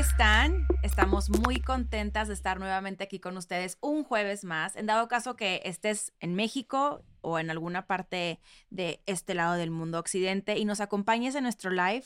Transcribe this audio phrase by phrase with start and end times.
[0.00, 0.66] Están?
[0.82, 4.74] Estamos muy contentas de estar nuevamente aquí con ustedes un jueves más.
[4.76, 8.40] En dado caso que estés en México o en alguna parte
[8.70, 12.04] de este lado del mundo occidente y nos acompañes en nuestro live,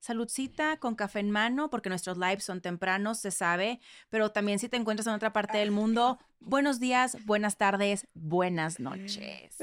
[0.00, 3.78] saludcita con café en mano, porque nuestros lives son tempranos, se sabe,
[4.10, 8.80] pero también si te encuentras en otra parte del mundo, buenos días, buenas tardes, buenas
[8.80, 9.56] noches.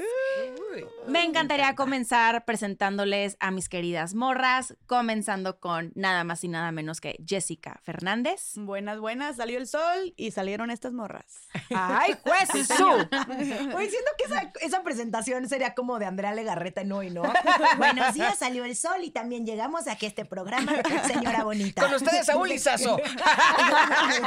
[1.06, 7.00] Me encantaría comenzar presentándoles a mis queridas morras, comenzando con nada más y nada menos
[7.00, 8.52] que Jessica Fernández.
[8.56, 11.48] Buenas, buenas, salió el sol y salieron estas morras.
[11.74, 12.50] ¡Ay, juez!
[12.50, 17.22] Oye, siento que esa, esa presentación sería como de Andrea Legarreta en hoy, ¿no?
[17.78, 20.72] Buenos días, salió el sol y también llegamos aquí a este programa,
[21.06, 21.82] señora bonita.
[21.82, 22.96] Con ustedes, Saúl Lizazo.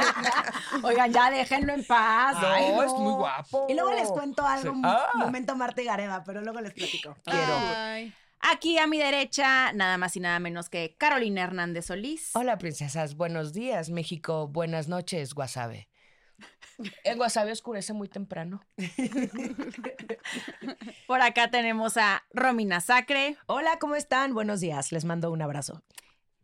[0.82, 2.37] Oigan, ya déjenlo en paz.
[2.46, 3.66] Ay, no, Ay, es muy guapo.
[3.68, 5.10] Y luego les cuento algo, un Ah.
[5.16, 7.16] momento Marta y Gareda, pero luego les platico.
[7.24, 8.12] Quiero.
[8.40, 12.30] Aquí a mi derecha, nada más y nada menos que Carolina Hernández Solís.
[12.34, 13.16] Hola, princesas.
[13.16, 14.46] Buenos días, México.
[14.46, 15.88] Buenas noches, Guasave.
[17.02, 18.60] El Guasave oscurece muy temprano.
[21.06, 23.36] Por acá tenemos a Romina Sacre.
[23.46, 24.34] Hola, ¿cómo están?
[24.34, 25.82] Buenos días, les mando un abrazo.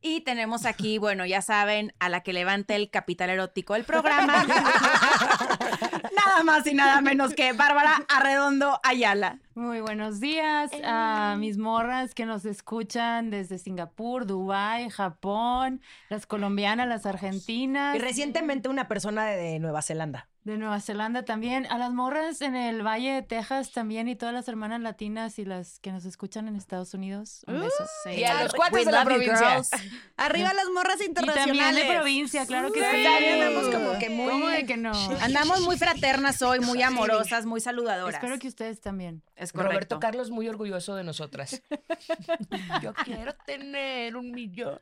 [0.06, 4.44] Y tenemos aquí, bueno, ya saben, a la que levante el capital erótico del programa.
[6.14, 9.38] nada más y nada menos que Bárbara Arredondo Ayala.
[9.54, 16.86] Muy buenos días a mis morras que nos escuchan desde Singapur, Dubái, Japón, las colombianas,
[16.86, 20.28] las argentinas, Y recientemente una persona de, de Nueva Zelanda.
[20.44, 24.34] De Nueva Zelanda también, a las morras en el Valle de Texas también y todas
[24.34, 27.44] las hermanas latinas y las que nos escuchan en Estados Unidos.
[27.46, 27.84] Un beso.
[28.14, 29.62] Y a los cuates de la provincia.
[30.18, 31.58] Arriba las morras Y internacionales.
[31.58, 33.06] también de provincia, claro que sí.
[33.06, 34.92] Andamos como que muy- ¿Cómo de que no?
[35.22, 38.14] Andamos muy fraternas hoy, muy amorosas, muy saludadoras.
[38.22, 39.22] Espero que ustedes también.
[39.36, 39.72] Es correcto.
[39.72, 41.62] Roberto Carlos muy orgulloso de nosotras.
[42.82, 44.78] Yo quiero tener un millón.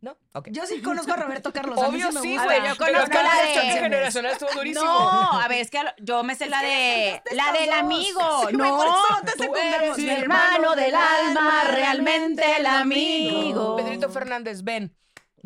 [0.00, 0.16] ¿No?
[0.32, 0.48] Ok.
[0.52, 1.76] Yo sí conozco a Roberto Carlos.
[1.76, 2.58] a mí Obvio sí, güey.
[2.68, 4.84] yo conozco la de- generacional estuvo durísimo.
[4.84, 8.46] No, a ver, es que yo me sé la de la del amigo.
[8.48, 9.98] Sí, no, no te secundamos.
[9.98, 13.76] hermano del alma, realmente el amigo.
[13.76, 14.94] Pedrito Fernández, ven.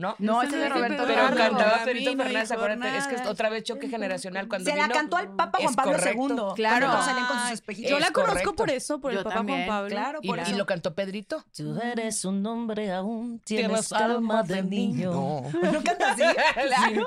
[0.02, 0.16] ¿No?
[0.18, 1.38] No, ese es de no Roberto Pero Carlos.
[1.38, 4.68] cantaba A Pedrito mí no Fernández, acuérdate, es que es otra vez choque generacional cuando
[4.70, 4.94] Se la vino.
[4.96, 6.26] cantó al Papa Juan Pablo correcto.
[6.48, 6.54] II.
[6.56, 6.86] Claro.
[6.88, 7.90] Cuando salían con sus espejitos.
[7.90, 9.88] Yo la conozco por eso, por el Yo papá también, Juan Pablo.
[9.90, 10.56] Claro, Y, por y eso.
[10.56, 11.44] lo cantó Pedrito.
[11.56, 15.12] Tú eres un hombre aún, Tienes tienes alma de niño.
[15.12, 15.42] No.
[15.72, 16.22] ¿No canta así?
[16.66, 17.06] Claro.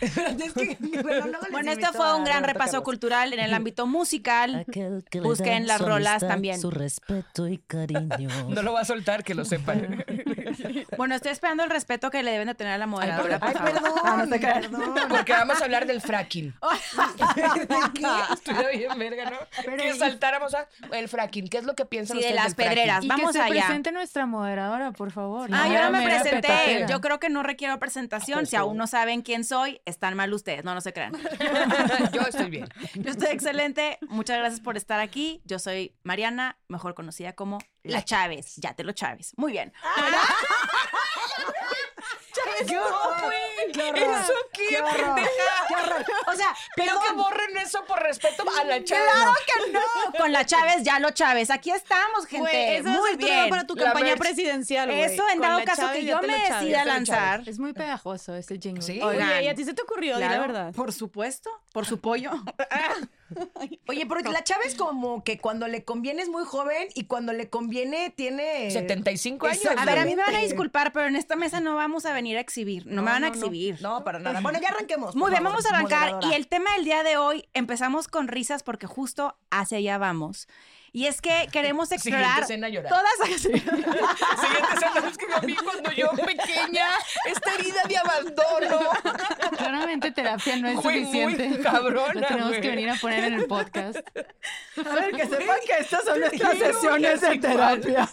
[0.00, 2.84] Espérate, es que- bueno, les Bueno, este fue un gran repaso Carlos.
[2.84, 4.64] cultural en el ámbito musical.
[5.24, 6.60] Busquen las rolas también.
[6.60, 8.28] Su respeto y cariño.
[8.48, 10.04] No lo va a soltar, que lo sepan.
[10.96, 13.38] Bueno, estoy esperando el respeto que le deben de tener a la moderadora.
[13.40, 14.66] Ay, perdón, Ah, no te creas.
[14.66, 14.94] perdón.
[15.08, 16.54] Porque vamos a hablar del fracking.
[17.36, 17.42] ¿De?
[18.32, 19.76] Estuvo bien, verga, ¿no?
[19.76, 21.48] que saltáramos a el fracking.
[21.48, 22.74] ¿Qué es lo que piensan Sí, de ustedes las del fracking?
[22.84, 23.06] pedreras.
[23.06, 23.64] Vamos que se allá.
[23.66, 25.48] presente nuestra moderadora, por favor.
[25.52, 26.40] Ah, yo no me presenté.
[26.48, 26.86] petatera.
[26.86, 28.46] Yo creo que no requiero presentación.
[28.46, 30.64] Si aún no saben quién soy, están mal ustedes.
[30.64, 31.12] No, no se crean.
[32.12, 32.68] Yo estoy bien.
[32.94, 33.98] Yo estoy excelente.
[34.08, 35.40] Muchas gracias por estar aquí.
[35.44, 38.54] Yo soy Mariana, mejor conocida como La Chávez.
[38.56, 39.32] Ya te lo Chávez.
[39.36, 39.72] Muy bien.
[42.66, 42.82] Yo,
[43.24, 43.70] güey.
[43.70, 45.20] ¿Eso qué, Qué horror,
[45.68, 46.04] qué horror.
[46.28, 47.02] O sea, Pero perdón.
[47.06, 49.04] que borren eso por respeto a la chava.
[49.12, 49.80] Claro que no.
[50.18, 51.50] Con La Chávez, ya lo Chávez.
[51.50, 52.50] Aquí estamos, gente.
[52.50, 53.50] Güey, eso Muy nuevo bien.
[53.50, 54.18] para tu La campaña merch.
[54.18, 55.02] presidencial, güey.
[55.02, 56.60] Eso en Con dado caso Chávez, que yo te lo me Chávez.
[56.60, 57.42] decida lanzar.
[57.48, 58.82] Es muy pegajoso ese jingle.
[58.82, 59.00] Sí.
[59.02, 59.28] Oigan.
[59.30, 60.16] Oye, ¿y a ti se te ocurrió?
[60.16, 60.72] Di la Claro, verdad.
[60.74, 62.30] Por supuesto, por su pollo.
[63.88, 67.32] Oye, pero la chava es como que cuando le conviene es muy joven y cuando
[67.32, 68.70] le conviene tiene...
[68.70, 69.66] 75 años.
[69.76, 72.12] A ver, a mí me van a disculpar, pero en esta mesa no vamos a
[72.12, 72.86] venir a exhibir.
[72.86, 73.80] No, me van a exhibir.
[73.82, 74.40] No, para nada.
[74.40, 75.14] Bueno, ya arranquemos.
[75.14, 76.12] Muy bien, favor, vamos a arrancar.
[76.12, 76.28] moderadora.
[76.28, 80.48] Y el tema del día de hoy empezamos con risas porque justo hacia allá vamos.
[80.92, 82.92] Y es que queremos Siguiente explorar escena, llorar.
[82.92, 83.68] todas Siguiente
[84.74, 86.86] escena es que a mí cuando yo pequeña,
[87.26, 88.90] esta herida de abandono.
[89.56, 91.60] Claramente terapia no es muy suficiente.
[91.62, 92.60] cabrona, Lo tenemos güey.
[92.60, 93.98] que venir a poner en el podcast.
[93.98, 98.08] A ver, que sepan que estas son nuestras sesiones de terapia.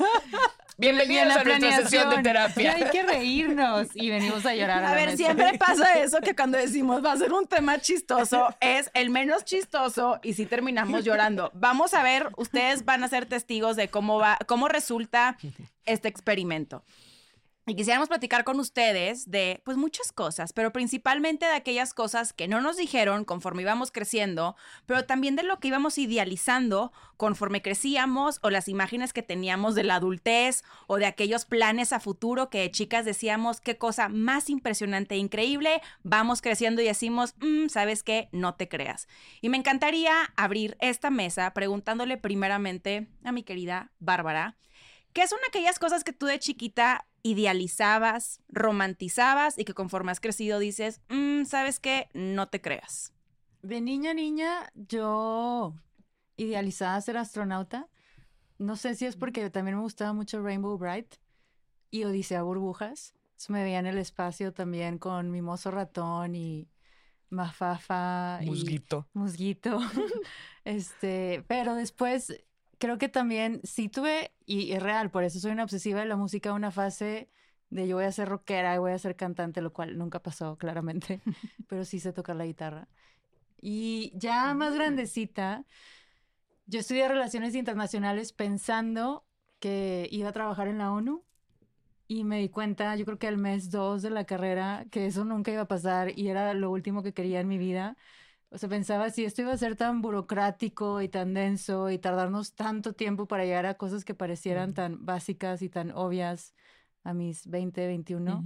[0.77, 2.73] Bienvenidos a, nuestra sesión de terapia.
[2.73, 4.83] Hay que reírnos y venimos a llorar.
[4.83, 8.91] A, ver, siempre pasa eso que cuando decimos va a ser un tema chistoso, es
[8.93, 11.49] el menos chistoso y sí terminamos llorando.
[11.53, 15.37] Vamos a ver, ustedes van a ser testigos de cómo va, cómo resulta
[15.85, 16.83] este experimento.
[17.67, 22.47] Y quisiéramos platicar con ustedes de, pues, muchas cosas, pero principalmente de aquellas cosas que
[22.47, 28.37] no nos dijeron conforme íbamos creciendo, pero también de lo que íbamos idealizando conforme crecíamos
[28.43, 32.59] o las imágenes que teníamos de la adultez o de aquellos planes a futuro que
[32.59, 38.03] de chicas decíamos, qué cosa más impresionante e increíble, vamos creciendo y decimos, "Mm, ¿sabes
[38.03, 38.29] qué?
[38.31, 39.07] No te creas.
[39.41, 44.55] Y me encantaría abrir esta mesa preguntándole primeramente a mi querida Bárbara,
[45.15, 50.59] ¿Qué son aquellas cosas que tú de chiquita idealizabas, romantizabas y que conforme has crecido
[50.59, 52.09] dices, "Mm, ¿sabes qué?
[52.13, 53.13] No te creas.
[53.61, 55.73] De niña a niña, yo
[56.35, 57.87] idealizaba ser astronauta.
[58.57, 61.15] No sé si es porque también me gustaba mucho Rainbow Bright
[61.91, 63.15] y Odisea Burbujas.
[63.27, 66.67] Entonces me veía en el espacio también con Mimoso Ratón y
[67.29, 68.39] Mafafa.
[68.41, 69.07] y Musguito.
[69.13, 69.79] Musguito.
[70.65, 72.33] este, pero después
[72.79, 76.15] creo que también sí tuve, y es real, por eso soy una obsesiva de la
[76.15, 77.29] música, una fase
[77.69, 80.57] de yo voy a ser rockera y voy a ser cantante, lo cual nunca pasó,
[80.57, 81.21] claramente,
[81.67, 82.87] pero sí sé tocar la guitarra.
[83.61, 85.65] Y ya más grandecita,
[86.65, 89.25] yo estudié relaciones internacionales pensando
[89.59, 91.23] que iba a trabajar en la ONU
[92.07, 95.25] y me di cuenta, yo creo que al mes dos de la carrera, que eso
[95.25, 97.97] nunca iba a pasar y era lo último que quería en mi vida.
[98.55, 102.55] O sea, pensaba si esto iba a ser tan burocrático y tan denso y tardarnos
[102.55, 106.55] tanto tiempo para llegar a cosas que parecieran tan básicas y tan obvias
[107.03, 108.45] a mis 20, 21.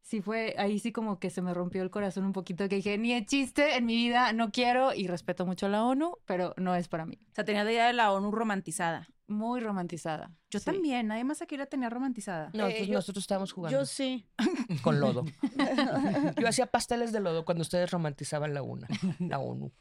[0.00, 2.96] Sí fue, ahí sí como que se me rompió el corazón un poquito, que dije,
[2.98, 6.54] ni de chiste en mi vida, no quiero y respeto mucho a la ONU, pero
[6.56, 7.18] no es para mí.
[7.32, 9.08] O sea, tenías la idea de la ONU romantizada.
[9.32, 10.30] Muy romantizada.
[10.50, 10.64] Yo sí.
[10.66, 12.50] también, nadie más aquí la tenía romantizada.
[12.54, 14.26] No, Eh, yo- nosotros estábamos jugando Yo sí.
[14.82, 15.24] con lodo.
[16.40, 18.86] Yo hacía pasteles de lodo cuando ustedes romantizaban la una,
[19.18, 19.72] la ONU.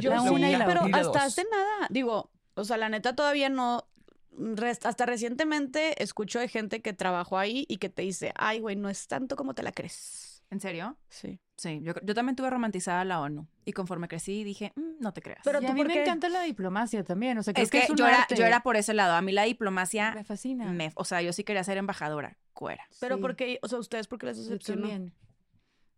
[0.00, 0.88] Yo La sí, una y la pero otra.
[0.88, 1.22] Y la hasta dos.
[1.22, 3.86] hace nada, digo, o sea, la neta todavía no,
[4.84, 8.88] hasta recientemente escucho de gente que trabajó ahí y que te dice, ay, güey, no
[8.88, 10.42] es tanto como te la crees.
[10.50, 10.96] ¿En serio?
[11.08, 11.40] Sí.
[11.56, 13.46] Sí, yo, yo también tuve romantizada la ONU.
[13.64, 15.40] Y conforme crecí dije, "Mm, no te creas.
[15.42, 16.02] Pero a tú, mí ¿por me qué?
[16.02, 18.60] encanta la diplomacia también, o sea, creo es que, es un yo, era, yo era
[18.62, 19.14] por ese lado.
[19.14, 20.66] A mí la diplomacia, Me fascina.
[20.66, 22.36] me, o sea, yo sí quería ser embajadora.
[22.52, 22.86] Cuera.
[23.00, 23.22] Pero Sí.
[23.22, 24.82] porque, o sea, ustedes, ¿por qué les decepcionó?
[24.82, 25.14] también.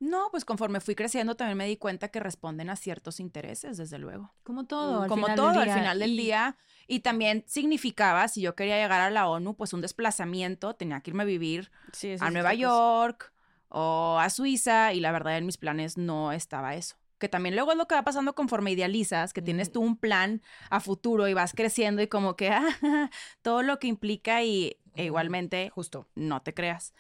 [0.01, 3.99] No, pues conforme fui creciendo también me di cuenta que responden a ciertos intereses, desde
[3.99, 4.33] luego.
[4.45, 5.75] Como todo, al Como final todo del al día.
[5.75, 6.57] final del Y- día.
[6.87, 11.11] Y también significaba, si yo quería llegar a la ONU, pues un desplazamiento, tenía que
[11.11, 12.55] irme a vivir Sí, a Nueva.
[12.55, 13.33] York
[13.69, 16.97] o a Suiza y la verdad en mis planes no estaba eso.
[17.19, 20.41] Que también luego es lo que va pasando conforme idealizas, que tienes tú un plan
[20.71, 23.11] a futuro y vas creciendo y como que ah,
[23.43, 26.09] todo lo que implica y e igualmente Justo.
[26.15, 26.95] no te creas.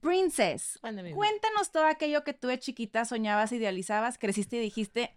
[0.00, 5.14] Princess, cuéntanos todo aquello que tú de chiquita soñabas, idealizabas, creciste y dijiste,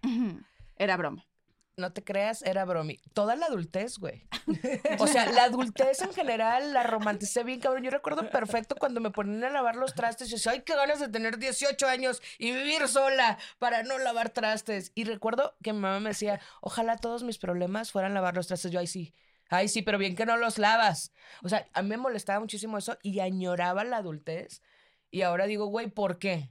[0.76, 1.29] era broma.
[1.76, 2.98] No te creas, era bromi.
[3.14, 4.26] Toda la adultez, güey.
[4.98, 7.84] O sea, la adultez en general la romanticé bien, cabrón.
[7.84, 10.28] Yo recuerdo perfecto cuando me ponían a lavar los trastes.
[10.28, 14.30] Y decía, ay, qué ganas de tener 18 años y vivir sola para no lavar
[14.30, 14.92] trastes.
[14.94, 18.70] Y recuerdo que mi mamá me decía, ojalá todos mis problemas fueran lavar los trastes.
[18.72, 19.14] Yo, ay, sí.
[19.48, 21.12] Ay, sí, pero bien que no los lavas.
[21.42, 24.62] O sea, a mí me molestaba muchísimo eso y añoraba la adultez.
[25.10, 26.50] Y ahora digo, güey, ¿por qué?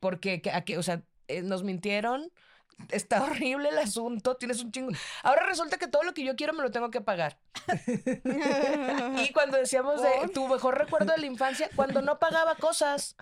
[0.00, 0.78] Porque, ¿a qué?
[0.78, 2.32] O sea, eh, nos mintieron.
[2.88, 4.90] Está horrible el asunto, tienes un chingo.
[5.22, 7.38] Ahora resulta que todo lo que yo quiero me lo tengo que pagar.
[9.22, 13.16] y cuando decíamos de tu mejor recuerdo de la infancia, cuando no pagaba cosas.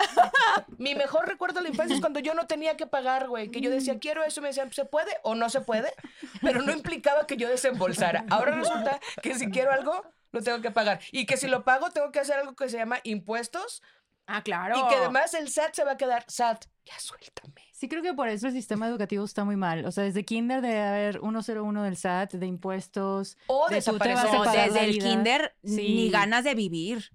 [0.79, 3.51] Mi mejor recuerdo de la infancia es cuando yo no tenía que pagar, güey.
[3.51, 5.93] Que yo decía, quiero eso, y me decían, ¿se puede o no se puede?
[6.41, 8.25] Pero no implicaba que yo desembolsara.
[8.31, 11.01] Ahora resulta que si quiero algo, lo tengo que pagar.
[11.13, 13.83] Y que si lo pago, tengo que hacer algo que se llama impuestos.
[14.27, 14.79] Ah, claro.
[14.79, 17.63] Y que además el SAT se va a quedar, SAT, ya suéltame.
[17.73, 19.85] Sí, creo que por eso el sistema educativo está muy mal.
[19.87, 23.37] O sea, desde kinder debe haber 101 del SAT, de impuestos.
[23.47, 24.33] O de tú te vas a desaparecer.
[24.39, 25.71] No, pagar la desde el kinder Sí.
[25.95, 27.13] ni ganas de vivir.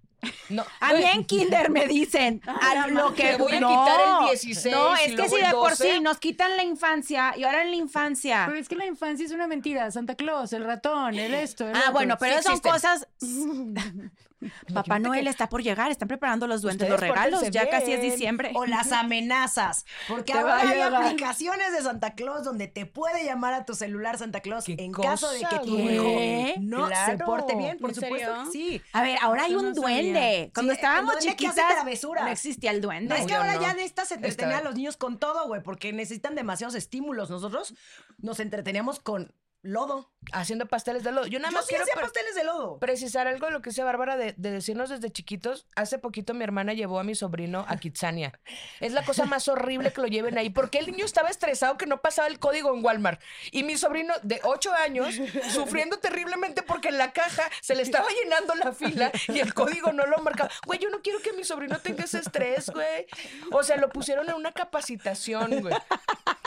[0.48, 4.30] No, A mí en kinder me dicen a lo que voy a no, quitar el
[4.30, 5.96] 16 No, es que si de por 12.
[5.96, 8.44] sí nos quitan la infancia y ahora en la infancia.
[8.48, 9.92] Pero es que la infancia es una mentira.
[9.92, 11.92] Santa Claus, el ratón, el esto, el Ah, otro.
[11.92, 12.72] bueno, pero sí son existen.
[12.72, 13.08] cosas.
[14.44, 17.70] Papá Imagínate Noel que- está por llegar, están preparando los duendes, Ustedes los regalos, ya
[17.70, 18.52] casi es diciembre.
[18.56, 19.86] O las amenazas.
[20.08, 24.42] Porque ahora hay aplicaciones de Santa Claus donde te puede llamar a tu celular Santa
[24.42, 27.78] Claus ¿Qué en caso de que tu hijo no se porte bien.
[27.80, 28.82] Por ¿En supuesto que sí.
[28.94, 30.52] A ver, ahora hay un no duende.
[30.54, 33.16] Cuando Sí, estábamos chiquitas, no existía el duende.
[33.18, 33.62] es que ahora no.
[33.62, 37.30] ya de estas se entretenían a los niños con todo, güey, porque necesitan demasiados estímulos.
[37.30, 37.74] Nosotros
[38.18, 40.12] nos entreteníamos con lodo.
[40.32, 41.26] haciendo pasteles de lodo.
[41.28, 42.80] Yo nada Yo más sí quiero hacía pasteles de lodo.
[42.80, 45.68] precisar algo de lo que dice Bárbara de, de decirnos desde chiquitos.
[45.76, 48.32] Hace poquito mi hermana llevó a mi sobrino a Kitsania.
[48.80, 51.86] Es la cosa más horrible que lo lleven ahí, porque el niño estaba estresado que
[51.88, 53.22] no pasaba el código en Walmart.
[53.52, 55.16] Y mi sobrino de 8 años
[55.52, 59.92] sufriendo terriblemente porque en la caja se le estaba llenando la fila y el código
[59.94, 60.50] no lo marcaba.
[60.66, 63.08] Güey, yo no quiero que mi sobrino tenga ese estrés, güey.
[63.52, 65.76] O sea, lo pusieron en una capacitación, güey.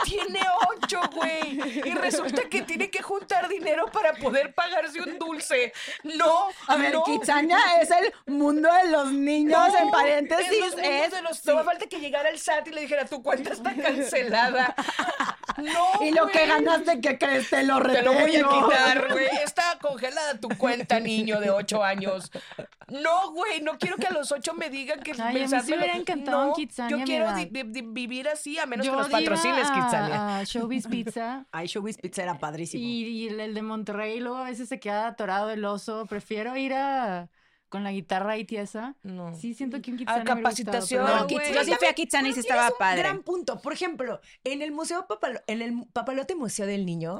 [0.03, 0.39] Tiene
[0.83, 1.59] 8, güey.
[1.85, 5.73] Y resulta que tiene que juntar dinero para poder pagarse un dulce.
[6.03, 7.03] No, A ver, no.
[7.03, 10.51] Kitsania es el mundo de los niños, No, en paréntesis.
[10.51, 13.23] es los es- de los- No falta que llegara el SAT y le dijera, tu
[13.23, 14.75] cuenta está cancelada.
[15.57, 17.49] No, Y lo que ganaste, ¿qué crees?
[17.49, 18.69] Te lo Te lo voy a retengo.
[18.69, 19.27] quitar, güey.
[19.43, 22.31] Está congelada tu cuenta, niño de 8 años.
[22.89, 25.71] No, güey, no quiero que a los 8 me digan que Ay, a mí sí
[25.71, 27.35] me hubiera encantado No, Kitsania Yo quiero edad.
[27.35, 30.37] di- di- di- vivir así, a menos Yo que nos iba patrocines, a- Kitsania.
[30.39, 31.45] A Showbiz Pizza.
[31.51, 32.81] Ay, Showbiz Pizza era padrísimo.
[32.83, 36.05] Y, y el, de Monterrey luego a veces se queda atorado el oso.
[36.07, 37.29] Prefiero ir a
[37.69, 38.95] con la guitarra ahí tiesa.
[39.03, 39.35] No.
[39.35, 41.05] Sí, siento que un A Kitsania me gustado, capacitación.
[41.05, 41.53] pero No, no.
[41.53, 42.99] Yo sí fui a Kitsania y Pero estaba un padre.
[43.01, 43.61] gran punto.
[43.61, 47.19] Por ejemplo, en el Museo Papalo- en el Papalote Museo del Niño,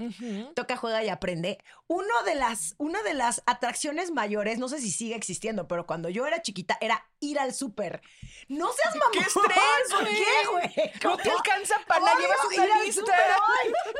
[0.56, 1.58] toca, juega y aprende.
[1.88, 6.10] Uno de las, una de las atracciones mayores, no sé si sigue existiendo, pero cuando
[6.10, 8.02] yo era chiquita, era ir al súper.
[8.48, 9.12] No seas mamón.
[9.14, 10.16] ¡Qué estrés, ¿Por güey!
[10.16, 10.92] qué, güey?
[11.04, 13.02] No te alcanza para Obvio, llevas una lista.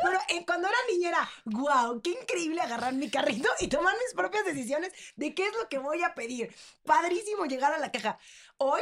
[0.04, 4.14] Pero eh, cuando era niña era, wow, qué increíble agarrar mi carrito y tomar mis
[4.16, 6.37] propias decisiones de qué es lo que voy a pedir.
[6.86, 8.18] Padrísimo llegar a la caja.
[8.58, 8.82] Hoy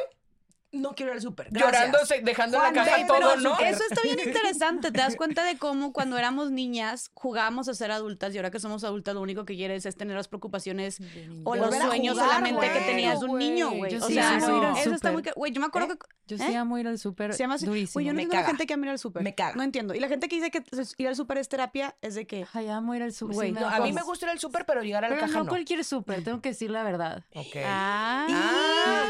[0.75, 1.47] no quiero ir al súper.
[1.49, 1.73] Gracias.
[1.73, 3.59] Llorando, se- dejando en la caja todo, pero ¿no?
[3.59, 4.91] Eso está bien interesante.
[4.91, 8.59] Te das cuenta de cómo cuando éramos niñas jugábamos a ser adultas y ahora que
[8.59, 10.99] somos adultas lo único que quieres es tener las preocupaciones
[11.43, 13.91] o los sueños jugar, solamente que tenías de un Güey, niño, güey.
[13.91, 15.23] yo O sí sea, amo ir al eso está muy...
[15.35, 15.97] Güey, yo me acuerdo ¿Eh?
[15.97, 16.35] que...
[16.35, 16.47] Yo ¿eh?
[16.47, 17.93] sí amo ir al súper Se llama durísimo.
[17.93, 19.23] Güey, yo no Me entiendo la gente que ama ir al súper.
[19.23, 19.55] Me caga.
[19.55, 19.93] No entiendo.
[19.93, 20.63] Y la gente que dice que
[20.97, 22.45] ir al súper es terapia es de que...
[22.53, 23.35] Ay, amo ir al súper.
[23.35, 25.27] Güey, sí No, a mí me gusta ir al súper, pero llegar a la Pero
[25.27, 25.49] caja no no.
[25.49, 27.23] cualquier súper, tengo que decir la verdad.
[27.35, 27.55] Ok.
[27.63, 29.07] Ah.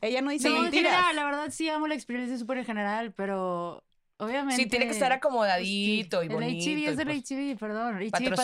[0.00, 0.92] Ella no dice No, en mentiras.
[0.92, 3.82] general, la verdad sí amo la experiencia súper en general, pero
[4.18, 4.62] obviamente...
[4.62, 6.64] Sí, tiene que estar acomodadito y El bonito.
[6.64, 7.98] HB es y del pues- HB, perdón.
[8.10, 8.42] Patrocínanos,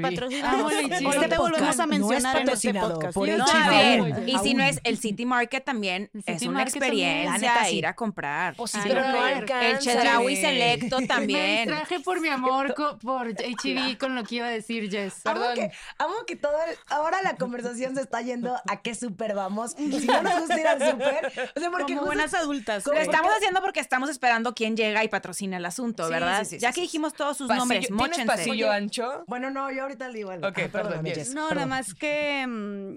[0.00, 0.08] patrocina.
[0.08, 1.06] El HB.
[1.06, 3.14] Ahorita te volvemos a no es mencionar en este podcast.
[3.14, 6.42] por el No, a ver, y si no es el City Market también El es
[6.42, 7.08] una Market también.
[7.18, 7.76] experiencia neta, sí.
[7.76, 8.54] ir a comprar.
[8.56, 9.68] Pues sí, Ay, pero no, el alcanza.
[9.68, 10.36] el Chedraui.
[10.36, 11.68] Selecto Me también.
[11.68, 15.24] distraje por mi amor co- por HB con lo que iba a decir Jess.
[15.26, 15.54] Amo Perdón.
[15.56, 19.72] que, amo que todo el- ahora la conversación se está yendo a qué súper vamos.
[19.72, 21.32] Si no nos gusta ir al súper.
[21.56, 22.86] O sea, porque Como buenas adultas.
[22.86, 26.44] Lo estamos haciendo porque estamos esperando quién llega y patrocina el asunto, Sí, ¿verdad?
[26.44, 26.86] sí, sí, ya sí, que sí.
[26.86, 29.24] dijimos todos sus Pasillo- nombres, ¿Tienes pasillo ancho?
[29.26, 30.48] Bueno, no, yo ahorita le digo algo.
[30.48, 31.04] Ok, Ah, perdón.
[31.04, 32.94] Jess, No, nada más que mm,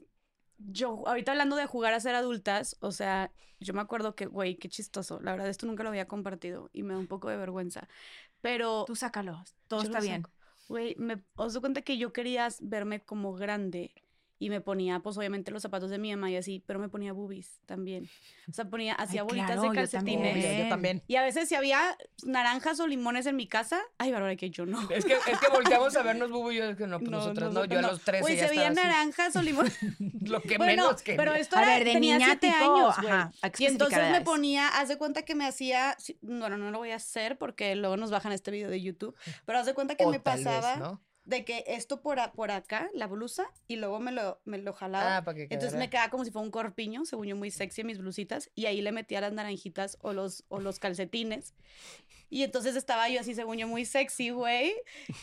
[0.72, 4.56] yo, ahorita hablando de jugar a ser adultas, o sea, yo me acuerdo que, güey,
[4.58, 5.20] qué chistoso.
[5.22, 7.88] La verdad, esto nunca lo había compartido y me da un poco de vergüenza.
[8.42, 10.24] Pero, Tú sácalo, todo yo está lo bien.
[10.68, 13.94] güey, me os doy cuenta que yo quería verme como grande
[14.40, 17.12] y me ponía, pues obviamente los zapatos de mi mamá y así, pero me ponía
[17.12, 18.10] boobies también.
[18.50, 20.34] O sea, ponía, hacía bolitas claro, de yo calcetines.
[20.34, 20.64] también.
[20.64, 21.04] Yo también.
[21.08, 24.66] Y a veces si había naranjas o limones en mi casa, ay, Bárbara, que yo
[24.66, 24.82] no.
[24.90, 27.52] Es que, es que volteamos a vernos, Bubu, y yo es que no, pues nosotras
[27.54, 27.90] no, yo a no.
[27.92, 28.76] los 13 Güey, ya estaba así.
[28.76, 29.78] naranjas o limones.
[30.22, 31.16] Lo que bueno, menos que...
[31.16, 33.10] pero esto A era, ver, de tenía niña siete tipo, años, güey.
[33.12, 36.92] ajá, Y entonces me ponía, haz de cuenta que me hacía, bueno, no lo voy
[36.92, 39.16] a hacer porque luego nos bajan este video de YouTube,
[39.46, 41.02] pero haz de cuenta que O me tal vez, pasaba ¿no?
[41.30, 44.74] De que esto por, a- por acá, la blusa, y luego me lo, me lo
[44.74, 45.18] jalaba.
[45.18, 47.82] Ah, para que Entonces me quedaba como si fuera un corpiño, según yo muy sexy
[47.82, 51.54] en mis blusitas, y ahí le metía las naranjitas o los, o los calcetines.
[52.30, 54.74] Y entonces estaba yo así, según yo, muy sexy, güey.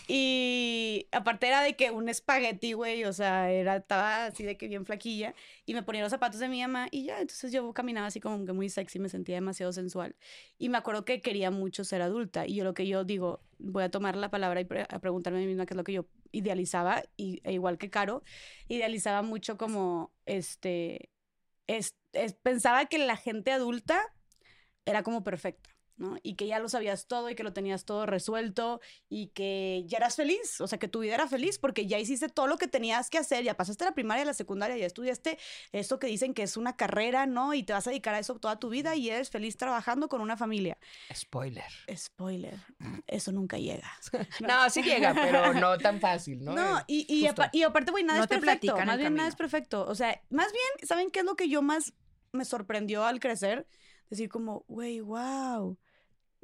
[0.08, 4.68] Y aparte era de que un espagueti, güey, o sea, era, estaba así de que
[4.68, 5.34] bien flaquilla.
[5.64, 8.44] Y me ponía los zapatos de mi mamá y ya, entonces yo caminaba así como
[8.44, 10.16] que muy sexy, me sentía demasiado sensual.
[10.58, 12.46] Y me acuerdo que quería mucho ser adulta.
[12.46, 15.42] Y yo lo que yo digo, voy a tomar la palabra y a preguntarme a
[15.42, 18.22] mí misma qué es lo que yo idealizaba, y, e igual que Caro,
[18.68, 21.10] idealizaba mucho como, este,
[21.66, 24.02] es, es- pensaba que la gente adulta
[24.86, 25.75] era como perfecta.
[25.96, 26.16] ¿No?
[26.22, 29.98] Y que ya lo sabías todo y que lo tenías todo resuelto y que ya
[29.98, 32.68] eras feliz, o sea, que tu vida era feliz porque ya hiciste todo lo que
[32.68, 35.38] tenías que hacer, ya pasaste la primaria, la secundaria, ya estudiaste
[35.72, 37.54] esto que dicen que es una carrera, ¿no?
[37.54, 40.20] Y te vas a dedicar a eso toda tu vida y eres feliz trabajando con
[40.20, 40.76] una familia.
[41.14, 41.64] Spoiler.
[41.96, 42.58] Spoiler,
[43.06, 43.90] eso nunca llega.
[44.40, 46.52] No, sí llega, pero no tan fácil, ¿no?
[46.52, 48.76] No, y, y, apa- y aparte, güey, nada No es perfecto.
[48.84, 49.84] Más bien, nada es perfecto.
[49.88, 51.94] O sea, más bien, ¿saben qué es lo que yo más
[52.32, 53.66] me sorprendió al crecer?
[54.10, 55.76] Decir como, güey, wow,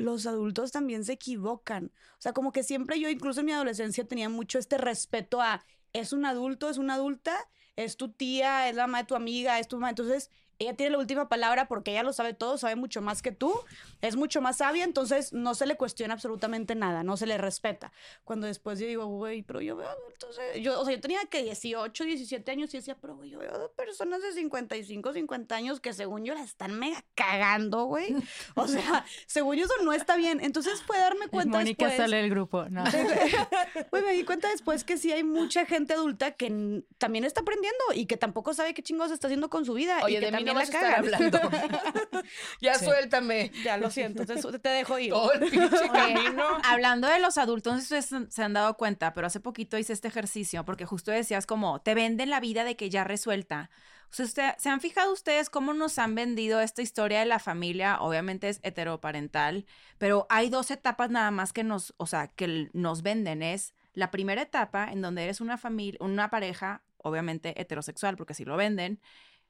[0.02, 1.92] los adultos también se equivocan.
[2.18, 5.64] O sea, como que siempre yo, incluso en mi adolescencia, tenía mucho este respeto a,
[5.92, 7.36] es un adulto, es una adulta,
[7.76, 9.90] es tu tía, es la mamá de tu amiga, es tu mamá.
[9.90, 10.30] Entonces,
[10.62, 13.52] ella tiene la última palabra porque ella lo sabe todo, sabe mucho más que tú,
[14.00, 17.92] es mucho más sabia, entonces no se le cuestiona absolutamente nada, no se le respeta.
[18.24, 21.20] Cuando después yo digo, güey, pero yo veo adultos, eh", yo, o sea, yo tenía
[21.26, 25.80] que 18, 17 años y decía, pero güey, yo veo personas de 55, 50 años
[25.80, 28.14] que según yo la están mega cagando, güey.
[28.54, 30.40] O sea, según yo eso no está bien.
[30.40, 31.96] Entonces fue darme cuenta Mónica después.
[31.96, 32.66] sale del grupo.
[32.68, 32.84] No.
[33.90, 37.78] Güey, me di cuenta después que sí hay mucha gente adulta que también está aprendiendo
[37.94, 40.00] y que tampoco sabe qué chingados está haciendo con su vida.
[40.00, 41.40] y Oye, que de también no la a estar hablando.
[42.60, 43.50] ya suéltame.
[43.64, 45.10] Ya, lo siento, te, te dejo ir.
[45.10, 46.44] Todo el pinche camino.
[46.64, 50.64] Hablando de los adultos, ustedes se han dado cuenta, pero hace poquito hice este ejercicio
[50.64, 53.70] porque justo decías como, te venden la vida de que ya resuelta.
[54.10, 57.38] O sea, usted- ¿se han fijado ustedes cómo nos han vendido esta historia de la
[57.38, 57.98] familia?
[58.00, 59.64] Obviamente es heteroparental,
[59.98, 63.42] pero hay dos etapas nada más que nos, o sea, que nos venden.
[63.42, 68.44] Es la primera etapa en donde eres una familia, una pareja, obviamente heterosexual, porque si
[68.44, 69.00] lo venden,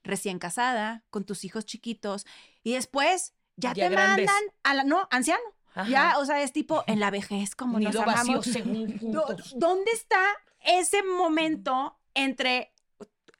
[0.05, 2.27] recién casada, con tus hijos chiquitos,
[2.63, 4.27] y después ya, Ya te grandes.
[4.27, 5.43] mandan a la, no, anciano.
[5.75, 5.89] Ajá.
[5.89, 8.47] Ya, o sea, es tipo en la vejez, como nos Nido vacío amamos.
[9.57, 10.23] ¿Dónde está
[10.61, 12.73] ese momento entre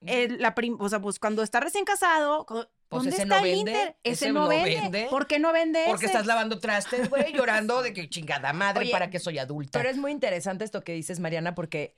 [0.01, 3.45] la prim- o sea, pues cuando está recién casado, co- Pues ¿dónde ese está no
[3.45, 3.97] el vende, inter?
[4.03, 4.81] Ese, ese no, no vende.
[4.81, 5.07] vende.
[5.11, 6.15] ¿Por qué no vende Porque ese?
[6.15, 9.79] estás lavando trastes, güey, llorando de que chingada madre, Oye, para que soy adulta.
[9.79, 11.95] Pero es muy interesante esto que dices, Mariana, porque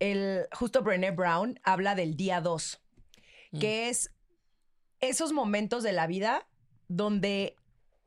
[0.00, 2.80] el, justo Brené Brown habla del día 2,
[3.58, 4.12] que es
[5.00, 6.46] esos momentos de la vida
[6.88, 7.56] donde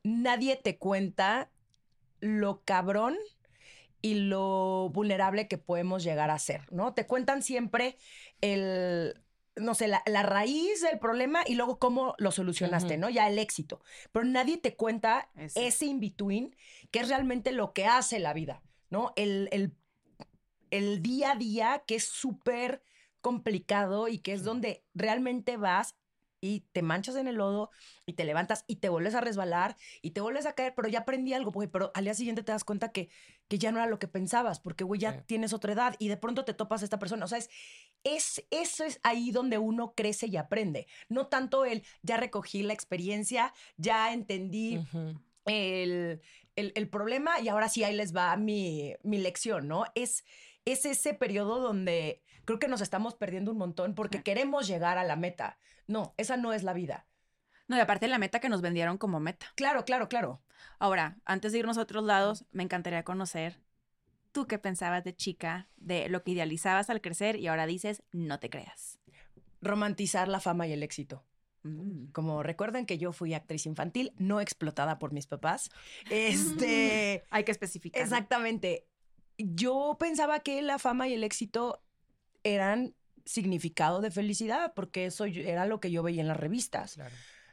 [0.04, 1.52] nadie te cuenta
[2.20, 3.18] lo cabrón
[4.02, 6.94] y lo vulnerable que podemos llegar a ser, ¿no?
[6.94, 7.98] Te cuentan siempre
[8.42, 9.22] el,
[9.56, 12.98] no sé, la, la raíz del problema y luego cómo lo solucionaste.
[12.98, 13.10] ¿no?
[13.10, 13.82] Ya el éxito.
[14.12, 15.68] Pero nadie te cuenta Ese.
[15.68, 16.56] ese in-between,
[16.92, 19.14] que es realmente lo que hace la vida, ¿no?
[19.16, 19.74] El, el,
[20.72, 22.82] el día a día que es súper
[23.22, 25.96] complicado y que es donde realmente vas
[26.42, 27.70] y te manchas en el lodo
[28.06, 31.00] y te levantas y te vuelves a resbalar y te vuelves a caer, pero ya
[31.00, 33.10] aprendí algo, güey, pero al día siguiente te das cuenta que,
[33.50, 35.20] que ya no era lo que pensabas, porque, güey, ya Sí.
[35.26, 37.26] tienes otra edad y de pronto te topas a esta persona.
[37.26, 37.50] O sea, es,
[38.06, 40.88] es, eso es ahí donde uno crece y aprende.
[41.10, 44.80] No tanto el, ya recogí la experiencia, ya entendí
[45.46, 46.22] el,
[46.56, 49.84] el- el problema y ahora sí ahí les va mi, mi lección, ¿no?
[49.94, 50.24] Es,
[50.64, 55.04] es ese periodo donde creo que nos estamos perdiendo un montón porque queremos llegar a
[55.04, 55.60] la meta.
[55.86, 57.06] No, esa no es la vida.
[57.68, 59.46] No, y aparte la meta que nos vendieron como meta.
[59.54, 60.42] Claro, claro, claro.
[60.80, 63.62] Ahora, antes de irnos a otros lados, me encantaría conocer
[64.32, 68.40] tú qué pensabas de chica, de lo que idealizabas al crecer y ahora dices, no
[68.40, 68.98] te creas.
[69.62, 71.24] Romantizar la fama y el éxito.
[71.62, 72.06] Mm.
[72.14, 75.70] Como recuerden que yo fui actriz infantil, no explotada por mis papás.
[76.10, 77.26] Este.
[77.30, 78.02] Hay que especificar.
[78.02, 78.88] Exactamente.
[79.38, 81.84] Yo pensaba que la fama y el éxito
[82.44, 87.00] eran significado de felicidad, porque eso era lo que yo veía en las revistas.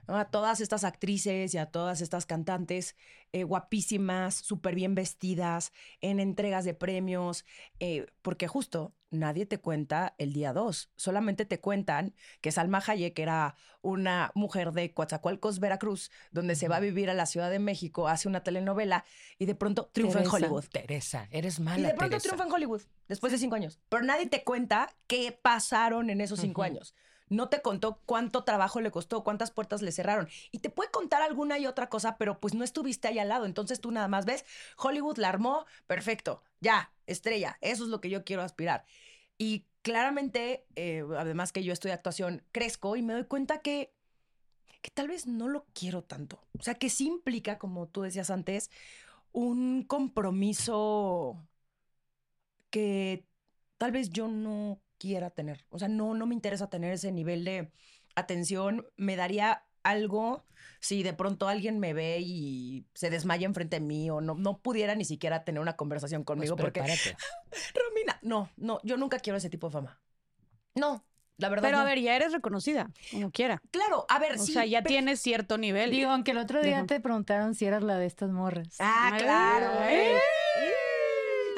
[0.06, 0.16] ¿No?
[0.16, 2.96] A todas estas actrices y a todas estas cantantes
[3.32, 7.44] eh, guapísimas, súper bien vestidas, en entregas de premios,
[7.80, 13.18] eh, porque justo nadie te cuenta el día 2, solamente te cuentan que Salma Hayek
[13.18, 17.58] era una mujer de Coatzacoalcos, Veracruz, donde se va a vivir a la Ciudad de
[17.58, 19.04] México, hace una telenovela
[19.38, 20.28] y de pronto triunfa en.
[20.28, 20.64] Hollywood.
[20.70, 22.28] Teresa, eres Y mala, de pronto Teresa.
[22.28, 23.78] triunfa en Hollywood después de cinco años.
[23.88, 26.94] Pero nadie te cuenta qué pasaron en esos cinco años.
[27.28, 30.28] No te contó cuánto trabajo le costó, cuántas puertas le cerraron.
[30.52, 33.46] Y te puede contar alguna y otra cosa, pero pues no estuviste ahí al lado.
[33.46, 34.44] Entonces tú nada más ves,
[34.78, 37.58] Hollywood la armó, perfecto, ya, estrella.
[37.60, 38.84] Eso es lo que yo quiero aspirar.
[39.38, 43.92] Y claramente, eh, además que yo estudio actuación, crezco y me doy cuenta que,
[44.82, 46.40] que tal vez no lo quiero tanto.
[46.58, 48.70] O sea, que sí implica, como tú decías antes,
[49.32, 51.46] un compromiso
[52.70, 53.26] que
[53.78, 55.64] tal vez yo no quiera tener.
[55.70, 57.70] O sea, no, no me interesa tener ese nivel de
[58.14, 58.86] atención.
[58.96, 60.44] Me daría algo
[60.80, 64.58] si de pronto alguien me ve y se desmaya enfrente de mí o no, no
[64.58, 66.80] pudiera ni siquiera tener una conversación Pues conmigo porque.
[67.74, 70.00] Romina, no, no, yo nunca quiero ese tipo de fama.
[70.74, 71.04] No,
[71.38, 71.68] la verdad.
[71.68, 73.62] Pero a ver, ya eres reconocida, como quiera.
[73.70, 74.52] Claro, a ver, O sí.
[74.52, 75.90] sea, ya pe- tienes cierto nivel.
[75.90, 76.86] Digo, aunque el otro día Dejo.
[76.86, 78.76] te preguntaron si eras la de estas morras.
[78.80, 79.70] Ah, claro.
[79.80, 80.08] Ay.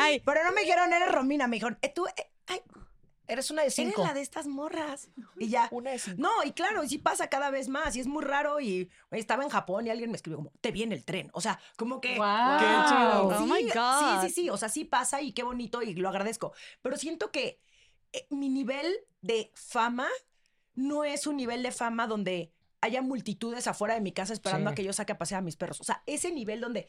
[0.01, 2.61] Ay, pero no me dijeron, eres Romina, me dijeron, eh, tú, eh, ay,
[3.29, 4.03] Eres una de eres cinco.
[4.03, 5.11] la de estas morras.
[5.38, 5.69] Y ya.
[5.71, 6.17] Una de cinco.
[6.21, 9.45] No, y claro, y sí pasa cada vez más, y es muy raro, y estaba
[9.45, 12.17] en Japón y alguien me escribió como, te viene el tren, o sea, como que...
[12.17, 12.59] ¡Guau!
[12.59, 13.38] Qué chido.
[13.38, 14.23] Sí, Oh my God.
[14.23, 17.31] Sí, sí, sí, o sea, sí pasa y qué bonito y lo agradezco, pero siento
[17.31, 17.61] que
[18.12, 20.09] eh, mi nivel de fama
[20.75, 24.73] no es un nivel de fama donde haya multitudes afuera de mi casa esperando Sí.
[24.73, 26.88] a que yo saque a pasear a mis perros, o sea, ese nivel donde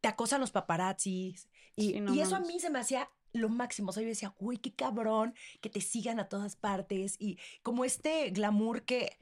[0.00, 3.48] te acosan los paparazzis y, Sí, no y eso a mí se me hacía lo
[3.48, 7.38] máximo, o sea, yo decía, güey, qué cabrón, que te sigan a todas partes y
[7.62, 9.18] como este glamour que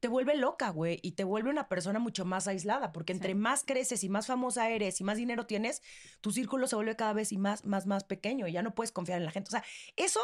[0.00, 3.64] te vuelve loca, güey, y te vuelve una persona mucho más aislada, porque entre más
[3.64, 5.82] creces y más famosa eres y más dinero tienes,
[6.20, 8.92] tu círculo se vuelve cada vez y más, más, más pequeño y ya no puedes
[8.92, 9.48] confiar en la gente.
[9.48, 9.64] O sea,
[9.96, 10.20] eso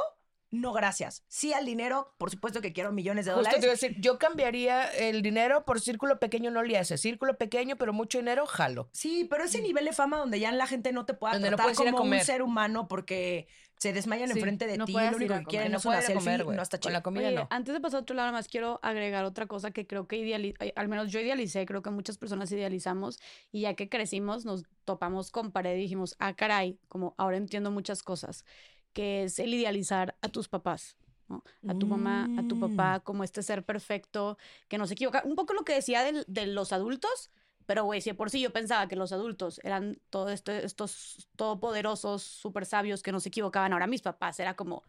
[0.51, 1.25] no gracias.
[1.29, 3.61] Sí al dinero, por supuesto que quiero millones de Justo dólares.
[3.61, 6.99] te iba a decir, yo cambiaría el dinero por círculo pequeño, no le hace.
[6.99, 8.89] Círculo pequeño, pero mucho dinero, jalo.
[8.93, 11.75] Sí, pero ese nivel de fama donde ya la gente no te pueda Donde tratar
[11.95, 13.47] como un ser humano porque
[13.79, 16.17] se desmayan Sí, enfrente de no ti, lo único que quieren no es una selfie,
[16.17, 16.57] comer, güey.
[16.57, 16.93] no está Con chido.
[16.93, 17.47] la comida Oye, no.
[17.51, 20.17] antes de pasar a otro lado, nada más quiero agregar otra cosa que creo que
[20.19, 23.19] ideali al menos yo idealicé, creo que muchas personas idealizamos
[23.53, 27.71] y ya que crecimos nos topamos con pared y dijimos, ah, caray, como ahora entiendo
[27.71, 28.45] muchas cosas,
[28.93, 30.97] que es el idealizar a tus papás.
[31.29, 31.45] ¿no?
[31.69, 34.37] A tu mamá, a tu papá, como este ser perfecto,
[34.69, 35.23] que no se equivoca.
[35.25, 37.31] Un poco lo que decía del- de, los adultos,
[37.67, 42.23] pero güey, si de por sí yo pensaba que los adultos eran todos estos todopoderosos,
[42.23, 44.83] súper sabios, que no se equivocaban, ahora mis papás era como,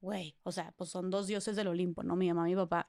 [0.00, 2.16] güey, o sea, pues son dos dioses del Olimpo, ¿no?
[2.16, 2.88] Mi mamá, mi papá.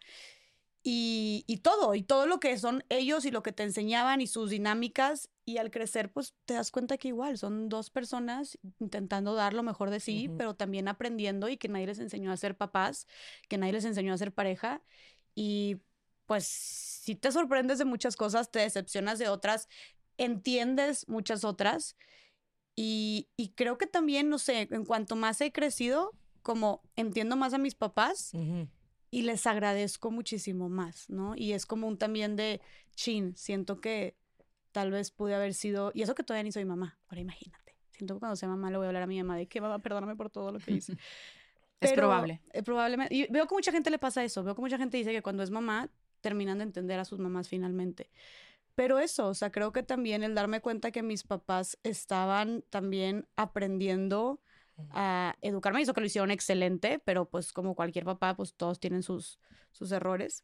[0.85, 4.27] Y, y todo, y todo lo que son ellos y lo que te enseñaban y
[4.27, 5.29] sus dinámicas.
[5.45, 9.63] Y al crecer, pues te das cuenta que igual son dos personas intentando dar lo
[9.63, 13.07] mejor de sí, pero también aprendiendo y que nadie les enseñó a ser papás,
[13.47, 14.81] que nadie les enseñó a ser pareja.
[15.35, 15.77] Y
[16.25, 19.67] pues si te sorprendes de muchas cosas, te decepcionas de otras,
[20.17, 21.95] entiendes muchas otras.
[22.75, 27.53] Y, y creo que también, no sé, en cuanto más he crecido, como entiendo más
[27.53, 28.31] a mis papás.
[29.13, 31.35] Y les agradezco muchísimo más, ¿no?
[31.35, 32.61] Y es como un también de,
[32.95, 34.15] chin, siento que
[34.71, 38.15] tal vez pude haber sido, y eso que todavía ni soy mamá, ahora imagínate, siento
[38.15, 40.15] que cuando sea mamá le voy a hablar a mi mamá de que mamá, perdóname
[40.15, 40.93] por todo lo que hice.
[41.79, 42.41] Es Pero, probable.
[42.53, 45.11] eh, probablemente, y veo que mucha gente le pasa eso, veo que mucha gente dice
[45.11, 45.89] que cuando es mamá
[46.21, 48.09] terminan de entender a sus mamás finalmente.
[48.73, 53.27] Pero eso, o sea, creo que también el darme cuenta que mis papás estaban también
[53.35, 54.39] aprendiendo
[54.91, 59.03] a educarme, hizo que lo hicieron excelente, pero pues como cualquier papá, pues todos tienen
[59.03, 59.39] sus,
[59.71, 60.43] sus errores.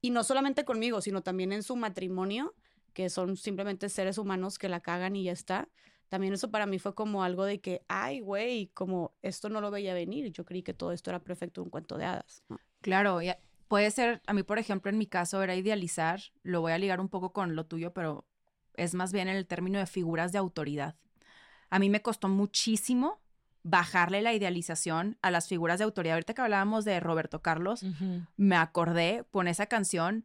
[0.00, 2.54] Y no solamente conmigo, sino también en su matrimonio,
[2.92, 5.68] que son simplemente seres humanos que la cagan y ya está.
[6.08, 9.70] También eso para mí fue como algo de que, ay, güey, como esto no lo
[9.70, 10.32] veía venir.
[10.32, 12.42] Yo creí que todo esto era perfecto, un cuento de hadas.
[12.48, 12.58] ¿no?
[12.80, 13.30] Claro, y
[13.68, 17.00] puede ser, a mí por ejemplo en mi caso era idealizar, lo voy a ligar
[17.00, 18.26] un poco con lo tuyo, pero
[18.74, 20.96] es más bien en el término de figuras de autoridad.
[21.68, 23.20] A mí me costó muchísimo
[23.68, 26.14] bajarle la idealización a las figuras de autoridad.
[26.14, 27.84] Ahorita que hablábamos de Roberto Carlos,
[28.36, 30.24] me acordé con esa canción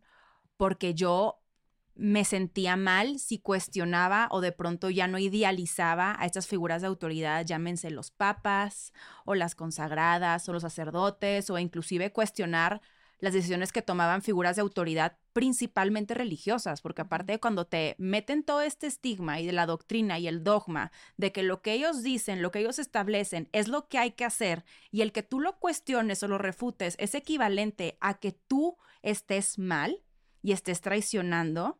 [0.58, 1.39] porque yo
[1.95, 6.88] me sentía mal si cuestionaba o de pronto ya no idealizaba a estas figuras de
[6.88, 8.93] autoridad, llámense los papas
[9.25, 12.82] o las consagradas o los sacerdotes o inclusive cuestionar
[13.24, 18.44] las decisiones que tomaban figuras de autoridad principalmente religiosas, porque aparte de cuando te meten
[18.44, 22.04] todo este estigma y de la doctrina y el dogma de que lo que ellos
[22.04, 25.40] dicen, lo que ellos establecen es lo que hay que hacer y el que tú
[25.40, 30.04] lo cuestiones o lo refutes es equivalente a que tú estés mal
[30.42, 31.80] y estés traicionando,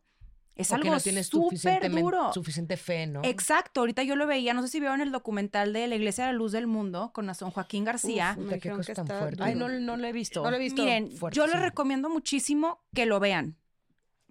[0.56, 2.32] es O que algo no tienes súper duro.
[2.34, 3.22] suficiente fe, ¿no?
[3.24, 6.32] Exacto, ahorita yo lo veía, no sé si vieron el documental de la Iglesia de
[6.34, 8.36] la Luz del Mundo con a San Joaquín García.
[8.38, 9.44] Uf, me qué cosa que tan está fuerte.
[9.44, 10.44] Ay, no, no lo he visto.
[10.44, 10.84] No lo he visto.
[10.84, 11.56] Miren, yo les Fuertísimo.
[11.63, 13.58] recomiendo muchísimo que lo vean,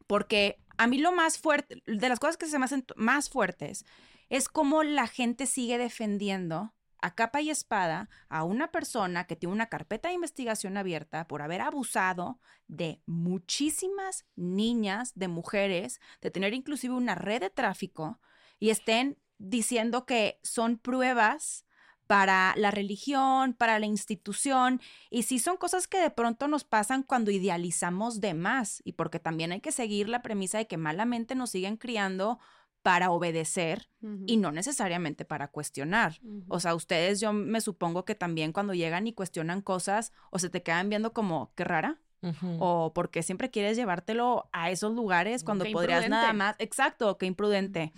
[0.07, 3.85] porque a mí lo más fuerte, de las cosas que se me hacen más fuertes,
[4.29, 9.53] es cómo la gente sigue defendiendo a capa y espada a una persona que tiene
[9.53, 16.55] una carpeta de investigación abierta por haber abusado de muchísimas niñas, de mujeres, de tener
[16.55, 18.21] inclusive una red de tráfico
[18.59, 21.67] y estén diciendo que son pruebas
[22.07, 27.03] para la religión, para la institución, y sí son cosas que de pronto nos pasan
[27.03, 31.35] cuando idealizamos de más, y porque también hay que seguir la premisa de que malamente
[31.35, 32.39] nos siguen criando
[32.83, 33.89] para obedecer
[34.27, 36.21] y no necesariamente para cuestionar.
[36.49, 40.51] O sea, ustedes yo me supongo que también cuando llegan y cuestionan cosas o se
[40.51, 42.57] te quedan viendo como, qué rara, Ujú.
[42.61, 46.57] o porque siempre quieres llevártelo a esos lugares cuando Qué podrías nada más.
[46.59, 47.93] Exacto, qué imprudente.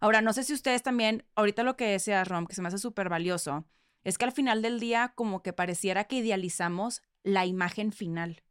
[0.00, 2.78] Ahora, no sé si ustedes también, ahorita lo que decías, Rom, que se me hace
[2.78, 3.66] súper valioso,
[4.04, 8.42] es que al final del día como que pareciera que idealizamos la imagen final,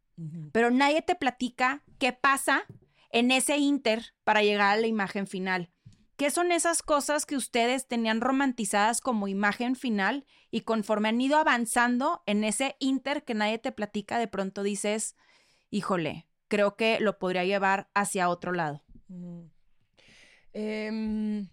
[0.52, 2.64] pero nadie te platica qué pasa
[3.10, 5.70] en ese inter para llegar a la imagen final.
[6.20, 11.38] ¿Qué son esas cosas que ustedes tenían romantizadas como imagen final y conforme han ido
[11.38, 15.16] avanzando en ese inter que nadie te platica, de pronto dices,
[15.70, 18.82] híjole, creo que lo podría llevar hacia otro lado?
[19.08, 19.44] Mm.
[20.52, 21.48] Em,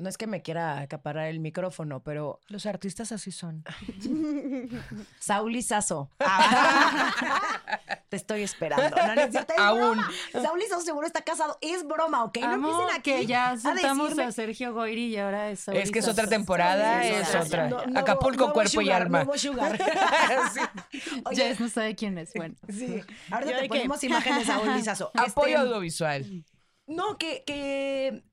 [0.00, 3.64] no es que me quiera acaparar el micrófono, pero Los artistas así son.
[5.18, 6.10] Saúl Lizazo.
[8.08, 8.96] Te estoy esperando.
[8.96, 9.80] No, no es cierto, es Aún.
[9.80, 10.10] broma.
[10.32, 11.58] Saúl Lizazo seguro está casado.
[11.60, 12.38] Es broma, ¿ok?
[12.40, 15.90] No Amo empiecen aquí que ya a decirme- a Sergio Goyri y ahora es Es
[15.92, 16.22] que es ahorita.
[16.22, 17.38] otra temporada, Sí, es sí, sí.
[17.46, 17.68] otra.
[17.68, 19.26] No- nuevo- Acapulco, cuerpo y alma.
[19.36, 19.78] sugar.
[21.26, 22.32] Oye, Jess no sabe quién es.
[22.34, 22.54] Bueno.
[22.68, 23.00] sí.
[23.30, 25.10] Ahora ¿Yo te ponemos imágenes de Saúl Lizazo.
[25.14, 26.44] Apoyo Este, audiovisual.
[26.86, 28.24] No, que, que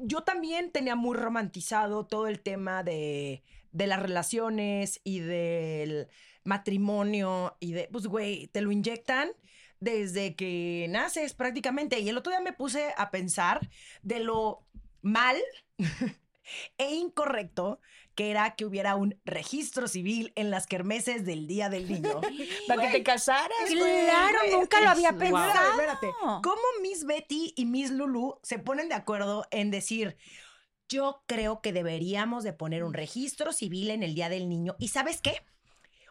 [0.00, 6.08] yo también tenía muy romantizado todo el tema de, de las relaciones y del
[6.44, 9.30] matrimonio y de, pues, güey, te lo inyectan
[9.80, 12.00] desde que naces prácticamente.
[12.00, 13.68] Y el otro día me puse a pensar
[14.02, 14.66] de lo
[15.02, 15.36] mal
[16.78, 17.80] e incorrecto
[18.16, 22.20] que era que hubiera un registro civil en las kermeses del Día del Niño.
[22.66, 23.52] Para que te casaras.
[23.68, 25.72] Claro, nunca lo había pensado.
[25.72, 30.16] Espérate, ¿Cómo Miss Betty y Miss Lulu se ponen de acuerdo en decir,
[30.88, 34.76] yo creo que deberíamos de poner un registro civil en el Día del Niño?
[34.78, 35.44] ¿Y sabes qué?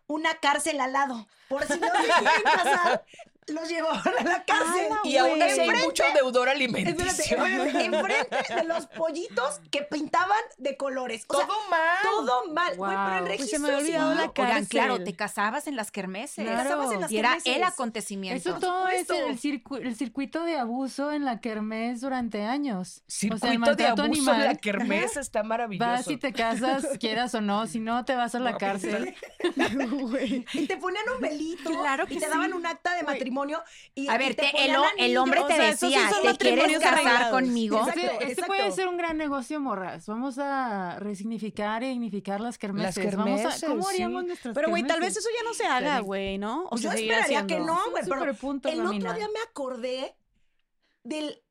[0.06, 1.28] Una cárcel al lado.
[1.50, 3.06] Por si no se quieren casar,
[3.48, 4.88] los llevaban a la cárcel.
[5.04, 7.06] Y aún así hay mucho deudor alimenticio.
[7.46, 11.26] espérate, enfrente de los pollitos que pintaban de colores.
[11.28, 11.98] O sea, Todo mal.
[12.04, 12.76] todo mal.
[12.76, 13.26] Güey, pero el Wow.
[13.36, 14.68] Pues se registro me había olvidado la Oigan, cárcel.
[14.68, 16.46] claro, te casabas en las kermeses.
[16.46, 16.64] Claro.
[16.64, 18.50] casabas en las y era el acontecimiento.
[18.50, 23.04] Eso todo es el, circu- el circuito de abuso en la kermés durante años.
[23.08, 24.40] Circuito o sea, el de abuso en animal.
[24.44, 25.90] la kermés está maravilloso.
[25.90, 27.68] Vas y te casas, quieras o no.
[27.68, 29.14] Si no, te vas a la cárcel.
[30.54, 33.35] Y te ponían un velito Claro y te daban un acta de matrimonio.
[33.96, 36.38] Y, A y ver, te te- el, hombre te O sea, esos sí decía, son
[36.38, 37.32] ¿te quieres casar arreglados.
[37.32, 37.80] conmigo?
[37.80, 38.02] Exacto.
[38.02, 40.06] Este, este puede ser un gran negocio, morras.
[40.08, 43.16] Vamos a resignificar y dignificar las kermeses.
[43.16, 43.96] Vamos kermeses, a, ¿Cómo sí.
[43.96, 46.68] haríamos nuestras Pero, güey, tal vez eso ya no se haga, güey, ¿no?
[46.72, 48.04] O yo esperaría que no, güey.
[48.08, 50.16] Pero el otro día me acordé
[51.04, 51.42] del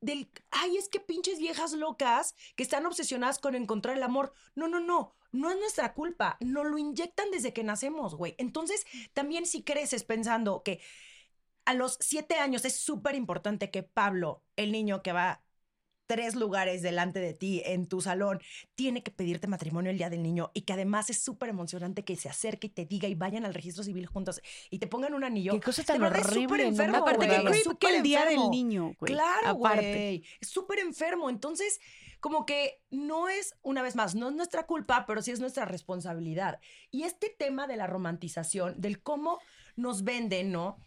[0.00, 4.32] del, ay, es que pinches viejas locas que están obsesionadas con encontrar el amor.
[4.54, 6.36] No, no, no, no es nuestra culpa.
[6.40, 8.34] Nos lo inyectan desde que nacemos, güey.
[8.38, 10.80] Entonces, también si creces pensando que
[11.68, 15.42] a los siete años es súper importante que Pablo, el niño que va
[16.06, 18.40] tres lugares delante de ti en tu salón,
[18.74, 22.16] tiene que pedirte matrimonio el día del niño y que además es súper emocionante que
[22.16, 25.24] se acerque y te diga y vayan al registro civil juntos y te pongan un
[25.24, 25.52] anillo.
[25.52, 26.68] Qué cosa tan verdad es horrible, súper ¿no?
[26.68, 27.28] enfermo, Aparte,
[27.78, 28.42] que el día enfermo.
[28.44, 29.12] del niño, güey.
[29.12, 30.24] Claro, güey.
[30.40, 31.28] Es súper enfermo.
[31.28, 31.80] Entonces,
[32.20, 35.66] como que no es, una vez más, no es nuestra culpa, pero sí es nuestra
[35.66, 36.60] responsabilidad.
[36.90, 39.38] Y este tema de la romantización, del cómo
[39.76, 40.78] nos venden, ¿no?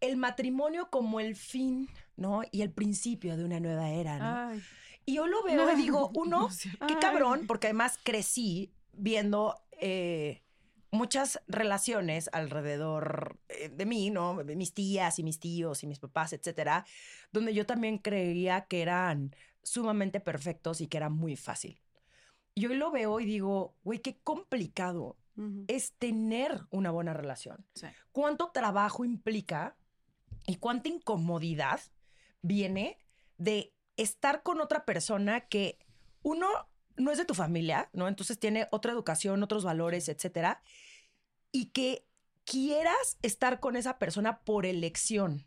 [0.00, 2.42] El matrimonio como el fin, ¿no?
[2.50, 4.50] Y el principio de una nueva era, ¿no?
[4.50, 4.62] Ay.
[5.04, 6.48] Y yo lo veo y digo, uno,
[6.86, 7.00] qué Ay.
[7.00, 10.42] cabrón, porque además crecí viendo eh,
[10.90, 14.42] muchas relaciones alrededor eh, de mí, ¿no?
[14.42, 16.84] De Mis tías y mis tíos y mis papás, etcétera,
[17.32, 21.80] donde yo también creía que eran sumamente perfectos y que era muy fácil.
[22.54, 25.16] Y hoy lo veo y digo, güey, qué complicado
[25.66, 27.66] es tener una buena relación.
[27.74, 27.88] Sí.
[28.10, 29.76] ¿Cuánto trabajo implica
[30.46, 31.80] y cuánta incomodidad
[32.42, 32.98] viene
[33.36, 35.78] de estar con otra persona que
[36.22, 36.48] uno
[36.96, 38.08] no es de tu familia, ¿no?
[38.08, 40.62] Entonces tiene otra educación, otros valores, etcétera,
[41.52, 42.06] y que
[42.44, 45.46] quieras estar con esa persona por elección.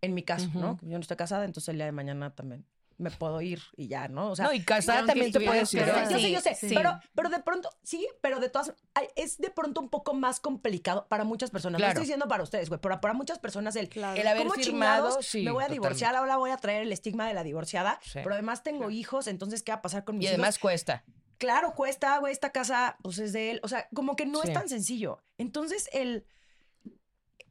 [0.00, 0.78] En mi caso, ¿no?
[0.82, 2.66] Yo no estoy casada, entonces el día de mañana también
[2.98, 4.30] me puedo ir y ya, ¿no?
[4.30, 5.84] O sea, no, y casada también te puedes ir.
[6.10, 6.72] yo sé, yo sé, sí.
[6.74, 8.72] pero, pero de pronto, sí, pero de todas,
[9.16, 11.72] es de pronto un poco más complicado para muchas personas.
[11.72, 11.90] No Claro.
[11.92, 14.20] estoy diciendo para ustedes, güey, pero para muchas personas el, Claro.
[14.20, 15.72] El haber ¿cómo firmado, chingados sí, me voy a totalmente.
[15.74, 18.20] divorciar, ahora voy a traer el estigma de la divorciada, Sí.
[18.22, 20.34] pero además tengo hijos, entonces, ¿qué va a pasar con mis Y hijos?
[20.38, 21.04] además cuesta.
[21.38, 23.60] claro, cuesta, güey, esta casa, pues es de él.
[23.62, 25.18] O sea, como que no es tan sencillo.
[25.36, 26.24] Entonces, el,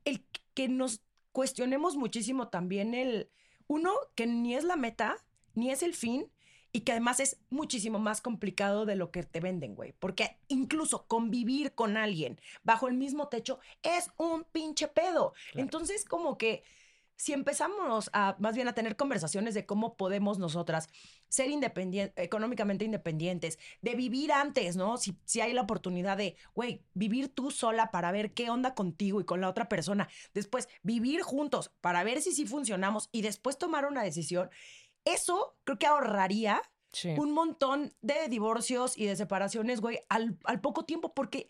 [0.06, 3.30] el que nos cuestionemos muchísimo también el,
[3.68, 5.18] uno, que ni es la meta,
[5.56, 6.32] ni es el fin,
[6.72, 9.94] y que además es muchísimo más complicado de lo que te venden, güey.
[9.98, 15.34] Porque incluso convivir con alguien bajo el mismo techo es un pinche pedo.
[15.54, 16.64] Entonces, como que
[17.16, 20.90] si empezamos a más bien a tener conversaciones de cómo podemos nosotras
[21.30, 24.98] ser independien- económicamente independientes, de vivir antes, ¿no?
[24.98, 29.22] Si, si hay la oportunidad de, güey, vivir tú sola para ver qué onda contigo
[29.22, 33.58] y con la otra persona, después vivir juntos para ver si sí funcionamos y después
[33.58, 34.50] tomar una decisión,
[35.06, 37.10] eso creo que ahorraría Sí.
[37.18, 41.50] un montón de divorcios y de separaciones, güey, al, al poco tiempo, porque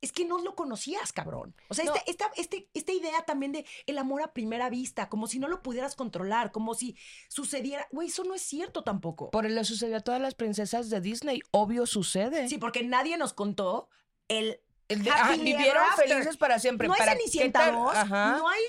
[0.00, 1.54] es que no lo conocías, cabrón.
[1.68, 1.94] O sea, No.
[1.94, 5.48] esta, esta, este- esta idea también de el amor a primera vista, como si no
[5.48, 6.96] lo pudieras controlar, como si
[7.28, 9.30] sucediera, güey, eso no es cierto tampoco.
[9.32, 11.40] Por le sucedió a todas las princesas de Disney.
[11.50, 12.48] Obvio sucede.
[12.48, 13.88] Sí, porque nadie nos contó
[14.28, 14.60] el
[14.90, 16.08] El de- Happily ah, vivieron After.
[16.08, 16.88] felices para siempre.
[16.88, 17.74] No hay ¿Para Cenicienta qué tal?
[17.76, 18.36] 2, Ajá.
[18.38, 18.60] no hay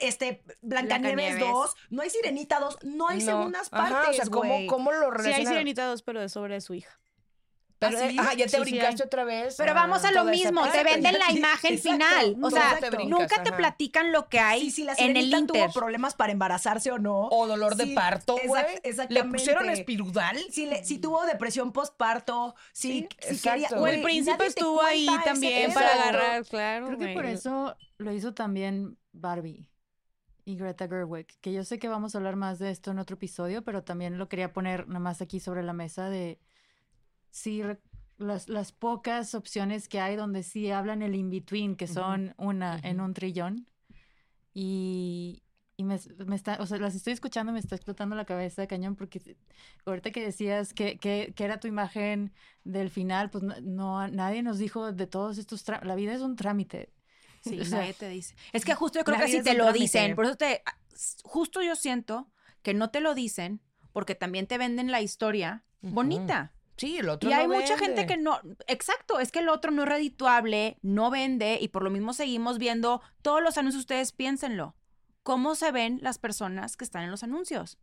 [0.00, 1.40] este, Blancanieves Blancanieves.
[1.40, 3.24] 2, no hay Sirenita 2, no hay No.
[3.24, 4.66] segundas Ajá, partes, o sea, ¿cómo, güey.
[4.66, 5.44] cómo lo Sí, hay?
[5.46, 6.98] Sirenita 2, pero es sobre su hija.
[7.90, 8.18] Pero, ¿Ah, sí?
[8.18, 9.54] ajá, ya te Sí, brincaste otra vez.
[9.56, 11.92] Pero Ah, vamos a lo mismo, te venden la imagen exacto.
[12.04, 12.36] final.
[12.42, 15.32] O sea, te brincas, nunca te platican lo que hay Sí, si la en el
[15.32, 15.46] Inter.
[15.46, 17.28] tuvo problemas para embarazarse o no.
[17.28, 19.10] O dolor de parto, exact-.
[19.10, 20.38] Le pusieron espirudal.
[20.50, 23.08] Si, le- si tuvo depresión postparto, si,
[23.42, 23.68] quería...
[23.76, 26.86] O el príncipe estuvo ahí también para agarrar, claro.
[26.86, 29.66] Creo que por eso lo hizo también Barbie
[30.46, 33.14] y Greta Gerwig, que yo sé que vamos a hablar más de esto en otro
[33.14, 36.38] episodio, pero también lo quería poner nada más aquí sobre la mesa de
[37.34, 37.62] sí
[38.16, 43.00] las, las pocas opciones que hay donde sí hablan el in-between, que son una en
[43.00, 43.66] un trillón.
[44.52, 45.42] Y,
[45.76, 48.68] y me, me está, o sea, las estoy escuchando, me está explotando la cabeza de
[48.68, 49.36] cañón, porque
[49.84, 54.42] ahorita que decías que, que, que era tu imagen del final, pues no, no- nadie
[54.42, 56.92] nos dijo de todos estos, la vida es un trámite.
[57.42, 58.34] Sí, O sea, nadie te dice.
[58.52, 59.80] Es que justo yo creo que si te lo trámite.
[59.84, 60.78] dicen, por eso te, ah,
[61.24, 62.30] justo yo siento
[62.62, 63.60] que no te lo dicen
[63.92, 66.53] porque también te venden la historia bonita.
[66.76, 69.70] Sí, el otro Y hay no mucha gente que no, exacto, es que el otro
[69.70, 74.10] no es redituable, no vende y por lo mismo seguimos viendo todos los anuncios, ustedes
[74.12, 74.74] piénsenlo.
[75.22, 77.78] ¿Cómo se ven las personas que están en los anuncios?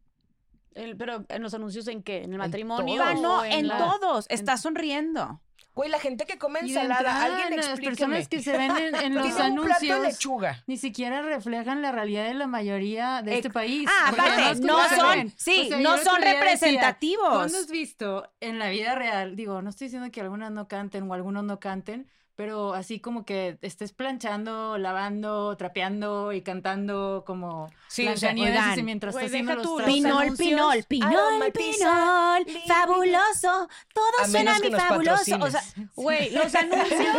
[0.76, 2.18] El- pero en los anuncios en qué?
[2.18, 2.96] ¿En el En matrimonio?
[2.98, 3.08] todos.
[3.10, 5.42] Ah, no, o en la- todos, está sonriendo.
[5.74, 7.96] Güey, la gente que come ensalada, alguien las explíqueme.
[7.96, 10.64] personas que se ven en, en los Tiene un anuncios lechuga.
[10.68, 13.88] ni siquiera reflejan la realidad de la mayoría de este país.
[13.90, 17.30] Ah, aparte, no son- saben, sí, no son decía, representativos.
[17.30, 19.36] ¿Cuándo has visto en la vida real?
[19.36, 23.26] Digo, no estoy diciendo que algunas no canten o algunos no canten, pero así como
[23.26, 29.14] que estés planchando, lavando, trapeando y cantando como Sí, o sea, Blancanieves, oigan, y mientras
[29.14, 29.94] güey, estás haciendo los tú, los trapos.
[29.94, 35.38] Pinol, pinol, pinol, pinol, fabuloso, todo A suena a nos fabuloso.
[35.42, 35.62] O sea.
[35.96, 37.18] Güey, los anuncios,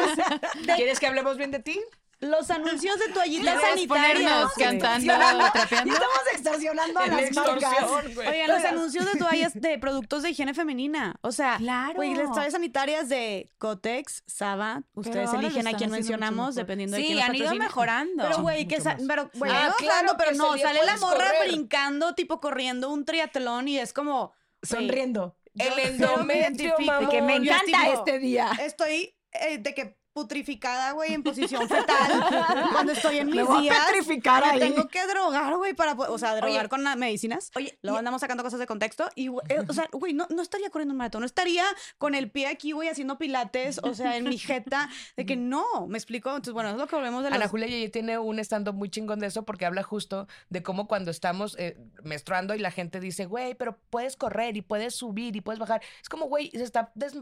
[0.77, 1.81] ¿Quieres que hablemos bien de ti?
[2.23, 4.53] Los anuncios de toallitas sanitarias.
[4.57, 5.13] cantando,
[5.53, 5.93] trapeando.
[5.93, 7.75] Estamos extorsionando a las marcas.
[8.17, 11.17] Oigan, los anuncios de toallas de productos de higiene femenina.
[11.21, 11.95] O sea, Claro.
[11.95, 17.09] güey, las toallas sanitarias de Cotex, Saba, ustedes eligen a quién mencionamos, dependiendo de sí,
[17.09, 18.23] quién los han ido mejorando.
[18.25, 21.49] Pero, güey, que pero, güey, Ah, no, claro, pero que no, sale la morra correr.
[21.49, 24.33] brincando, tipo corriendo un triatlón y es como,
[24.63, 25.37] Sonriendo.
[25.59, 26.83] El endometrio, identifico.
[26.83, 27.05] mamón.
[27.07, 28.53] De que me encanta este día.
[28.61, 33.59] Estoy eh, de que putrificada, güey, en posición fetal cuando estoy en mis Me voy
[33.69, 33.87] a días.
[33.87, 34.59] petrificar me ahí.
[34.61, 37.51] tengo que drogar, güey, para, o sea, drogar Oye, con las medicinas.
[37.57, 40.27] Oye, Luego y- andamos sacando cosas de contexto y, güey, eh, o sea, güey, no,
[40.31, 41.65] no estaría corriendo un maratón, no estaría
[41.99, 45.87] con el pie aquí, güey, haciendo pilates, o sea, en mi jeta, de que no,
[45.89, 46.31] me explico.
[46.31, 47.37] Entonces, bueno, es lo que volvemos de los...
[47.37, 50.87] Ana Julia Yeye tiene un stand-up muy chingón de eso porque habla justo de cómo
[50.89, 55.35] cuando estamos eh, menstruando y la gente dice, güey, pero puedes correr y puedes subir
[55.37, 55.83] y puedes bajar.
[56.03, 57.15] Es como, güey, se está des-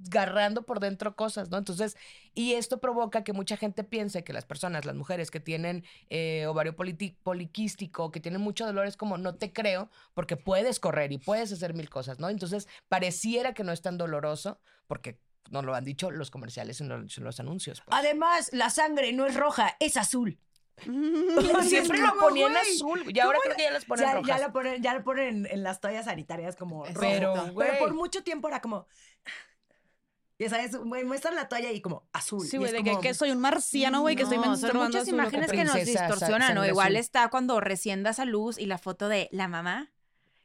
[0.00, 1.58] desgarrando por dentro cosas, ¿no?
[1.58, 1.96] Entonces,
[2.34, 6.46] y esto provoca que mucha gente piense que las personas, las mujeres que tienen eh,
[6.46, 6.74] ovario
[7.22, 11.52] poliquístico, que tienen mucho dolor, es como, no te creo porque puedes correr y puedes
[11.52, 12.28] hacer mil cosas, ¿no?
[12.30, 15.18] Entonces, pareciera que no es tan doloroso porque
[15.50, 17.80] nos lo han dicho los comerciales en los, en los anuncios.
[17.82, 17.96] pues.
[17.98, 20.38] Además, la sangre no es roja, es azul.
[21.62, 22.74] Siempre lo ¿Cómo, ponían güey?
[22.74, 23.02] azul.
[23.14, 24.26] Y ahora creo que ya las ponen Ya, rojas.
[24.28, 27.00] ya lo ponen, ya lo ponen en las toallas sanitarias como rojo.
[27.00, 28.86] Pero, Pero por mucho tiempo era como...
[30.40, 32.46] Ya sabes, güey, muestran la toalla y como azul.
[32.46, 34.84] Sí, güey, de que, como- que soy un marciano, güey, que estoy No, son menstruando.
[34.86, 36.66] muchas azul, o que- imágenes que nos distorsionan, ¿no?
[36.66, 36.96] Igual azul.
[36.96, 39.92] está cuando recién das a luz y la foto de la mamá.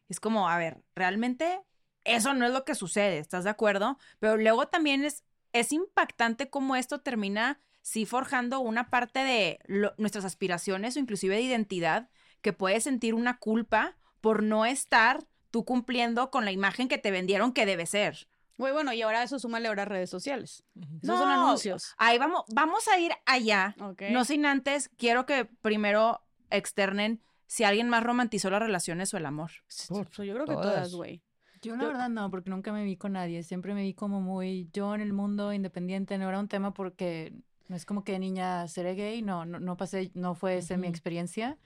[0.10, 1.62] Es como, a ver, realmente
[2.03, 3.97] eso no es lo que sucede, ¿estás de acuerdo?
[4.19, 9.93] Pero luego también es, es impactante cómo esto termina, sí, forjando una parte de lo-
[9.97, 12.10] nuestras aspiraciones o inclusive de identidad,
[12.41, 17.12] que puedes sentir una culpa por no estar tú cumpliendo con la imagen que te
[17.12, 18.27] vendieron que debe ser.
[18.57, 20.63] Güey, bueno, y ahora eso súmale ahora redes sociales.
[20.75, 21.93] Esos No, son anuncios.
[21.97, 23.75] Ahí vamos, vamos a ir allá.
[23.81, 24.03] Ok.
[24.11, 29.25] No sin antes, quiero que primero externen si alguien más romantizó las relaciones o el
[29.25, 29.51] amor.
[29.89, 30.93] Yo creo que todas.
[30.93, 31.21] güey.
[31.61, 33.41] Yo la verdad no, porque nunca me vi con nadie.
[33.43, 36.17] Siempre me vi como muy yo en el mundo independiente.
[36.17, 37.33] No era un tema porque
[37.67, 39.21] no es como que niña seré gay.
[39.21, 41.57] No, no, no pasé, no fue esa mi experiencia.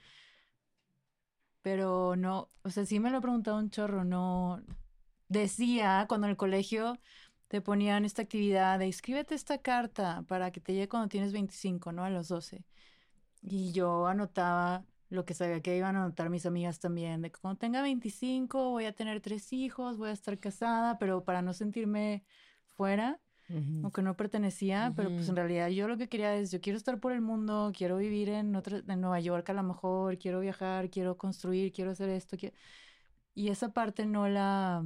[1.62, 4.04] Pero no, o sea, sí me lo he preguntado un chorro.
[4.04, 4.62] No
[5.30, 6.98] decía cuando en el colegio
[7.48, 11.92] te ponían esta actividad de escríbete esta carta para que te llegue cuando tienes 25,
[11.92, 12.04] ¿no?
[12.04, 12.64] A los 12.
[13.42, 17.40] Y yo anotaba lo que sabía que iban a anotar mis amigas también, de que
[17.40, 21.52] cuando tenga 25 voy a tener tres hijos, voy a estar casada, pero para no
[21.52, 22.22] sentirme
[22.66, 23.88] fuera Ujú.
[23.88, 26.76] o que no pertenecía, pero pues en realidad yo lo que quería es, yo quiero
[26.76, 30.38] estar por el mundo, quiero vivir en, otra, en Nueva York a lo mejor, quiero
[30.40, 32.36] viajar, quiero construir, quiero hacer esto.
[32.36, 32.54] quiero-
[33.34, 34.84] Y esa parte no la,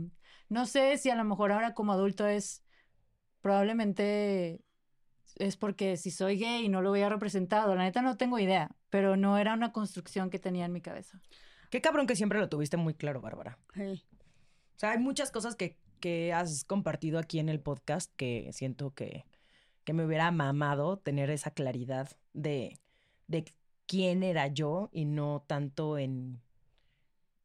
[0.49, 2.63] no sé si a lo mejor ahora como adulto es
[3.41, 4.61] probablemente
[5.37, 7.75] es porque si soy gay no lo había representado.
[7.75, 11.21] La neta no tengo idea, pero no era una construcción que tenía en mi cabeza.
[11.71, 13.59] Qué cabrón que siempre lo tuviste muy claro, Bárbara.
[13.75, 14.05] Sí.
[14.77, 18.95] O sea, hay muchas cosas que, que has compartido aquí en el podcast que siento
[18.95, 19.25] que,
[19.85, 22.79] que me hubiera mamado tener esa claridad de,
[23.27, 23.45] de
[23.87, 26.41] quién era yo y no tanto en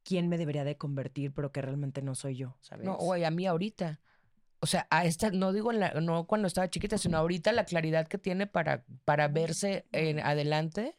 [0.10, 2.84] quién me debería de convertir, pero que realmente no soy yo, ¿sabes?
[2.84, 4.00] No, güey, a mí ahorita.
[4.62, 7.64] O sea, a esta, no digo en la, no cuando estaba chiquita, sino ahorita la
[7.64, 10.96] claridad que tiene para, para verse en adelante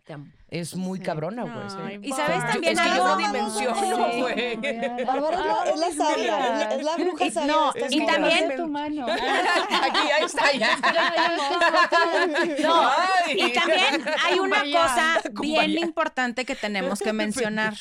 [0.49, 1.05] es muy Sí.
[1.05, 2.01] cabrona, güey.
[2.03, 4.21] Y sabes también es que yo no dimensiono, Sí.
[4.21, 4.57] güey.
[5.05, 7.53] Bárbara es la, es la sabia, es la, es la bruja Y- sabia.
[7.53, 9.07] no, y también- tu mano.
[9.11, 10.79] Aquí ya está, ya.
[12.63, 12.91] No,
[13.35, 17.75] y también hay una cosa bien importante que tenemos que mencionar,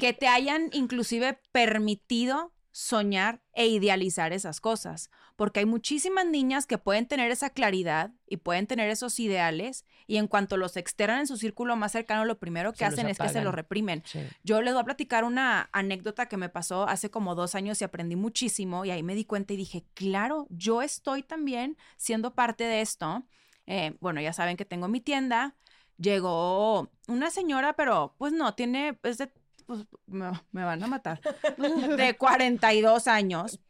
[0.00, 6.78] que te hayan inclusive permitido soñar e idealizar esas cosas, porque hay muchísimas niñas que
[6.78, 11.26] pueden tener esa claridad y pueden tener esos ideales y en cuanto los externan en
[11.26, 13.44] su círculo más cercano, lo primero que Se los hacen es que se apagan.
[13.44, 14.02] lo reprimen.
[14.06, 14.20] Sí.
[14.44, 17.84] Yo les voy a platicar una anécdota que me pasó hace como dos años y
[17.84, 22.64] aprendí muchísimo y ahí me di cuenta y dije, claro, yo estoy también siendo parte
[22.64, 23.24] de esto.
[23.66, 25.54] Eh, bueno, ya saben que tengo mi tienda.
[25.96, 29.30] Llegó una señora, pero pues no, tiene, es de,
[29.70, 31.20] pues me, me van a matar,
[31.96, 33.60] de 42 años.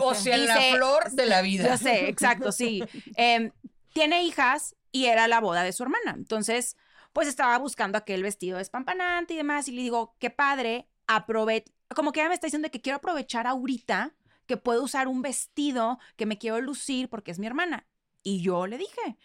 [0.00, 1.70] O sea, en la flor de la vida.
[1.70, 2.84] Yo sé, exacto, sí.
[3.16, 3.50] Em,
[3.92, 6.14] tiene hijas y era la boda de su hermana.
[6.16, 6.76] Entonces,
[7.12, 9.66] pues estaba buscando aquel vestido espampanante y demás.
[9.66, 11.72] Y le digo, qué padre, aprovecha.
[11.92, 14.14] Como que ella me está diciendo que quiero aprovechar ahorita
[14.46, 17.88] que puedo usar un vestido que me quiero lucir porque es mi hermana.
[18.22, 19.18] Y yo le dije,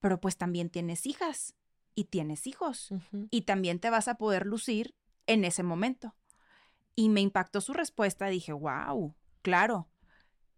[0.00, 1.54] pero pues también tienes hijas
[1.94, 2.90] y tienes hijos
[3.30, 4.94] y también te vas a poder lucir
[5.28, 6.16] en ese momento.
[6.96, 9.88] Y me impactó su respuesta, dije, wow, claro.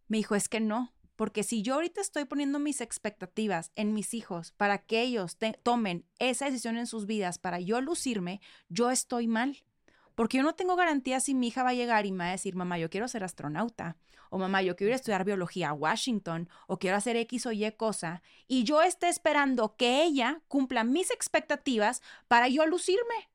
[0.09, 4.15] Me dijo, es que no, porque si yo ahorita estoy poniendo mis expectativas en mis
[4.15, 8.41] hijos para que ellos tomen esa decisión en sus vidas para yo lucirme,
[8.71, 9.63] yo estoy mal.
[10.15, 12.33] Porque yo no tengo garantía si mi hija va a llegar y me va a
[12.33, 13.99] decir, mamá, yo quiero ser astronauta.
[14.31, 16.49] O mamá, yo quiero ir a estudiar biología a Washington.
[16.67, 18.23] O quiero hacer X o Y cosa.
[18.49, 23.29] Y yo esté esperando que ella cumpla mis expectativas para yo lucirme.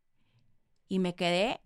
[0.88, 1.62] Y me quedé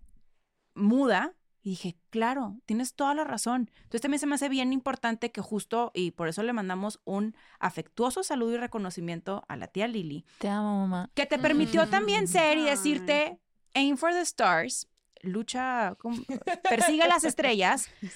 [0.74, 3.70] muda y dije, claro, tienes toda la razón.
[3.76, 7.36] Entonces también se me hace bien importante que justo, y por eso le mandamos un
[7.58, 11.10] afectuoso saludo y reconocimiento a la tía Lili, Te amo, mamá.
[11.14, 13.38] que te permitió también ser y decirte,
[13.74, 14.88] aim for the stars,
[15.20, 16.24] lucha, con-
[16.62, 17.90] persigue las estrellas,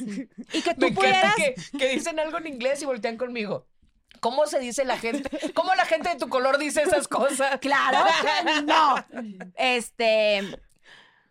[0.55, 1.35] y que tú Me pudieras...
[1.37, 3.67] que, que dicen algo en inglés y voltean conmigo.
[4.21, 5.29] ¿Cómo se dice la gente?
[5.53, 7.59] ¿Cómo la gente de tu color dice esas cosas?
[7.61, 8.07] Claro
[8.47, 8.95] que no.
[9.55, 10.41] Este,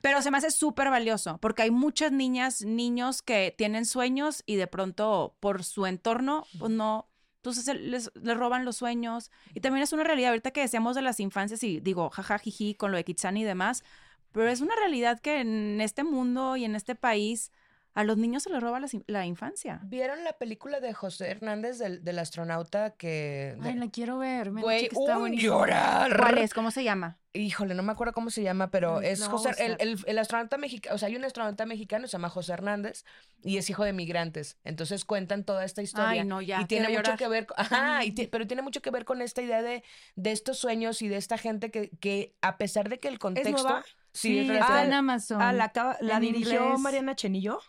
[0.04, 4.58] pero se me hace súper valioso porque hay muchas niñas, niños que tienen sueños y
[4.58, 7.08] de pronto por su entorno, pues no.
[7.38, 9.32] Entonces se- les, roban los sueños.
[9.54, 12.76] Y también es una realidad, ahorita que decíamos de las infancias y digo, jaja, jiji,
[12.76, 13.86] con lo de Kitsani y demás,
[14.34, 17.54] pero es una realidad que en este mundo y en este país
[17.96, 19.80] a los niños se les roba la, infancia.
[19.84, 23.56] ¿Vieron la película de José Hernández del, del astronauta que...
[23.62, 24.52] Ay, la quiero ver.
[24.52, 26.18] Me Güey, que está un llorar.
[26.18, 26.54] ¿Cuál es?
[26.54, 27.20] ¿Cómo se llama?
[27.36, 29.88] Híjole, no me acuerdo cómo se llama, pero es José, el, buscar.
[29.88, 33.06] el, el astronauta mexicano, o sea, hay un astronauta mexicano, se llama José Hernández,
[33.44, 34.60] y es hijo de migrantes.
[34.64, 36.10] Entonces cuentan toda esta historia.
[36.22, 37.18] Ay, no, ya, Y tiene mucho llorar.
[37.18, 39.84] que ver, co- ajá, y pero tiene mucho que ver con esta idea de,
[40.16, 43.52] de estos sueños y de esta gente que, que a pesar de que el contexto...
[43.52, 43.84] nueva?
[43.84, 45.42] Sí, Sí, es está en Amazon.
[45.42, 45.72] Ah, la,
[46.02, 46.80] la dirigió inglés.
[46.82, 47.60] Mariana Chenillo.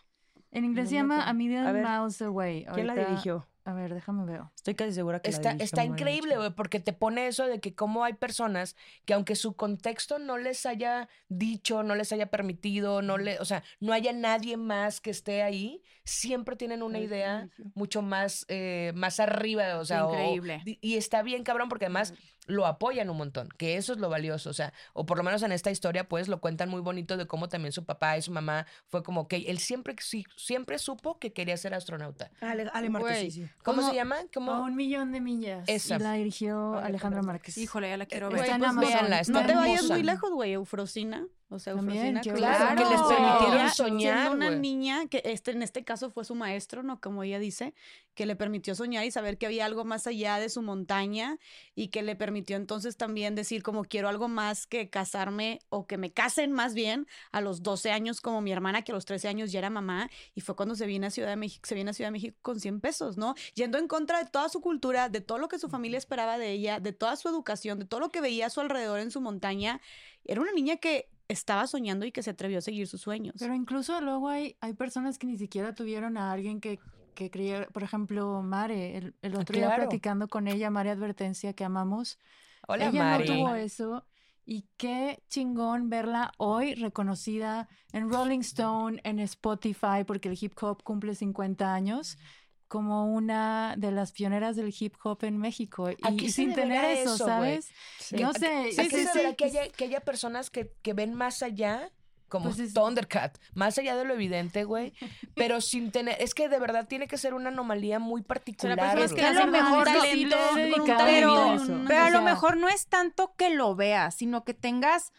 [0.55, 1.27] En inglés No se llama.
[1.27, 2.65] A Million ver, Miles Away.
[2.73, 3.47] ¿Quién la Ahorita- dirigió?
[3.67, 4.41] A ver, déjame ver.
[4.55, 7.47] Estoy casi segura que la Está, dirigió está Mariana increíble, güey, porque te pone eso
[7.47, 8.75] de que cómo hay personas
[9.05, 13.45] que aunque su contexto no les haya dicho, no les haya permitido, no le, o
[13.45, 18.91] sea, no haya nadie más que esté ahí, siempre tienen una idea mucho más, eh,
[18.95, 20.61] más arriba, o sea, Increíble.
[20.63, 22.13] y está bien cabrón porque además
[22.47, 25.41] lo apoyan un montón, que eso es lo valioso, o sea, o por lo menos
[25.43, 28.31] en esta historia pues lo cuentan muy bonito de cómo también su papá y su
[28.31, 32.29] mamá fue como que él siempre, sí- siempre supo que quería ser astronauta.
[32.41, 33.49] Ale, Ale Güey, sí, sí.
[33.63, 33.89] ¿Cómo ¿Cómo?
[33.89, 34.17] se llama?
[34.33, 34.51] ¿Cómo?
[34.53, 35.67] A un millón de millas.
[35.67, 35.95] Esa.
[35.95, 37.57] Y la dirigió Alejandra Márquez.
[37.57, 38.49] Híjole, ya la quiero Está ver.
[38.51, 38.91] en pues, Amazon.
[38.93, 40.53] véanla, está No te vayas muy lejos, güey.
[40.53, 41.25] Eufrosina.
[41.49, 42.35] O sea, También, Eufrosina.
[42.35, 46.81] Claro, que les permitieron soñar, una niña, que este, en este caso fue su maestro,
[46.81, 46.99] ¿no?
[46.99, 47.75] Como ella dice,
[48.15, 51.37] que le permitió soñar y saber que había algo más allá de su montaña
[51.75, 55.97] y que le permitió entonces también decir como quiero algo más que casarme o que
[55.97, 59.27] me casen más bien a los 12 años como mi hermana que a los 13
[59.27, 61.91] años ya era mamá y fue cuando se viene a Ciudad de México, se viene
[61.91, 63.35] a Ciudad de México con 100 pesos, ¿no?
[63.53, 66.51] Yendo en contra de toda su cultura, de todo lo que su familia esperaba de
[66.51, 69.21] ella, de toda su educación, de todo lo que veía a su alrededor en su
[69.21, 69.81] montaña.
[70.23, 73.35] Era una niña que estaba soñando y que se atrevió a seguir sus sueños.
[73.39, 76.79] Pero incluso luego hay, hay personas que ni siquiera tuvieron a alguien que
[77.15, 79.83] que creía, por ejemplo, Mare, el, el otro día claro.
[79.83, 82.19] platicando con ella, Mare Advertencia, que amamos.
[82.67, 83.29] Hola, ella Mari.
[83.29, 84.05] no tuvo eso.
[84.45, 90.83] Y qué chingón verla hoy reconocida en Rolling Stone, en Spotify, porque el hip hop
[90.83, 92.19] cumple 50 años,
[92.67, 95.87] como una de las pioneras del hip hop en México.
[96.01, 97.17] ¿A Y sin tener eso?
[97.17, 97.69] ¿sabes?
[98.11, 98.47] No sé.
[98.47, 101.91] ¿A es sí, deberá que haya, que haya personas que, que ven más allá?
[102.27, 104.93] Como Pues es- Thundercat, más allá de lo evidente, güey,
[105.35, 108.77] pero sin tener, es que de verdad tiene que ser una anomalía muy particular.
[108.95, 109.13] güey.
[109.13, 110.71] que a lo mejor talento, sí
[111.05, 111.57] Pero,
[111.87, 115.13] pero a lo mejor no es tanto que lo veas, sino que tengas.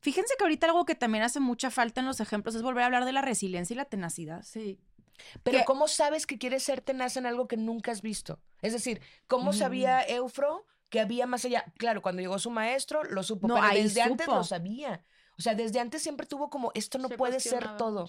[0.00, 2.86] Fíjense que ahorita algo que también hace mucha falta en los ejemplos es volver a
[2.86, 4.42] hablar de la resiliencia y la tenacidad.
[4.42, 4.78] Sí.
[5.42, 8.40] Pero ¿cómo sabes que quieres ser tenaz en algo que nunca has visto?
[8.60, 11.64] Es decir, ¿cómo sabía Eufro que había más allá?
[11.78, 15.04] Claro, cuando llegó su maestro, lo supo, No, pero ahí desde antes lo sabía.
[15.38, 18.08] O sea, desde antes siempre tuvo como, esto no Se puede ser todo.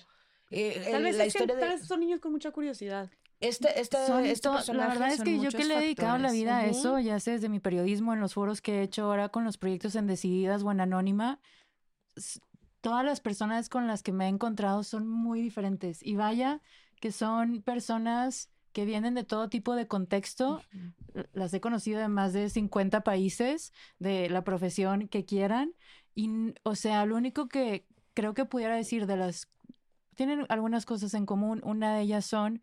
[0.51, 1.75] Eh, Tal el- vez, la es que- historia tal de...
[1.77, 3.09] vez son niños con mucha curiosidad.
[3.39, 6.59] Este, este, Son este la verdad es que yo que le he dedicado la vida
[6.59, 9.43] a eso, ya sé desde mi periodismo, en los foros que he hecho ahora con
[9.43, 11.41] los proyectos en Decididas o en Anónima,
[12.81, 16.01] todas las personas con las que me he encontrado son muy diferentes.
[16.03, 16.61] Y vaya
[17.03, 20.61] que son personas que vienen de todo tipo de contexto.
[21.33, 25.73] Las he conocido de más de 50 países, de la profesión que quieran.
[26.15, 29.49] Y, o sea, lo único que creo que pudiera decir de las...
[30.15, 31.59] Tienen algunas cosas en común.
[31.65, 32.61] Una de ellas son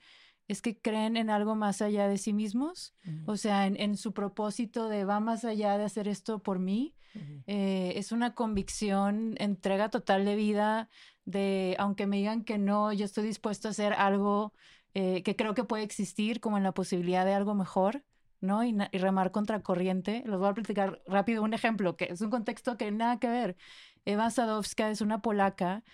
[0.49, 2.95] es que creen en algo más allá de sí mismos,
[3.27, 6.95] o sea, en, en su propósito de va más allá de hacer esto por mí.
[7.47, 10.89] Eh, es una convicción, entrega total de vida,
[11.25, 14.53] de aunque me digan que no, yo estoy dispuesto a hacer algo
[14.95, 18.05] eh, que creo que puede existir, como en la posibilidad de algo mejor.
[18.43, 18.65] ¿no?
[18.65, 20.23] Y, y remar contra corriente.
[20.27, 23.57] Les voy a platicar rápido un ejemplo, que es un contexto que nada que ver.
[24.07, 25.85] Eva Sadowska es una polaca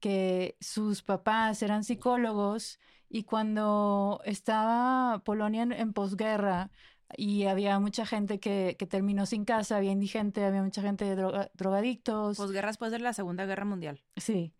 [0.00, 6.70] que sus papás eran psicólogos y cuando estaba Polonia en posguerra
[7.16, 11.16] y había mucha gente que, que terminó sin casa, había indigente, había mucha gente de
[11.16, 12.36] droga- drogadictos.
[12.36, 14.02] Posguerra después de la Segunda Guerra Mundial.
[14.16, 14.54] Sí.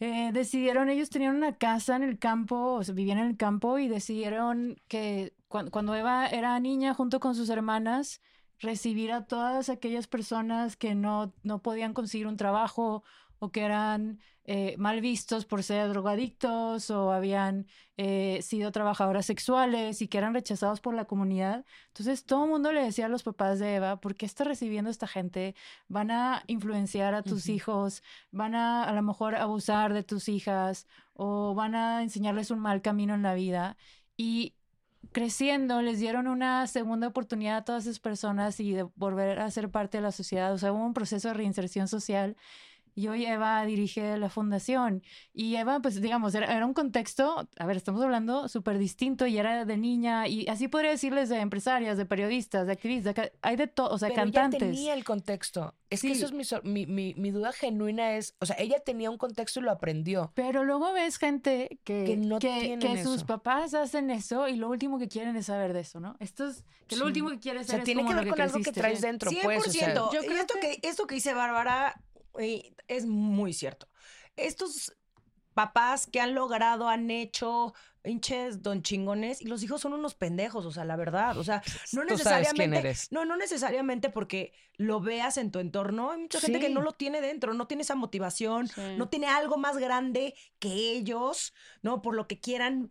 [0.00, 3.78] Eh, decidieron, ellos tenían una casa en el campo, o sea, vivían en el campo
[3.78, 8.20] y decidieron que cuan- cuando Eva era niña junto con sus hermanas,
[8.58, 13.04] recibir a todas aquellas personas que no, no podían conseguir un trabajo
[13.38, 17.66] o que eran eh, mal vistos por ser drogadictos o habían
[17.96, 21.64] eh, sido trabajadoras sexuales y que eran rechazados por la comunidad.
[21.88, 24.90] Entonces todo el mundo le decía a los papás de Eva, ¿por qué está recibiendo
[24.90, 25.54] esta gente?
[25.88, 30.86] Van a influenciar a tus hijos, van a a lo mejor abusar de tus hijas
[31.14, 33.76] o van a enseñarles un mal camino en la vida.
[34.16, 34.54] Y
[35.12, 39.70] creciendo les dieron una segunda oportunidad a todas esas personas y de volver a ser
[39.70, 40.52] parte de la sociedad.
[40.52, 42.36] O sea, hubo un proceso de reinserción social.
[42.94, 45.02] Y hoy Eva dirige la fundación.
[45.32, 49.38] Y Eva, pues digamos, era, era un contexto, a ver, estamos hablando súper distinto y
[49.38, 50.28] era de niña.
[50.28, 54.08] Y así podría decirles de empresarias, de periodistas, de activistas, hay de todo, o sea,
[54.08, 54.62] Pero cantantes.
[54.62, 55.74] ella tenía el contexto.
[55.90, 59.10] Es que eso es mi, mi, mi, mi duda genuina es, o sea, ella tenía
[59.10, 60.32] un contexto y lo aprendió.
[60.34, 63.26] Pero luego ves gente que, Que no que, tienen que sus eso.
[63.26, 66.16] papás hacen eso y lo último que quieren es saber de eso, ¿no?
[66.18, 68.30] Esto es que lo último que quieres O sea, hacer tiene es que ver lo
[68.30, 69.42] con algo que traes dentro, 100%.
[69.42, 69.66] pues.
[69.66, 70.78] O sea, Yo creo creo esto que...
[70.82, 72.00] esto que dice Bárbara
[72.38, 73.88] es muy cierto.
[74.36, 74.96] Estos
[75.54, 77.74] papás que han logrado, han hecho
[78.04, 81.62] hinches don chingones y los hijos son unos pendejos, o sea, la verdad, o sea,
[81.92, 83.12] no Tú sabes quién necesariamente eres.
[83.12, 86.92] no no necesariamente porque lo veas en tu entorno, hay mucha gente que no lo
[86.92, 88.80] tiene dentro, no tiene esa motivación, Sí.
[88.96, 91.52] no tiene algo más grande que ellos,
[91.82, 92.02] ¿no?
[92.02, 92.90] Por lo que quieran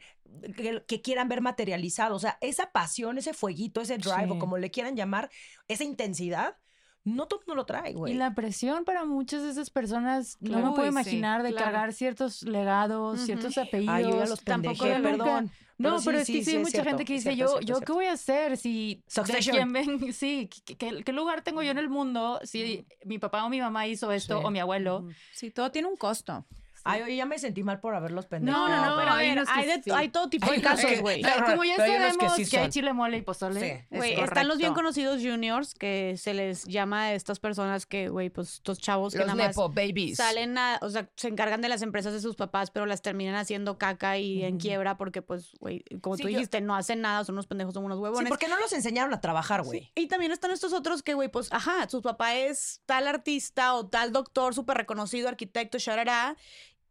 [0.56, 4.58] que, que quieran ver materializado, o sea, esa pasión, ese fueguito, ese drive o como
[4.58, 5.30] le quieran llamar,
[5.68, 6.58] esa intensidad,
[7.04, 8.14] no todo el mundo lo trae, güey.
[8.14, 11.66] Y la presión para muchas de esas personas, no me puedo sí, imaginar de claro.
[11.66, 13.96] cargar ciertos legados, ciertos apellidos.
[13.96, 15.52] Ay, yo ya los tampoco nunca- perdón.
[15.78, 17.34] No, Pero pero, sí, es sí, que sí, sí, hay mucha cierto, gente que dice,
[17.34, 19.56] cierto, yo, es yo cierto, qué voy a hacer si de Succession.
[19.56, 23.44] quién ven, sí, ¿qué, qué- qué lugar tengo yo en el mundo si mi papá
[23.46, 24.44] o mi mamá hizo esto Sí.
[24.46, 25.08] o mi abuelo?
[25.34, 26.46] Sí, todo tiene un costo.
[26.84, 28.68] Ay, oye, ya me sentí mal por haberlos pendejado.
[28.68, 29.92] No, no, no, pero a hay ver, hay, de- sí.
[29.92, 31.22] hay todo tipo de casos, güey.
[31.22, 33.86] Como ya que sabemos sí que, hay chile mole y pozole.
[33.90, 33.98] Sí.
[33.98, 38.30] es están los bien conocidos juniors que se les llama a estas personas que, güey,
[38.30, 40.18] pues estos chavos que nada más Nepo Babies.
[40.18, 43.36] salen a, o sea, se encargan de las empresas de sus papás, pero las terminan
[43.36, 47.02] haciendo caca y en quiebra porque, pues, güey, como Sí, tú yo- dijiste, no hacen
[47.02, 48.30] nada, son unos pendejos, son unos Sí, huevones.
[48.30, 49.92] porque no los enseñaron a trabajar, güey.
[49.96, 53.88] Y también están estos otros que, güey, pues, ajá, su papá es tal artista o
[53.88, 56.36] tal doctor súper reconocido, arquitecto, sharará,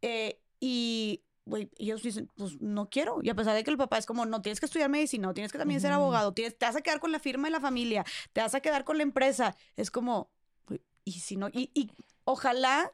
[0.01, 3.19] eh, y, güey, ellos dicen, pues, no quiero.
[3.23, 5.33] Y a pesar de que el papá es como, no, tienes que estudiar medicina, o
[5.33, 7.59] tienes que también ser abogado, tienes, te vas a quedar con la firma de la
[7.59, 9.55] familia, te vas a quedar con la empresa.
[9.75, 10.29] Es como,
[11.03, 11.91] y si no, y, y
[12.23, 12.91] ojalá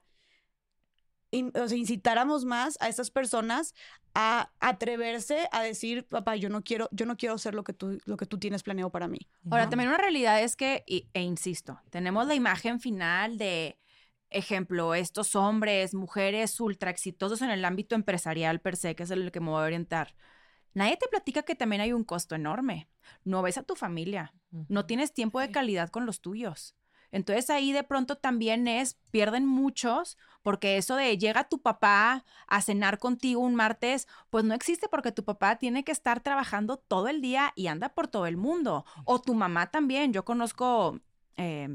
[1.32, 3.74] in- o sea, incitáramos más a estas personas
[4.14, 8.00] a atreverse a decir, papá, yo no quiero, yo no quiero hacer lo que tú,
[8.06, 9.20] lo que tú tienes planeado para mí.
[9.52, 13.78] Ahora, también una realidad es que, e insisto, tenemos la imagen final de,
[14.30, 19.32] ejemplo, estos hombres, mujeres ultra exitosos en el ámbito empresarial per se, que es el
[19.32, 20.16] que me voy a orientar.
[20.74, 22.90] Nadie te platica que también hay un costo enorme.
[23.24, 24.34] No ves a tu familia,
[24.68, 26.76] no tienes tiempo de calidad con los tuyos.
[27.12, 32.62] Entonces ahí de pronto también es, pierden muchos, porque eso de llega tu papá a
[32.62, 37.08] cenar contigo un martes, pues no existe porque tu papá tiene que estar trabajando todo
[37.08, 38.86] el día y anda por todo el mundo.
[39.06, 40.12] O tu mamá también.
[40.14, 41.00] Yo conozco
[41.38, 41.70] eh,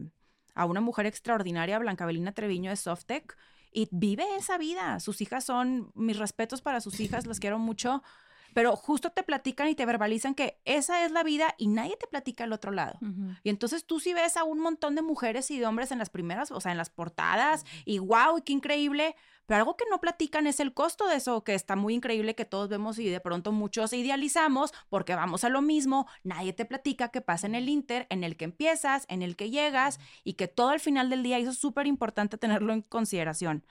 [0.55, 3.37] a una mujer extraordinaria, Blanca Belina Treviño de Softec,
[3.73, 5.01] y vive esa vida.
[5.01, 8.03] Sus hijas son, mis respetos para sus hijas, las quiero mucho.
[8.55, 12.07] Pero justo te platican y te verbalizan que esa es la vida y nadie te
[12.07, 12.99] platica el otro lado.
[13.43, 16.11] Y entonces tú sí ves a un montón de mujeres y de hombres en las
[16.11, 19.17] primeras, o sea, en las portadas, y wow, y qué increíble.
[19.47, 22.45] Pero algo que no platican es el costo de eso, que está muy increíble que
[22.45, 26.07] todos vemos y de pronto muchos idealizamos porque vamos a lo mismo.
[26.23, 29.51] Nadie te platica que pasa en el Inter, en el que empiezas, en el que
[29.51, 32.83] llegas, y que todo al final del día, y eso es súper importante tenerlo en
[32.83, 33.65] consideración.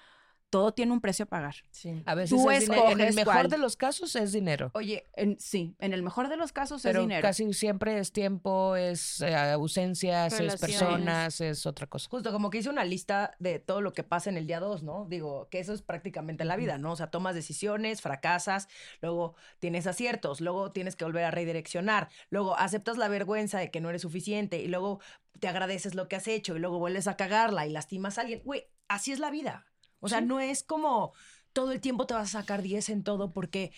[0.51, 1.55] Todo tiene un precio a pagar.
[1.71, 2.03] Sí.
[2.05, 2.83] A veces Tú es dinero.
[2.89, 3.49] En el escoges mejor cuál.
[3.49, 4.69] de los casos es dinero.
[4.73, 7.21] Oye, En- sí, en el mejor de los casos Pero es dinero.
[7.21, 12.09] casi siempre es tiempo, es eh, ausencias, es personas, es otra cosa.
[12.09, 14.83] Justo como que hice una lista de todo lo que pasa en el día 2,
[14.83, 15.05] ¿no?
[15.09, 16.91] Digo, que eso es prácticamente la vida, ¿no?
[16.91, 18.67] O sea, tomas decisiones, fracasas,
[19.01, 23.79] luego tienes aciertos, luego tienes que volver a redireccionar, luego aceptas la vergüenza de que
[23.79, 24.99] no eres suficiente y luego
[25.39, 28.41] te agradeces lo que has hecho y luego vuelves a cagarla y lastimas a alguien.
[28.43, 29.65] Güey, así es la vida.
[30.01, 31.13] O sea, no es como
[31.53, 33.71] todo el tiempo te vas a sacar 10 en todo porque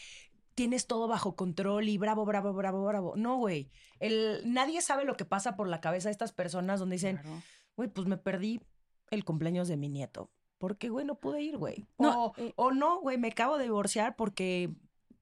[0.56, 3.14] tienes todo bajo control y bravo, bravo, bravo, bravo.
[3.16, 3.70] No, güey.
[4.00, 7.20] El, nadie sabe lo que pasa por la cabeza de estas personas donde dicen,
[7.76, 8.62] güey, pues me perdí
[9.12, 10.32] el cumpleaños de mi nieto.
[10.58, 11.88] Porque, güey, no pude ir, güey.
[11.98, 14.74] No, o, o no, güey, me acabo de divorciar porque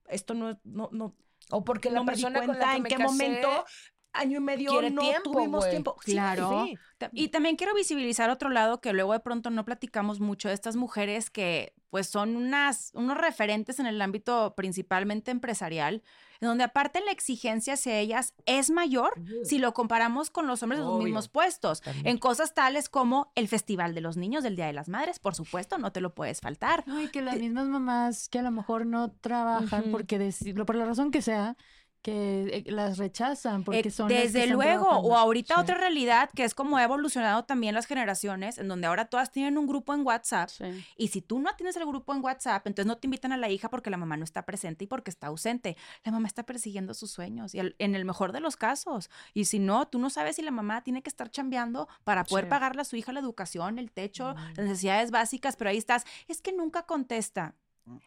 [0.07, 1.15] esto no, no, no,
[1.49, 3.65] O porque la no me di con cuenta la que en me qué casé momento,
[4.13, 5.95] año y medio, quiere no tiempo, tuvimos tiempo.
[6.05, 6.65] Sí, Claro.
[6.65, 6.77] sí.
[7.13, 10.75] Y también quiero visibilizar otro lado que luego de pronto no platicamos mucho de estas
[10.75, 16.03] mujeres que pues son unas, unos referentes en el ámbito principalmente empresarial,
[16.39, 20.79] en donde aparte la exigencia hacia ellas es mayor si lo comparamos con los hombres
[20.79, 22.07] de los mismos puestos, También.
[22.07, 25.35] en cosas tales como el Festival de los Niños del Día de las Madres, por
[25.35, 26.83] supuesto, no te lo puedes faltar.
[26.87, 30.75] No, y que las mismas mamás que a lo mejor no trabajan porque deci- por
[30.75, 31.57] la razón que sea,
[32.01, 35.61] que eh, las rechazan porque Eh, son las que Desde están luego, o ahorita Sí.
[35.61, 39.57] otra realidad que es como ha evolucionado también las generaciones, en donde ahora todas tienen
[39.57, 40.65] un grupo en WhatsApp Sí.
[40.97, 43.49] y si tú no tienes el grupo en WhatsApp, entonces no te invitan a la
[43.49, 45.77] hija porque la mamá no está presente y porque está ausente.
[46.03, 49.09] La mamá está persiguiendo sus sueños y en el mejor de los casos.
[49.33, 52.45] Y si no, tú no sabes si la mamá tiene que estar chambeando para poder
[52.45, 52.49] Sí.
[52.49, 56.05] pagarle a su hija la educación, el techo, las necesidades básicas, pero ahí estás.
[56.27, 57.53] Es que nunca contesta.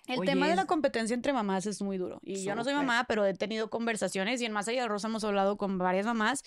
[0.06, 2.20] El Oye, tema de la competencia entre mamás es muy duro.
[2.22, 5.08] Y yo no soy mamá, pero he tenido conversaciones y en Más Allá de Rosa
[5.08, 6.44] hemos hablado con varias mamás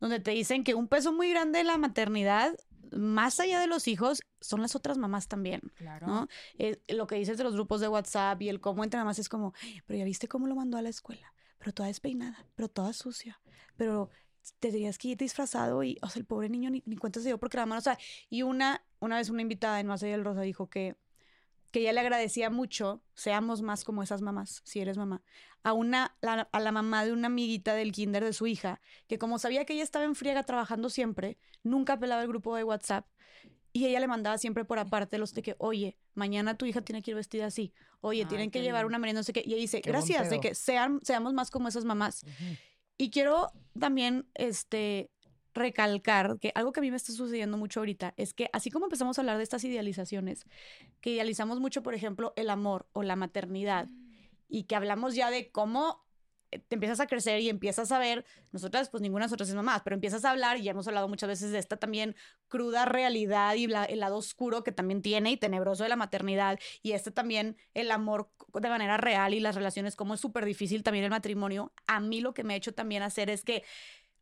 [0.00, 2.56] donde te dicen que un peso muy grande de la maternidad,
[2.90, 5.60] más allá de los hijos, son las otras mamás también.
[5.76, 6.06] Claro.
[6.06, 6.28] ¿no?
[6.58, 9.28] Eh, lo que dices de los grupos de WhatsApp y el cómo entre mamás es
[9.28, 9.52] como,
[9.86, 13.40] pero ya viste cómo lo mandó a la escuela, pero toda despeinada, pero toda sucia,
[13.76, 14.10] pero
[14.42, 17.26] te tendrías que ir disfrazado y, o sea, el pobre niño ni, ni cuenta se
[17.26, 17.98] dio porque la mamá, o sea,
[18.30, 20.96] y una, una vez una invitada en Más Allá del Rosa dijo que
[21.70, 25.22] que ella le agradecía mucho, seamos más como esas mamás, si eres mamá,
[25.62, 29.18] a una la- a la mamá de una amiguita del kinder de su hija, que
[29.18, 33.06] como sabía que ella estaba en friega trabajando siempre, nunca pelaba el grupo de WhatsApp
[33.72, 37.02] y ella le mandaba siempre por aparte los de que, oye, mañana tu hija tiene
[37.02, 39.50] que ir vestida así, oye, Ay, tienen que llevar una merienda, no sé qué, y
[39.52, 42.24] ella dice, gracias, de que sean, seamos más como esas mamás.
[42.98, 45.10] Y quiero también, este,
[45.54, 48.86] recalcar que algo que a mí me está sucediendo mucho ahorita es que así como
[48.86, 50.44] empezamos a hablar de estas idealizaciones,
[51.00, 53.88] que idealizamos mucho, por ejemplo, el amor o la maternidad,
[54.48, 56.04] y que hablamos ya de cómo
[56.50, 59.54] eh, te empiezas a crecer y empiezas a ver, nosotras pues ninguna de nosotras es
[59.54, 62.16] mamás, pero empiezas a hablar y ya hemos hablado muchas veces de esta también
[62.48, 66.58] cruda realidad y la- el lado oscuro que también tiene y tenebroso de la maternidad
[66.82, 70.82] y este también el amor de manera real y las relaciones como es súper difícil
[70.82, 71.72] también el matrimonio.
[71.86, 73.62] A mí lo que me ha hecho también hacer es que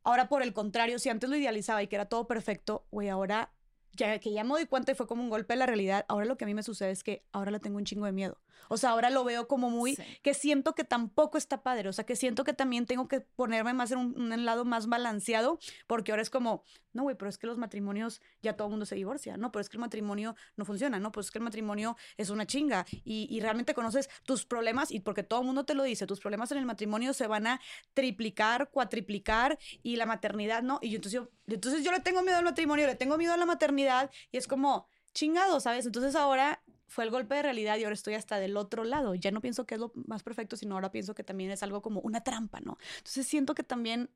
[0.08, 3.52] ahora por el contrario, si antes lo idealizaba y que era todo perfecto, güey, ahora
[3.92, 6.24] ya que ya me doy cuenta y fue como un golpe de la realidad, ahora
[6.24, 8.38] lo que a mí me sucede es que ahora le tengo un chingo de miedo.
[8.68, 10.04] O sea, ahora lo veo como muy, Sí.
[10.22, 13.72] que siento que tampoco está padre, o sea, que siento que también tengo que ponerme
[13.74, 17.46] más en un, lado más balanceado, porque ahora es como, no, güey, pero es que
[17.46, 20.64] los matrimonios ya todo el mundo se divorcia, no, pero es que el matrimonio no
[20.64, 24.44] funciona, no, pues es que el matrimonio es una chinga y, y realmente conoces tus
[24.46, 27.26] problemas y porque todo el mundo te lo dice, tus problemas en el matrimonio se
[27.26, 27.60] van a
[27.94, 30.78] triplicar, cuatriplicar y la maternidad, ¿no?
[30.82, 33.36] Y yo, entonces, yo, entonces yo le tengo miedo al matrimonio, le tengo miedo a
[33.36, 35.86] la maternidad y es como chingado, ¿sabes?
[35.86, 39.14] Entonces ahora fue el golpe de realidad y ahora estoy hasta del otro lado.
[39.14, 41.82] Ya no pienso que es lo más perfecto, sino ahora pienso que también es algo
[41.82, 42.78] como una trampa, ¿no?
[42.96, 44.10] Entonces siento que también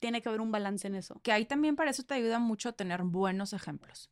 [0.00, 1.20] tiene que haber un balance en eso.
[1.22, 4.10] Que ahí también para eso te ayuda mucho tener buenos ejemplos.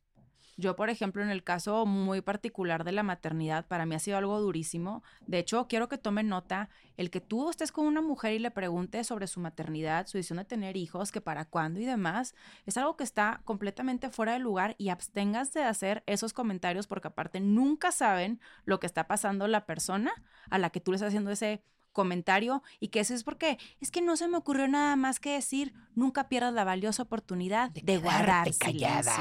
[0.57, 4.17] Yo, por ejemplo, en el caso muy particular de la maternidad, para mí ha sido
[4.17, 5.03] algo durísimo.
[5.25, 8.51] De hecho, quiero que tomen nota el que tú estés con una mujer y le
[8.51, 12.35] preguntes sobre su maternidad, su decisión de tener hijos, que para cuándo y demás,
[12.65, 17.07] es algo que está completamente fuera de lugar y absténganse de hacer esos comentarios porque
[17.07, 20.11] aparte nunca saben lo que está pasando la persona
[20.49, 23.91] a la que tú le estás haciendo ese comentario y que eso es porque es
[23.91, 27.97] que no se me ocurrió nada más que decir, nunca pierdas la valiosa oportunidad de,
[27.97, 29.13] guardar silencio.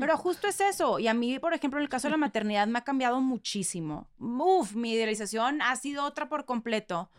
[0.00, 0.98] Pero justo es eso.
[0.98, 4.08] Y a mí, por ejemplo, en el caso de la maternidad me ha cambiado muchísimo.
[4.18, 7.10] Uf, mi idealización ha sido otra por completo.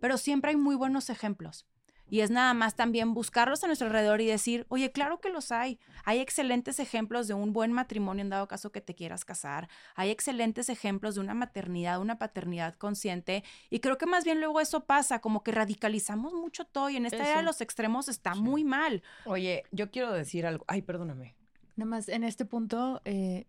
[0.00, 1.66] Pero siempre hay muy buenos ejemplos.
[2.10, 5.52] Y es nada más también buscarlos a nuestro alrededor y decir, oye, claro que los
[5.52, 5.78] hay.
[6.04, 9.68] Hay excelentes ejemplos de un buen matrimonio en dado caso que te quieras casar.
[9.94, 13.44] Hay excelentes ejemplos de una maternidad, una paternidad consciente.
[13.70, 17.06] Y creo que más bien luego eso pasa, como que radicalizamos mucho todo y en
[17.06, 19.04] esta era de los extremos está muy mal.
[19.24, 20.64] Oye, yo quiero decir algo.
[20.66, 21.39] Ay, perdóname.
[21.80, 23.46] Nada más, en este punto, eh,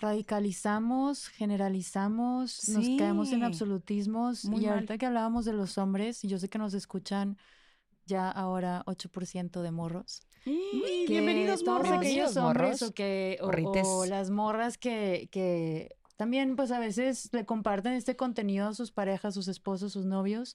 [0.00, 4.44] radicalizamos, generalizamos, nos caemos en absolutismos.
[4.44, 4.74] Muy y mal.
[4.74, 7.38] ahorita que hablábamos de los hombres, y yo sé que nos escuchan
[8.04, 10.20] ya ahora 8% de morros.
[10.44, 11.98] Y bienvenidos, todos morros.
[12.00, 12.82] aquellos hombres morros.
[12.82, 13.86] o que o, Morrites.
[13.86, 18.92] o las morras que, que también pues a veces le comparten este contenido a sus
[18.92, 20.54] parejas, sus esposos, sus novios.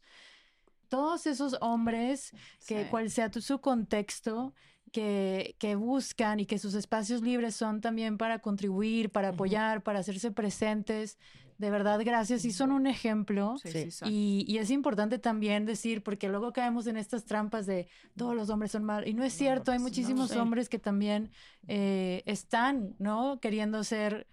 [0.89, 2.33] Todos esos hombres
[2.67, 2.89] que Sí.
[2.91, 4.53] cual sea tu- su contexto
[4.91, 9.99] que, que buscan y que sus espacios libres son también para contribuir, para apoyar, para
[9.99, 11.17] hacerse presentes.
[11.57, 12.43] De verdad, gracias.
[12.43, 13.57] Y son un ejemplo.
[13.61, 14.11] Sí, sí son.
[14.11, 18.49] Y, y es importante también decir, porque luego caemos en estas trampas de todos los
[18.49, 19.07] hombres son malos.
[19.07, 21.31] Y no es cierto, hay muchísimos hombres que también
[21.67, 23.39] eh, están, ¿no?
[23.39, 24.27] Queriendo ser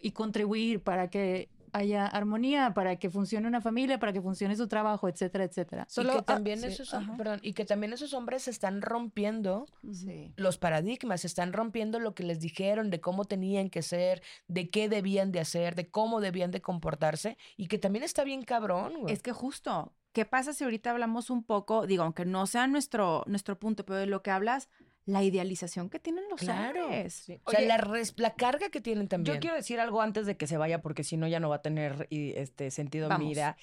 [0.00, 4.68] y contribuir para que haya armonía, para que funcione una familia, para que funcione su
[4.68, 5.86] trabajo, etcétera, etcétera.
[5.88, 7.16] y Solo- que ah, también sí, esos, ajá.
[7.16, 10.32] perdón, y que también esos hombres están rompiendo Sí.
[10.36, 14.88] los paradigmas, están rompiendo lo que les dijeron de cómo tenían que ser, de qué
[14.88, 19.12] debían de hacer, de cómo debían de comportarse y que también está bien cabrón, güey.
[19.14, 23.24] Es que justo, ¿qué pasa si ahorita hablamos un poco, digo, aunque no sea nuestro,
[23.26, 24.68] nuestro punto, pero de lo que hablas,
[25.08, 26.84] la idealización que tienen los Claro.
[26.84, 27.14] hombres?
[27.14, 27.40] Sí.
[27.44, 29.36] O sea, Oye, la, res- la carga que tienen también.
[29.36, 31.56] Yo quiero decir algo antes de que se vaya, porque si no ya no va
[31.56, 33.24] a tener este sentido Vamos.
[33.26, 33.56] mi idea.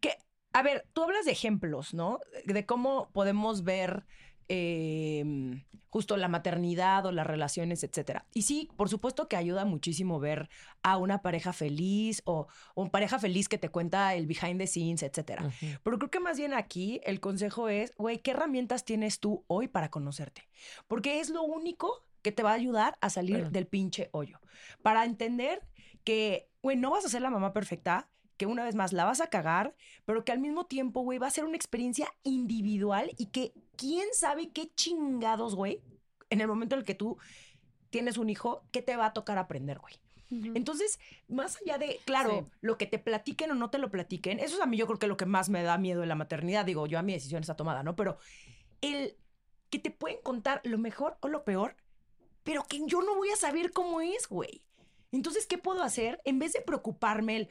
[0.00, 0.18] Que,
[0.52, 2.20] a ver, tú hablas de ejemplos, ¿no?
[2.44, 4.04] De cómo podemos ver
[4.52, 8.26] eh, justo la maternidad o las relaciones, etcétera.
[8.34, 10.50] Y sí, por supuesto que ayuda muchísimo ver
[10.82, 14.66] a una pareja feliz o, o una pareja feliz que te cuenta el behind the
[14.66, 15.48] scenes, etcétera.
[15.84, 19.68] Pero creo que más bien aquí el consejo es, güey, ¿qué herramientas tienes tú hoy
[19.68, 20.48] para conocerte?
[20.88, 23.52] Porque es lo único que te va a ayudar a salir Perdón.
[23.52, 24.40] del pinche hoyo.
[24.82, 25.62] Para entender
[26.02, 28.09] que, güey, no vas a ser la mamá perfecta,
[28.40, 29.74] que una vez más la vas a cagar,
[30.06, 34.08] pero que al mismo tiempo, güey, va a ser una experiencia individual y que quién
[34.14, 35.82] sabe qué chingados, güey,
[36.30, 37.18] en el momento en el que tú
[37.90, 39.94] tienes un hijo, ¿qué te va a tocar aprender, güey?
[40.54, 42.56] Entonces, más allá de, claro, Sí.
[42.62, 44.98] lo que te platiquen o no te lo platiquen, eso es a mí yo creo
[44.98, 46.64] que lo que más me da miedo de la maternidad.
[46.64, 47.94] Digo, yo a mi decisión está tomada, ¿no?
[47.94, 48.16] Pero
[48.80, 49.18] el
[49.68, 51.76] que te pueden contar lo mejor o lo peor,
[52.42, 54.64] pero que yo no voy a saber cómo es, güey.
[55.12, 56.20] Entonces, ¿qué puedo hacer?
[56.24, 57.48] En vez de preocuparme,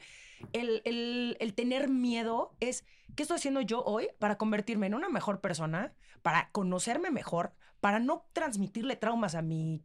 [0.52, 2.84] el, el, el- tener miedo, es,
[3.16, 5.94] ¿qué estoy haciendo yo hoy para convertirme en una mejor persona?
[6.22, 9.82] Para conocerme mejor, para no transmitirle traumas a mi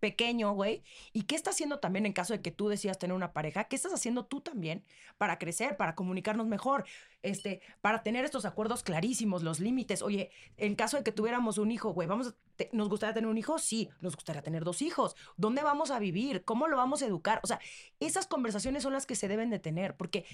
[0.00, 0.82] pequeño, güey.
[1.12, 3.64] ¿Y qué estás haciendo también en caso de que tú decidas tener una pareja?
[3.64, 4.82] ¿Qué estás haciendo tú también
[5.18, 6.84] para crecer, para comunicarnos mejor,
[7.22, 10.02] este, para tener estos acuerdos clarísimos, los límites?
[10.02, 13.28] Oye, en caso de que tuviéramos un hijo, güey, vamos, a te- ¿nos gustaría tener
[13.28, 13.58] un hijo?
[13.58, 15.14] Sí, nos gustaría tener dos hijos.
[15.36, 16.44] ¿Dónde vamos a vivir?
[16.44, 17.40] ¿Cómo lo vamos a educar?
[17.42, 17.60] O sea,
[18.00, 20.24] esas conversaciones son las que se deben de tener, porque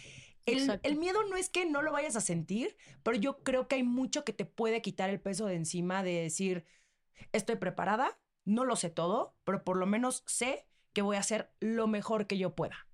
[0.82, 3.82] el miedo no es que no lo vayas a sentir, pero yo creo que hay
[3.82, 6.64] mucho que te puede quitar el peso de encima de decir,
[7.32, 11.52] estoy preparada, no lo sé todo, pero por lo menos sé que voy a hacer
[11.60, 12.86] lo mejor que yo pueda.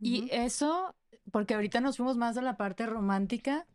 [0.00, 0.94] Y eso,
[1.32, 3.66] porque ahorita nos fuimos más a la parte romántica,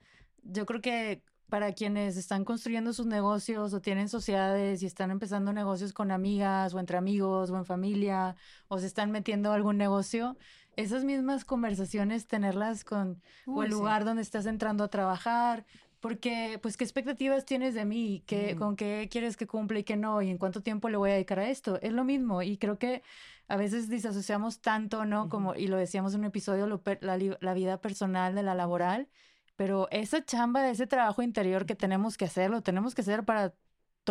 [0.43, 5.51] yo creo que para quienes están construyendo sus negocios o tienen sociedades y están empezando
[5.51, 8.37] negocios con amigas o entre amigos o en familia
[8.69, 10.37] o se están metiendo a algún negocio,
[10.77, 13.75] esas mismas conversaciones tenerlas con o el sí.
[13.75, 15.65] lugar donde estás entrando a trabajar,
[16.01, 19.95] porque pues qué expectativas tienes de mí, ¿Qué, con qué quieres que cumpla y qué
[19.95, 21.79] no, y en cuánto tiempo le voy a dedicar a esto.
[21.81, 23.03] Es lo mismo y creo que
[23.47, 25.29] a veces disasociamos tanto, ¿no?
[25.29, 29.09] Como, y lo decíamos en un episodio, lo la, la vida personal de la laboral,
[29.55, 33.23] pero esa chamba de ese trabajo interior que tenemos que hacer, lo tenemos que hacer
[33.23, 33.53] para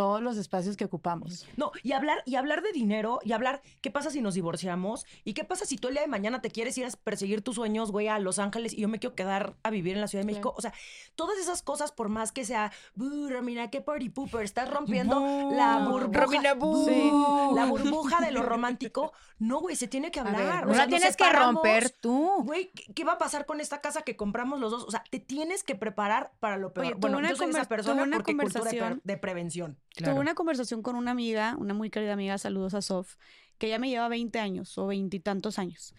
[0.00, 1.46] todos los espacios que ocupamos.
[1.56, 5.34] No, y hablar, y hablar de dinero, y hablar qué pasa si nos divorciamos, y
[5.34, 7.92] qué pasa si tú el día de mañana te quieres ir a perseguir tus sueños,
[7.92, 10.26] güey, a Los Ángeles, y yo me quiero quedar a vivir en la Ciudad de
[10.26, 10.54] México.
[10.56, 10.72] O sea,
[11.16, 15.86] todas esas cosas, por más que sea, "Buh, Romina, qué party pooper, estás rompiendo la
[15.88, 16.20] burbuja.
[16.24, 16.86] Romina, buh.
[16.88, 17.10] Sí,
[17.54, 19.12] la burbuja de lo romántico.
[19.38, 20.36] No, güey, se tiene que hablar.
[20.36, 22.42] ver, O no sea, la tienes que romper tú.
[22.44, 24.84] Güey, ¿qué, qué va a pasar con esta casa que compramos los dos?
[24.84, 26.86] O sea, te tienes que preparar para lo peor.
[26.86, 29.78] Oye, bueno, una yo soy esa persona porque cultura de, conversación- pre- de prevención.
[29.94, 30.14] Claro.
[30.14, 33.16] Tuve una conversación con una amiga, una muy querida amiga, saludos a Sof,
[33.58, 35.94] que ella me lleva 20 años o veintitantos años.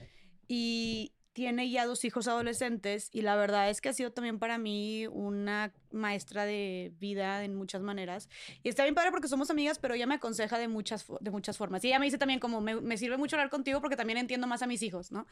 [0.47, 4.57] Y tiene ya dos hijos adolescentes y la verdad es que ha sido también para
[4.57, 8.29] mí una maestra de vida en muchas maneras.
[8.63, 11.57] Y está bien padre porque somos amigas, pero ella me aconseja de muchas, de muchas
[11.57, 11.83] formas.
[11.83, 14.47] Y ella me dice también como, me, me sirve mucho hablar contigo porque también entiendo
[14.47, 15.25] más a mis hijos, ¿no?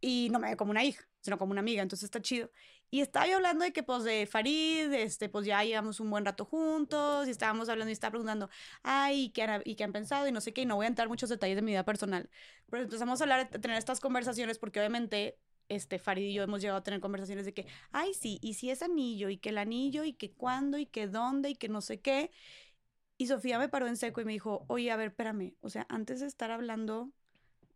[0.00, 2.50] Y no me ve como una hija, sino como una amiga, entonces está chido.
[2.90, 6.24] Y estaba yo hablando de que, pues, de Farid, este, pues ya llevamos un buen
[6.24, 8.50] rato juntos, y estábamos hablando y estaba preguntando,
[8.82, 10.26] ay, ¿y qué, han, ¿y qué han pensado?
[10.26, 11.84] Y no sé qué, y no voy a entrar en muchos detalles de mi vida
[11.84, 12.28] personal.
[12.68, 15.38] Pero empezamos a hablar, a tener estas conversaciones, porque obviamente,
[15.68, 18.70] este, Farid y yo hemos llegado a tener conversaciones de que, ay, sí, y si
[18.70, 21.80] es anillo, y que el anillo, y que cuándo, y que dónde, y que no
[21.80, 22.32] sé qué.
[23.18, 25.86] Y Sofía me paró en seco y me dijo, oye, a ver, espérame, o sea,
[25.90, 27.12] antes de estar hablando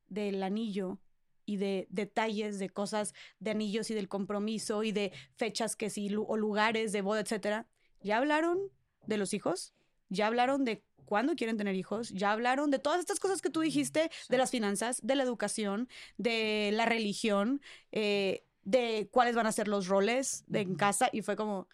[0.09, 0.99] del anillo
[1.47, 6.15] y de detalles de cosas de anillos y del compromiso y de fechas que sí
[6.17, 7.67] o lugares de boda, etcétera.
[8.03, 8.59] ¿Ya hablaron
[9.07, 9.75] de los hijos?
[10.09, 12.11] ¿Ya hablaron de cuándo quieren tener hijos?
[12.11, 15.89] ¿Ya hablaron de todas estas cosas que tú dijiste de las finanzas, de la educación,
[16.19, 17.61] de la religión,
[17.93, 21.09] eh, de cuáles van a ser los roles de en casa?
[21.13, 21.69] Y fue como,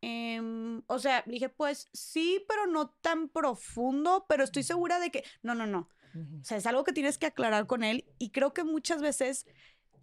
[0.00, 5.24] em, o sea, dije, pues sí, pero no tan profundo, pero estoy segura de que,
[5.42, 5.88] no, no, no.
[6.14, 9.46] O sea, es algo que tienes que aclarar con él y creo que muchas veces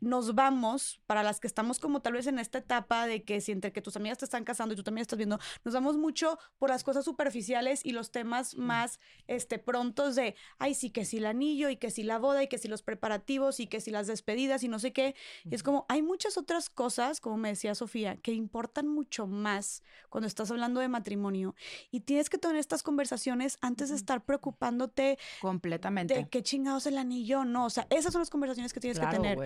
[0.01, 3.51] nos vamos, para las que estamos como tal vez en esta etapa de que si
[3.51, 6.39] entre que tus amigas te están casando y tú también estás viendo, nos vamos mucho
[6.57, 11.17] por las cosas superficiales y los temas más este, prontos de, ay, sí, que si
[11.17, 13.91] el anillo y que si la boda y que si los preparativos y que si
[13.91, 15.15] las despedidas y no sé qué.
[15.45, 19.83] Y es como, hay muchas otras cosas, como me decía Sofía, que importan mucho más
[20.09, 21.55] cuando estás hablando de matrimonio
[21.91, 26.15] y tienes que tener estas conversaciones antes de estar preocupándote Completamente.
[26.15, 29.05] de qué chingados el anillo, no, o sea, esas son las conversaciones que tienes que
[29.05, 29.37] tener.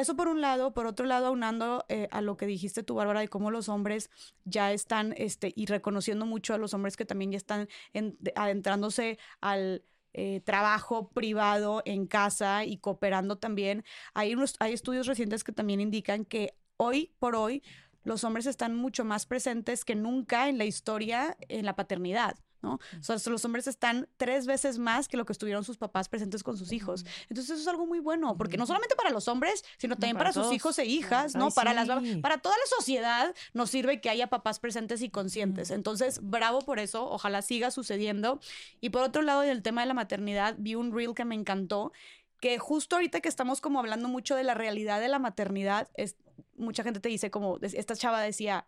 [0.00, 3.20] Eso por un lado, por otro lado, aunando eh, a lo que dijiste tú, Bárbara,
[3.20, 4.10] de cómo los hombres
[4.44, 8.32] ya están, este, y reconociendo mucho a los hombres que también ya están en- de-
[8.34, 9.84] adentrándose al
[10.14, 13.84] eh, trabajo privado en casa y cooperando también.
[14.14, 17.62] Hay, unos, hay estudios recientes que también indican que hoy por hoy
[18.02, 22.36] los hombres están mucho más presentes que nunca en la historia en la paternidad.
[22.62, 22.74] ¿No?
[22.74, 26.42] O sea, los hombres están tres veces más que lo que estuvieron sus papás presentes
[26.42, 27.04] con sus hijos.
[27.28, 30.32] Entonces eso es algo muy bueno, porque no solamente para los hombres, sino también para,
[30.32, 31.46] para sus hijos e hijas, ¿no?
[31.46, 31.88] Ay, para las
[32.20, 35.70] para toda la sociedad nos sirve que haya papás presentes y conscientes.
[35.70, 38.40] Entonces, bravo por eso, ojalá siga sucediendo.
[38.80, 41.34] Y por otro lado, en el tema de la maternidad, vi un reel que me
[41.34, 41.92] encantó,
[42.40, 46.16] que justo ahorita que estamos como hablando mucho de la realidad de la maternidad, es,
[46.56, 48.66] mucha gente te dice como, esta chava decía,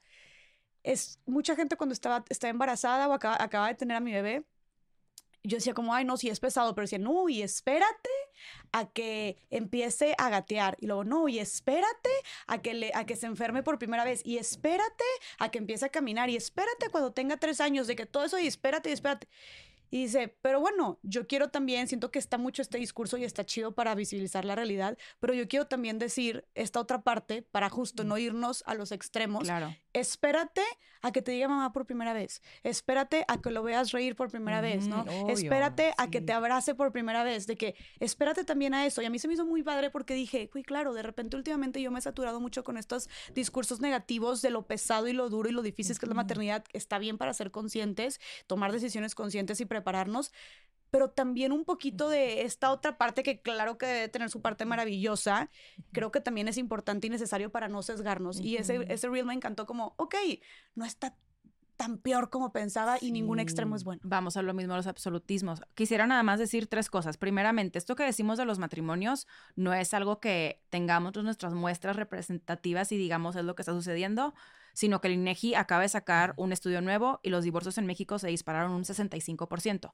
[0.83, 4.45] es mucha gente cuando estaba, está embarazada o acaba, acaba de tener a mi bebé,
[5.45, 8.11] yo decía como, ay, no, sí es pesado, pero decía, no, y espérate
[8.70, 10.76] a que empiece a gatear.
[10.80, 12.11] Y luego, no, y espérate
[12.47, 14.22] a que, le, a que se enferme por primera vez.
[14.24, 15.05] Y espérate
[15.39, 16.30] a que empiece a caminar.
[16.30, 19.28] Y espérate cuando tenga tres años de que todo eso, y espérate, y espérate.
[19.93, 23.45] Y dice, pero bueno, yo quiero también, siento que está mucho este discurso y está
[23.45, 28.03] chido para visibilizar la realidad, pero yo quiero también decir esta otra parte para justo
[28.03, 29.43] no irnos a los extremos.
[29.43, 29.76] Claro.
[29.93, 30.62] Espérate
[31.03, 32.40] a que te diga mamá por primera vez.
[32.62, 35.03] Espérate a que lo veas reír por primera vez, ¿no?
[35.03, 36.24] Ujú, obvio, espérate a que sí.
[36.24, 39.03] te abrace por primera vez, de que espérate también a eso.
[39.03, 41.82] Y a mí se me hizo muy padre porque dije, uy, claro, de repente últimamente
[41.82, 45.51] yo me he saturado mucho con estos discursos negativos de lo pesado y lo duro
[45.51, 46.64] y lo difícil que es la maternidad.
[46.72, 50.33] Está bien para ser conscientes, tomar decisiones conscientes y prepararnos,
[50.91, 54.64] pero también un poquito de esta otra parte que claro que debe tener su parte
[54.66, 55.51] maravillosa,
[55.91, 58.39] creo que también es importante y necesario para no sesgarnos.
[58.39, 60.14] Y ese, ese reel me encantó como, ok,
[60.74, 61.16] no está
[61.83, 64.01] tan peor como pensaba y ningún extremo es bueno.
[64.05, 65.62] Vamos a lo mismo, los absolutismos.
[65.74, 67.16] Quisiera nada más decir tres cosas.
[67.16, 69.26] Primeramente, esto que decimos de los matrimonios
[69.57, 74.33] no es algo que tengamos nuestras muestras representativas y digamos es lo que está sucediendo,
[74.74, 78.16] sino que el INEGI acaba de sacar un estudio nuevo y los divorcios en México
[78.20, 79.93] se dispararon un 65%.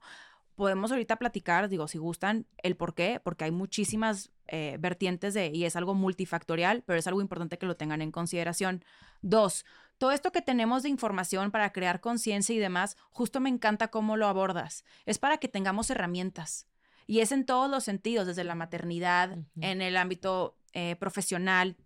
[0.55, 5.53] Podemos ahorita platicar, digo, si gustan, el por qué, porque hay muchísimas eh, vertientes de,
[5.55, 8.85] y es algo multifactorial, pero es algo importante que lo tengan en consideración.
[9.23, 9.65] Dos,
[9.99, 14.17] todo esto que tenemos de información para crear conciencia y demás, justo me encanta cómo
[14.17, 14.85] lo abordas.
[15.07, 16.67] Es para que tengamos herramientas.
[17.07, 21.77] Y es en todos los sentidos, desde la maternidad, en el ámbito eh, profesional,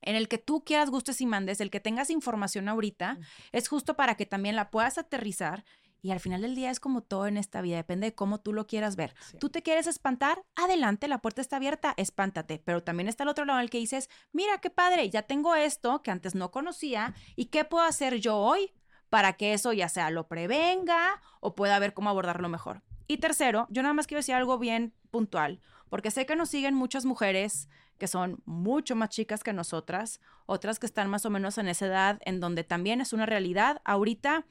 [0.00, 3.18] en el que tú quieras, gustes y mandes, el que tengas información ahorita,
[3.52, 5.64] es justo para que también la puedas aterrizar
[6.04, 8.52] Y al final del día es como todo en esta vida, depende de cómo tú
[8.52, 9.14] lo quieras ver.
[9.40, 12.60] Tú te quieres espantar, adelante, la puerta está abierta, espántate.
[12.62, 15.54] Pero también está el otro lado en el que dices, mira qué padre, ya tengo
[15.54, 18.74] esto que antes no conocía y qué puedo hacer yo hoy
[19.08, 22.82] para que eso ya sea lo prevenga o pueda ver cómo abordarlo mejor.
[23.06, 26.74] Y tercero, yo nada más quiero decir algo bien puntual, porque sé que nos siguen
[26.74, 31.56] muchas mujeres que son mucho más chicas que nosotras, otras que están más o menos
[31.56, 33.80] en esa edad en donde también es una realidad.
[33.86, 34.44] Ahorita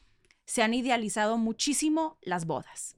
[0.46, 2.98] se han idealizado muchísimo las bodas.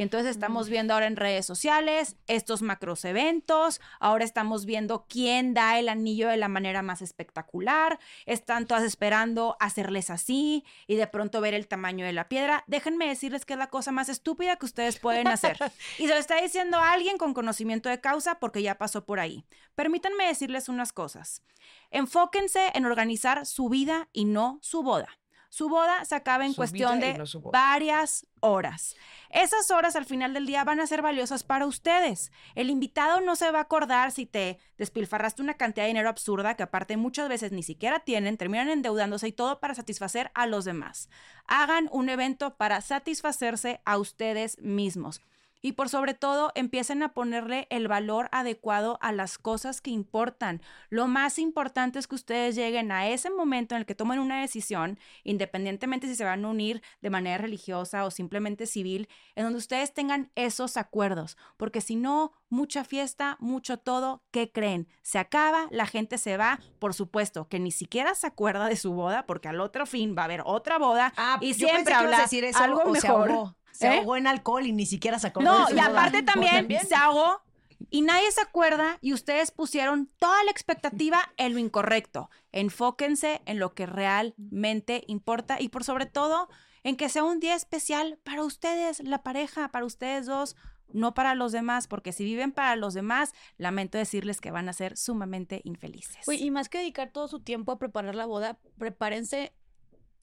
[0.00, 5.52] Y entonces estamos viendo ahora en redes sociales estos macros eventos, ahora estamos viendo quién
[5.52, 11.06] da el anillo de la manera más espectacular, están todas esperando hacerles así y de
[11.06, 12.64] pronto ver el tamaño de la piedra.
[12.66, 15.58] Déjenme decirles que es la cosa más estúpida que ustedes pueden hacer.
[15.98, 19.44] Y se lo está diciendo alguien con conocimiento de causa porque ya pasó por ahí.
[19.74, 21.42] Permítanme decirles unas cosas.
[21.90, 25.19] Enfóquense en organizar su vida y no su boda.
[25.50, 28.94] Su boda se acaba en Su cuestión de no varias horas.
[29.30, 32.30] Esas horas al final del día van a ser valiosas para ustedes.
[32.54, 36.54] El invitado no se va a acordar si te despilfarraste una cantidad de dinero absurda
[36.54, 40.64] que aparte muchas veces ni siquiera tienen, terminan endeudándose y todo para satisfacer a los
[40.64, 41.10] demás.
[41.48, 45.20] Hagan un evento para satisfacerse a ustedes mismos.
[45.62, 50.62] Y por sobre todo, empiecen a ponerle el valor adecuado a las cosas que importan.
[50.88, 54.40] Lo más importante es que ustedes lleguen a ese momento en el que tomen una
[54.40, 59.58] decisión, independientemente si se van a unir de manera religiosa o simplemente civil, en donde
[59.58, 61.36] ustedes tengan esos acuerdos.
[61.56, 64.88] Porque si no, mucha fiesta, mucho todo, ¿qué creen?
[65.02, 68.92] Se acaba, la gente se va, por supuesto, que ni siquiera se acuerda de su
[68.92, 72.44] boda, porque al otro fin va a haber otra boda Ah, y siempre habla decir
[72.44, 73.54] eso, algo mejor.
[73.72, 73.98] Se ¿Eh?
[73.98, 75.86] ahogó en alcohol y ni siquiera se acordó No, de su y boda.
[75.86, 76.86] aparte también, también.
[76.86, 77.40] se ahogó
[77.88, 82.28] y nadie se acuerda y ustedes pusieron toda la expectativa en lo incorrecto.
[82.52, 86.48] Enfóquense en lo que realmente importa y por sobre todo
[86.82, 90.56] en que sea un día especial para ustedes, la pareja, para ustedes dos,
[90.92, 94.72] no para los demás, porque si viven para los demás, lamento decirles que van a
[94.72, 96.24] ser sumamente infelices.
[96.26, 99.52] Güey, y más que dedicar todo su tiempo a preparar la boda, prepárense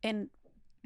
[0.02, 0.32] en,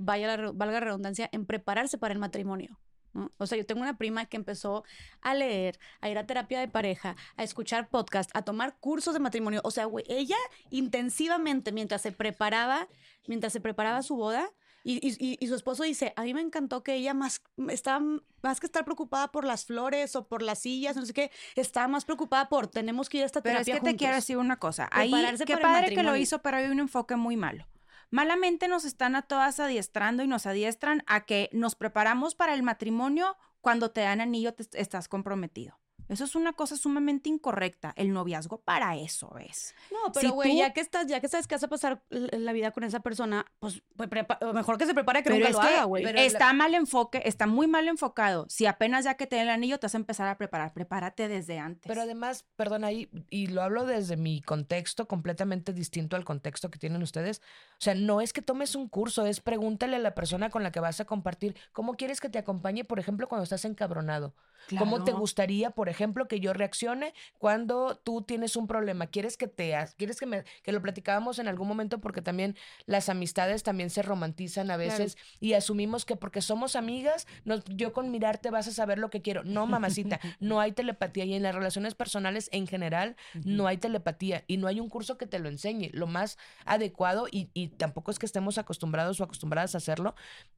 [0.01, 2.79] vaya la valga la redundancia, en prepararse para el matrimonio.
[3.13, 3.29] ¿no?
[3.37, 4.83] O sea, yo tengo una prima que empezó
[5.21, 9.19] a leer, a ir a terapia de pareja, a escuchar podcast, a tomar cursos de
[9.19, 9.59] matrimonio.
[9.65, 10.37] O sea, güey, ella
[10.69, 12.87] intensivamente mientras se preparaba,
[13.27, 14.49] mientras se preparaba su boda,
[14.83, 18.03] y, y- y- y su esposo dice, a mí me encantó que ella más estaba
[18.41, 21.87] más que estar preocupada por las flores o por las sillas, no sé qué, estaba
[21.87, 23.99] más preocupada por tenemos que ir a esta Pero es terapia que te juntos".
[23.99, 24.89] quiero decir una cosa.
[24.91, 25.11] Ahí,
[25.45, 27.67] qué padre que lo hizo, pero hay un enfoque muy malo.
[28.11, 32.61] Malamente nos están a todas adiestrando y nos adiestran a que nos preparamos para el
[32.61, 35.80] matrimonio cuando te dan anillo, te estás comprometido.
[36.11, 37.93] Eso es una cosa sumamente incorrecta.
[37.95, 39.73] El noviazgo para eso es.
[39.91, 42.03] No, pero Si güey, tú- ya que estás, ya que sabes que vas a pasar
[42.09, 45.49] la vida con esa persona, pues, pues, prepa- mejor que se prepare que Pero nunca
[45.49, 46.05] es lo que haga, güey.
[46.19, 48.45] está mal enfoque, está muy mal enfocado.
[48.49, 51.29] Si apenas ya que te den el anillo te vas a empezar a preparar, prepárate
[51.29, 51.87] desde antes.
[51.87, 56.77] Pero además, perdón, ahí, y lo hablo desde mi contexto completamente distinto al contexto que
[56.77, 57.39] tienen ustedes.
[57.73, 60.71] O sea, no es que tomes un curso, es pregúntale a la persona con la
[60.73, 64.35] que vas a compartir cómo quieres que te acompañe, por ejemplo, cuando estás encabronado.
[64.77, 65.19] ¿Cómo te Claro.
[65.21, 69.07] gustaría, por ejemplo, que yo reaccione cuando tú tienes un problema?
[69.07, 73.09] ¿Quieres que te quieres que me que lo platicábamos en algún momento porque también las
[73.09, 78.11] amistades también se romantizan a veces y asumimos que porque somos amigas, nos- yo con
[78.11, 79.43] mirarte vas a saber lo que quiero.
[79.43, 84.43] No, mamacita, no hay telepatía y en las relaciones personales en general no hay telepatía
[84.47, 85.89] y no hay un curso que te lo enseñe.
[85.93, 90.15] Lo más adecuado y, y tampoco es que estemos acostumbrados o acostumbradas a hacerlo,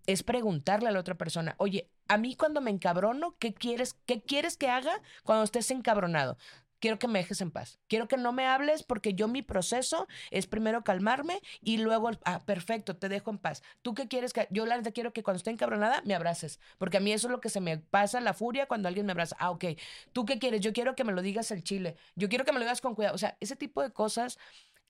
[0.08, 4.22] es preguntarle a la otra persona, oye, a mí cuando me encabrono, ¿qué quieres, qué
[4.22, 6.38] quieres que haga cuando estés encabronado?
[6.80, 7.80] Quiero que me dejes en paz.
[7.88, 12.43] Quiero que no me hables porque yo mi proceso es primero calmarme y luego, ah,
[12.43, 13.64] perfecto, te dejo en paz.
[13.82, 16.60] ¿Tú qué quieres que yo la neta quiero que cuando esté encabronada me abraces?
[16.78, 19.14] Porque a mí eso es lo que se me pasa, la furia cuando alguien me
[19.14, 19.38] abraza.
[19.39, 19.64] Ah, ok.
[20.12, 20.60] ¿Tú qué quieres?
[20.60, 21.95] Yo quiero que me lo digas el chile.
[22.16, 23.16] Yo quiero que me lo digas con cuidado.
[23.16, 24.38] O sea, ese tipo de cosas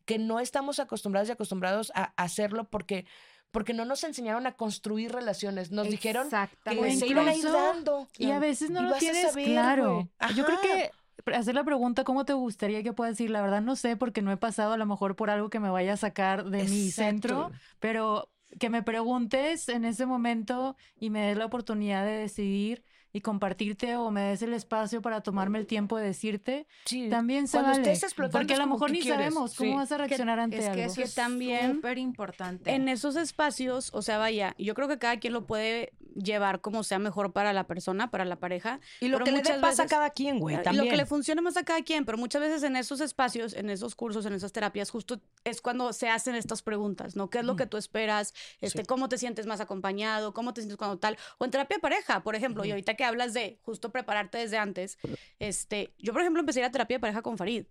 [0.05, 3.05] que no estamos acostumbrados y acostumbrados a hacerlo porque
[3.53, 5.71] porque no nos enseñaron a construir relaciones.
[5.71, 6.27] Nos dijeron
[6.65, 8.07] que se iban a ir Incluso- dando.
[8.17, 10.09] Y a veces no lo tienes saber, claro.
[10.35, 10.91] Yo creo que
[11.35, 13.29] hacer la pregunta, ¿cómo te gustaría que pueda decir?
[13.29, 15.69] La verdad no sé porque no he pasado a lo mejor por algo que me
[15.69, 18.27] vaya a sacar de mi centro, pero
[18.59, 22.83] que me preguntes en ese momento y me des la oportunidad de decidir
[23.15, 27.09] y compartirte o me des el espacio para tomarme el tiempo de decirte, Sí.
[27.09, 27.99] también se Cuando vale.
[28.31, 29.77] Porque a es lo mejor ni quieres, sabemos cómo sí.
[29.77, 30.83] vas a reaccionar ante Es que algo.
[30.83, 32.71] eso Que es también súper importante.
[32.73, 36.83] En esos espacios, o sea, vaya, yo creo que cada quien lo puede llevar como
[36.83, 38.79] sea mejor para la persona, para la pareja.
[38.99, 40.85] Y lo pero que le dé muchas paz a veces- cada quien, güey, y también.
[40.85, 43.69] Lo que le funcione más a cada quien, pero muchas veces en esos espacios, en
[43.69, 47.29] esos cursos, en esas terapias, justo es cuando se hacen estas preguntas, ¿no?
[47.29, 48.33] ¿Qué es lo que tú esperas?
[48.61, 50.33] Este, ¿Cómo te sientes más acompañado?
[50.33, 51.17] ¿Cómo te sientes cuando tal?
[51.37, 54.57] O en terapia de pareja, por ejemplo, y ahorita que hablas de justo prepararte desde
[54.57, 54.97] antes,
[55.39, 57.65] este, yo por ejemplo empecé a ir a terapia de pareja con Farid.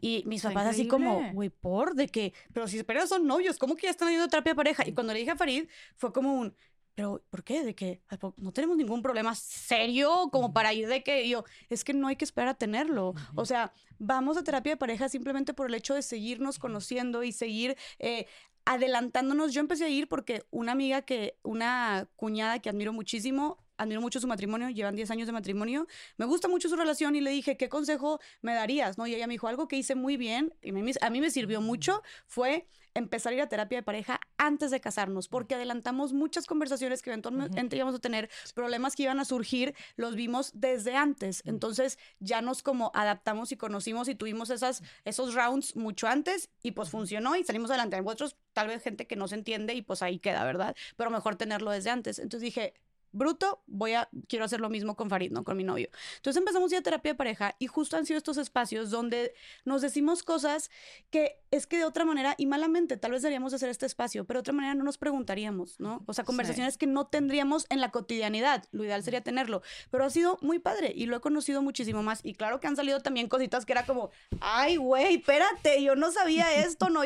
[0.00, 1.94] Y mis papás así como, güey, ¿por?
[1.94, 2.34] ¿De qué?
[2.52, 4.86] Pero si apenas son novios, ¿cómo que ya están haciendo terapia de pareja?
[4.86, 6.54] Y cuando le dije a Farid, fue como un,
[6.94, 7.64] pero ¿por qué?
[7.64, 11.82] ¿De po- No tenemos ningún problema serio como para ir de que Y yo, es
[11.82, 13.14] que no hay que esperar a tenerlo.
[13.34, 17.32] O sea, vamos a terapia de pareja simplemente por el hecho de seguirnos conociendo y
[17.32, 18.26] seguir eh,
[18.66, 19.52] adelantándonos.
[19.54, 24.20] Yo empecé a ir porque una amiga que, una cuñada que admiro muchísimo, admiro mucho
[24.20, 27.56] su matrimonio, llevan 10 años de matrimonio, me gusta mucho su relación y le dije,
[27.56, 28.98] ¿qué consejo me darías?
[28.98, 29.06] ¿No?
[29.06, 31.60] Y ella me dijo, algo que hice muy bien y me- a mí me sirvió
[31.60, 36.46] mucho fue empezar a ir a terapia de pareja antes de casarnos, porque adelantamos muchas
[36.46, 41.42] conversaciones que eventualmente íbamos a tener, problemas que iban a surgir, los vimos desde antes.
[41.46, 46.72] Entonces ya nos como adaptamos y conocimos y tuvimos esas, esos rounds mucho antes y
[46.72, 47.94] pues funcionó y salimos adelante.
[47.94, 50.74] Hay otros, tal vez gente que no se entiende y pues ahí queda, ¿verdad?
[50.96, 52.18] Pero mejor tenerlo desde antes.
[52.18, 52.74] Entonces dije,
[53.12, 55.44] bruto, voy a, quiero hacer lo mismo con Farid, ¿no?
[55.44, 55.88] Con mi novio.
[56.16, 59.34] Entonces empezamos a ir a terapia de pareja y justo han sido estos espacios donde
[59.64, 60.70] nos decimos cosas
[61.10, 64.38] que es que de otra manera, y malamente, tal vez deberíamos hacer este espacio, pero
[64.38, 66.04] de otra manera no nos preguntaríamos, ¿no?
[66.06, 68.64] O sea, conversaciones que no tendríamos en la cotidianidad.
[68.70, 69.62] Lo ideal sería tenerlo.
[69.90, 72.20] Pero ha sido muy padre y lo he conocido muchísimo más.
[72.22, 76.12] Y claro que han salido también cositas que era como, ay, güey, espérate, yo no
[76.12, 77.02] sabía esto, no.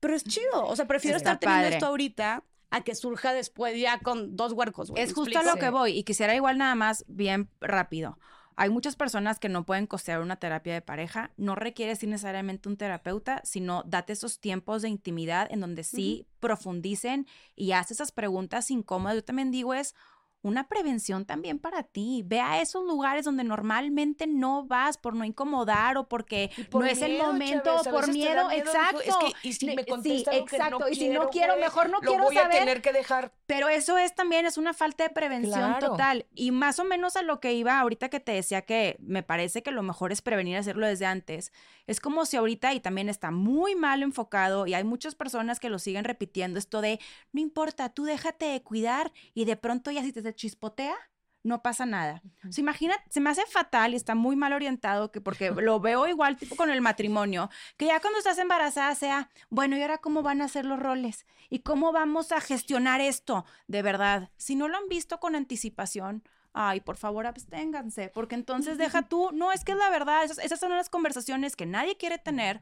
[0.00, 0.66] Pero es chido.
[0.66, 1.76] O sea, prefiero Está estar teniendo padre.
[1.76, 4.90] esto ahorita a que surja después ya con dos huercos.
[4.96, 5.54] Es ¿me justo a explico?
[5.56, 8.18] lo que voy y quisiera igual nada más bien rápido.
[8.56, 11.32] Hay muchas personas que no pueden costear una terapia de pareja.
[11.36, 16.28] No requieres ir necesariamente un terapeuta, sino date esos tiempos de intimidad en donde sí
[16.38, 19.16] profundicen y haz esas preguntas incómodas.
[19.16, 19.96] Yo también digo es
[20.44, 22.22] una prevención también para ti.
[22.24, 26.90] Ve a esos lugares donde normalmente no vas por no incomodar o porque por no
[26.90, 29.00] es el momento, a por miedo, miedo, exacto.
[29.04, 30.88] dijo, es que, y si me contesta sí, algo que no exacto.
[30.90, 32.56] y si no quiero, quiero, güey, mejor no lo quiero voy saber.
[32.56, 33.32] a tener que dejar.
[33.46, 35.90] Pero eso es también, es una falta de prevención Claro.
[35.90, 36.26] total.
[36.34, 39.62] Y más o menos a lo que iba ahorita que te decía que me parece
[39.62, 41.52] que lo mejor es prevenir hacerlo desde antes.
[41.86, 45.68] Es como si ahorita, y también está muy mal enfocado, y hay muchas personas que
[45.70, 47.00] lo siguen repitiendo, esto de,
[47.32, 50.96] no importa, tú déjate de cuidar y de pronto ya si te se chispotea,
[51.42, 52.22] no pasa nada.
[52.48, 55.78] O sea, imagina, se me hace fatal y está muy mal orientado, que porque lo
[55.78, 59.98] veo igual tipo con el matrimonio, que ya cuando estás embarazada sea, bueno, ¿y ahora
[59.98, 61.26] cómo van a ser los roles?
[61.50, 63.44] ¿Y cómo vamos a gestionar esto?
[63.68, 66.24] De verdad, si no lo han visto con anticipación,
[66.54, 70.38] ay, por favor, absténganse, porque entonces deja tú, no, es que es la verdad, esas,
[70.38, 72.60] esas son las conversaciones que nadie quiere tener,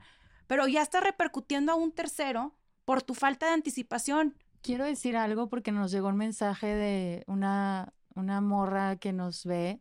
[0.49, 2.53] pero ya está repercutiendo a un tercero
[2.85, 4.37] por tu falta de anticipación.
[4.63, 9.81] Quiero decir algo porque nos llegó un mensaje de una, una morra que nos ve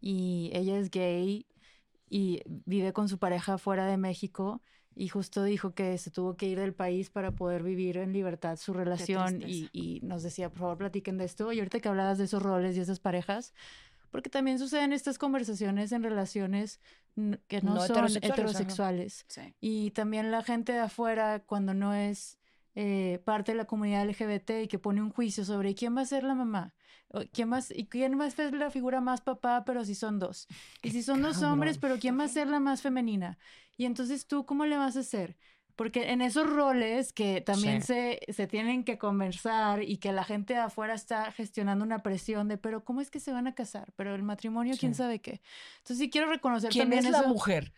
[0.00, 1.46] y ella es gay
[2.08, 4.62] y vive con su pareja fuera de México
[4.94, 8.56] y justo dijo que se tuvo que ir del país para poder vivir en libertad
[8.56, 11.52] su relación y, y nos decía, por favor, platiquen de esto.
[11.52, 13.54] Y ahorita que hablabas de esos roles y esas parejas,
[14.10, 16.80] porque también suceden estas conversaciones en relaciones
[17.48, 19.26] que no, No son heterosexuales, heterosexuales.
[19.60, 22.38] Y también la gente de afuera, cuando no es
[22.74, 26.06] eh, parte de la comunidad LGBT y que pone un juicio sobre quién va a
[26.06, 26.74] ser la mamá,
[27.08, 30.18] o quién más, y quién va a ser la figura más papá, pero si son
[30.18, 30.48] dos.
[30.82, 33.38] Y si son dos hombres, pero quién va a ser la más femenina.
[33.76, 35.36] Y entonces tú, ¿cómo le vas a hacer?
[35.76, 37.88] Porque en esos roles que también Sí.
[37.88, 42.46] se, se tienen que conversar y que la gente de afuera está gestionando una presión
[42.46, 43.92] de, pero ¿cómo es que se van a casar?
[43.96, 44.98] Pero el matrimonio, quién Sí.
[44.98, 45.40] sabe qué.
[45.78, 47.28] Entonces sí quiero reconocer ¿Quién también es la eso.
[47.28, 47.72] mujer?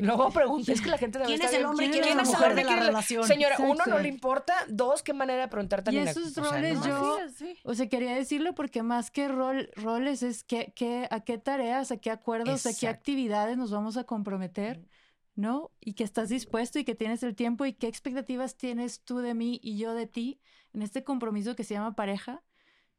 [0.00, 2.24] Luego pregunta, es que la gente también ¿Quién es el hombre y ¿quién quién es
[2.28, 2.54] la mujer?
[2.54, 3.24] de la ¿Quién es relación?
[3.24, 3.98] Señora, uno no Exacto.
[3.98, 7.18] le importa, dos, qué manera de preguntar tan Y esos o sea, roles no yo-.
[7.64, 11.90] O sea, quería decirlo porque más que rol, roles es que, que- a qué tareas,
[11.90, 12.96] a qué acuerdos, a qué Exacto.
[12.96, 14.86] actividades nos vamos a comprometer,
[15.34, 15.72] ¿no?
[15.80, 19.34] Y que estás dispuesto y que tienes el tiempo y qué expectativas tienes tú de
[19.34, 20.40] mí y yo de ti
[20.74, 22.44] en este compromiso que se llama pareja,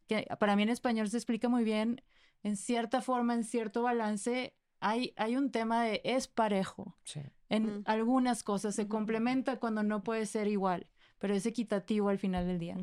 [0.08, 2.02] que para mí en español se explica muy bien,
[2.43, 6.96] en cierta forma, en cierto balance, hay, hay un tema de es parejo.
[7.04, 7.22] Sí.
[7.50, 7.84] En Mm.
[7.86, 12.60] algunas cosas se complementa cuando no puede ser igual, pero es equitativo al final del
[12.60, 12.78] día.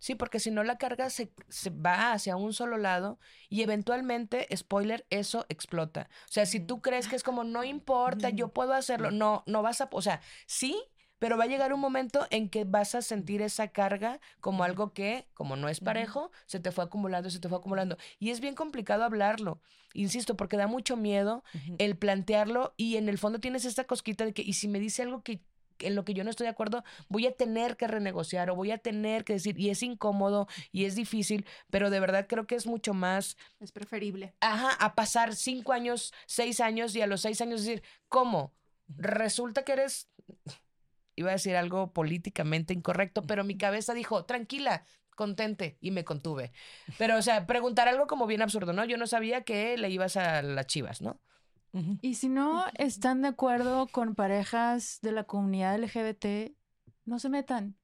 [0.00, 3.18] Sí, porque si no la carga se, se va hacia un solo lado
[3.48, 6.08] y eventualmente, spoiler, eso explota.
[6.28, 9.62] O sea, si tú crees que es como, no importa, yo puedo hacerlo, no, no
[9.62, 10.76] vas a, o sea, sí,
[11.20, 14.92] pero va a llegar un momento en que vas a sentir esa carga como algo
[14.92, 17.96] que, como no es parejo, se te fue acumulando, se te fue acumulando.
[18.18, 19.60] Y es bien complicado hablarlo,
[19.92, 21.44] insisto, porque da mucho miedo
[21.78, 25.02] el plantearlo y en el fondo tienes esta cosquita de que, y si me dice
[25.02, 25.42] algo que
[25.80, 28.70] en lo que yo no estoy de acuerdo, voy a tener que renegociar o voy
[28.70, 32.54] a tener que decir, y es incómodo y es difícil, pero de verdad creo que
[32.54, 34.34] es mucho más Es preferible.
[34.40, 38.52] Ajá, a pasar cinco años, seis años y a los seis años decir, ¿cómo?
[38.88, 40.08] Resulta que eres,
[41.20, 44.84] iba a decir algo políticamente incorrecto, pero mi cabeza dijo, tranquila,
[45.16, 46.52] contente, y me contuve.
[46.98, 48.84] Pero, o sea, preguntar algo como bien absurdo, ¿no?
[48.84, 51.20] Yo no sabía que le ibas a las chivas, ¿no?
[52.00, 56.52] Y si no están de acuerdo con parejas de la comunidad LGBT,
[57.04, 57.76] no se metan.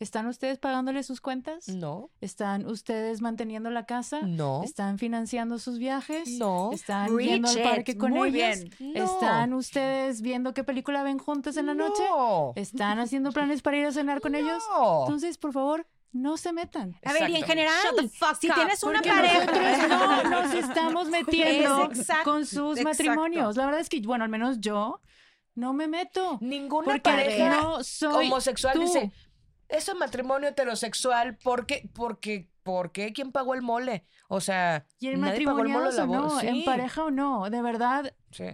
[0.00, 1.68] ¿Están ustedes pagándole sus cuentas?
[1.68, 4.22] No, ¿Están ustedes manteniendo la casa?
[4.22, 6.28] no, ¿Están financiando sus viajes?
[6.38, 6.70] no.
[6.72, 7.62] ¿Están yendo al it.
[7.62, 8.64] parque con Muy ellos?
[8.78, 8.94] bien.
[8.94, 9.04] No.
[9.04, 12.02] ¿Están ustedes viendo qué película ven juntos en la noche?
[12.10, 12.52] No.
[12.56, 14.62] ¿Están haciendo planes para ir a cenar con ellos?
[14.74, 15.04] No.
[15.04, 16.96] Entonces, por favor, no se metan.
[17.04, 19.44] A ver, y en general, Shut the fuck si up, tienes una pareja.
[19.46, 22.82] nosotros no nos estamos metiendo Es con sus exacto.
[23.04, 23.56] matrimonios.
[23.56, 25.00] La verdad es que, bueno, al menos yo
[25.56, 26.38] no me meto.
[26.40, 28.80] Ninguna Porque pareja no soy homosexual tú.
[28.80, 29.12] dice,
[29.68, 34.06] es un matrimonio heterosexual porque, porque, porque, ¿quién pagó el mole?
[34.28, 38.14] O sea, Y nadie pagó el mole o no, en pareja o no, de verdad,
[38.30, 38.46] Sí.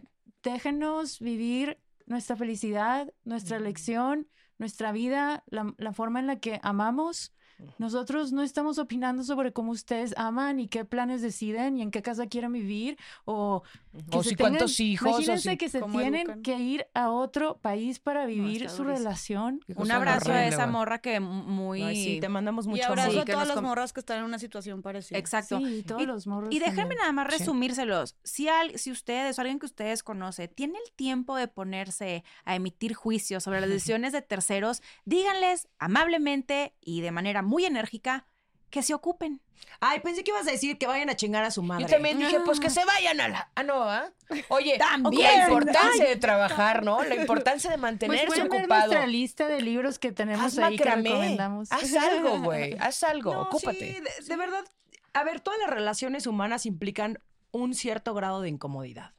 [0.43, 4.29] déjenos vivir nuestra felicidad, nuestra elección,
[4.59, 7.33] nuestra vida, la, la forma en la que amamos.
[7.79, 12.03] Nosotros no estamos opinando sobre cómo ustedes aman y qué planes deciden y en qué
[12.03, 13.63] casa quieren vivir o,
[14.11, 16.43] que O se si tengan- cuántos hijos, o Imagínense si- que se tienen educan.
[16.43, 19.05] que ir a otro país para vivir está su durísimo.
[19.05, 19.61] relación.
[19.77, 21.83] Un abrazo a esa morra que muy.
[21.83, 23.23] Ay, sí, te mandamos mucho Y abrazo amor.
[23.23, 25.19] a todas nos las morras que están en una situación parecida.
[25.19, 25.59] Exacto.
[25.59, 26.55] Sí, todos Y- los morros.
[26.55, 26.99] Y déjenme también.
[27.01, 27.39] nada más Sí.
[27.39, 28.17] resumírselos.
[28.25, 32.55] Si, al- si ustedes o alguien que ustedes conoce tiene el tiempo de ponerse a
[32.55, 33.69] emitir juicios sobre las
[33.99, 38.27] decisiones de terceros, díganles amablemente y de manera muy enérgica
[38.71, 39.41] que se ocupen.
[39.81, 41.85] Ay, pensé que ibas a decir que vayan a chingar a su madre.
[41.85, 43.51] Yo también dije, pues que se vayan a la...
[43.55, 44.11] Ah, no, ¿ah?
[44.49, 45.23] Oye, También.
[45.39, 47.03] la importancia de trabajar, ¿no?
[47.03, 48.87] La importancia de Pues mantenerse ver ocupado.
[48.87, 51.71] nuestra lista de libros que tenemos Haz ahí que recomendamos.
[51.73, 52.77] Haz algo, güey.
[52.79, 53.33] Haz algo.
[53.35, 53.79] No, Ocúpate.
[53.79, 54.65] sí, de, de verdad.
[55.13, 57.19] A ver, todas las relaciones humanas implican
[57.51, 59.13] un cierto grado de incomodidad.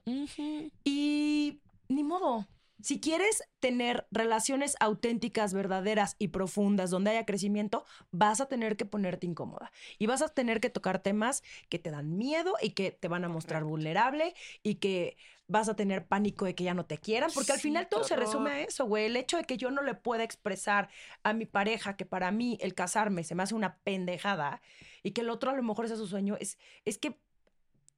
[0.83, 1.59] Y
[1.89, 2.47] ni modo.
[2.81, 8.85] Si quieres tener relaciones auténticas, verdaderas y profundas donde haya crecimiento, vas a tener que
[8.85, 9.71] ponerte incómoda.
[9.99, 13.23] Y vas a tener que tocar temas que te dan miedo y que te van
[13.25, 14.33] a mostrar vulnerable
[14.63, 15.17] y que
[15.47, 18.03] vas a tener pánico de que ya no te quieran, porque al Sí, final todo
[18.05, 19.05] se resume a eso, güey.
[19.05, 20.89] El hecho de que yo no le pueda expresar
[21.23, 24.61] a mi pareja que para mí el casarme se me hace una pendejada
[25.03, 27.19] y que el otro a lo mejor es su sueño, es, es que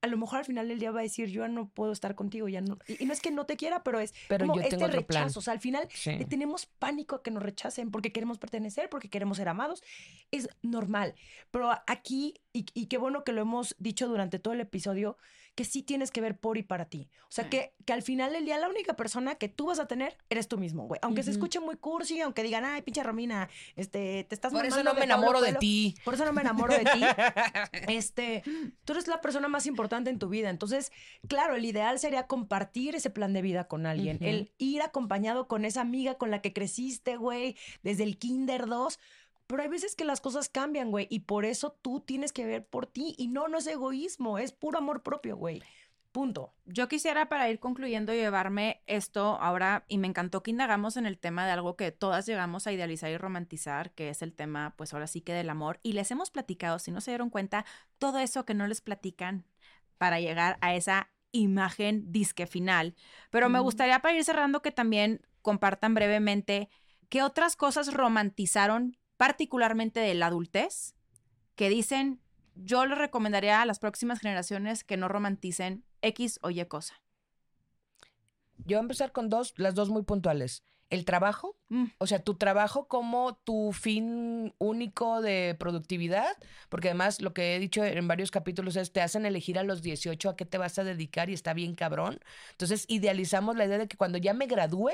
[0.04, 2.14] a lo mejor al final del día va a decir, yo ya no puedo estar
[2.14, 2.78] contigo, ya no.
[2.88, 4.86] Y, y no es que no te quiera, pero es Pero como yo este tengo
[4.86, 5.24] otro plan.
[5.24, 5.40] rechazo.
[5.40, 6.12] O sea, al final Sí.
[6.12, 9.82] le tenemos pánico a que nos rechacen porque queremos pertenecer, porque queremos ser amados.
[10.30, 11.16] Es normal.
[11.52, 15.18] Pero aquí, y, y qué bueno que lo hemos dicho durante todo el episodio,
[15.56, 17.10] que sí tienes que ver por y para ti.
[17.24, 17.50] O sea, Sí.
[17.52, 20.48] que, que al final del día la única persona que tú vas a tener eres
[20.48, 21.00] tú mismo, güey.
[21.04, 24.84] Aunque se escuche muy cursi, aunque digan, ay, pinche Romina, este, te estás Por eso
[24.84, 25.60] no me enamoro de Coelho".
[25.60, 25.96] ti.
[26.04, 27.02] Por eso no me enamoro de ti.
[27.88, 28.44] Este,
[28.86, 30.50] tú eres la persona más importante en tu vida.
[30.50, 30.92] Entonces,
[31.28, 34.18] claro, el ideal sería compartir ese plan de vida con alguien.
[34.22, 39.00] El ir acompañado con esa amiga con la que creciste, güey, desde el kinder 2.
[39.54, 42.66] Pero hay veces que las cosas cambian, güey, y por eso tú tienes que ver
[42.66, 43.14] por ti.
[43.20, 45.62] Y no, no es egoísmo, es puro amor propio, güey.
[46.12, 46.56] Punto.
[46.66, 51.20] Yo quisiera para ir concluyendo llevarme esto ahora y me encantó que indagamos en el
[51.20, 54.92] tema de algo que todas llegamos a idealizar y romantizar, que es el tema pues
[54.92, 57.64] ahora sí que del amor y les hemos platicado, si no se dieron cuenta,
[58.00, 59.46] todo eso que no les platican
[60.00, 62.96] para llegar a esa imagen disque final.
[63.30, 66.70] Pero me gustaría para ir cerrando que también compartan brevemente
[67.08, 70.96] qué otras cosas romantizaron particularmente de la adultez
[71.56, 72.20] que dicen
[72.56, 77.02] yo les recomendaría a las próximas generaciones que no romanticen X o Y cosa.
[78.58, 80.66] Yo voy a empezar con dos, las dos muy puntuales.
[80.90, 81.86] El trabajo, Mm.
[82.00, 86.36] o sea, tu trabajo como tu fin único de productividad,
[86.68, 89.82] porque además lo que he dicho en varios capítulos es te hacen elegir a los
[89.82, 92.20] 18 a qué te vas a dedicar y está bien cabrón.
[92.52, 94.92] Entonces idealizamos la idea de que cuando ya me gradúe,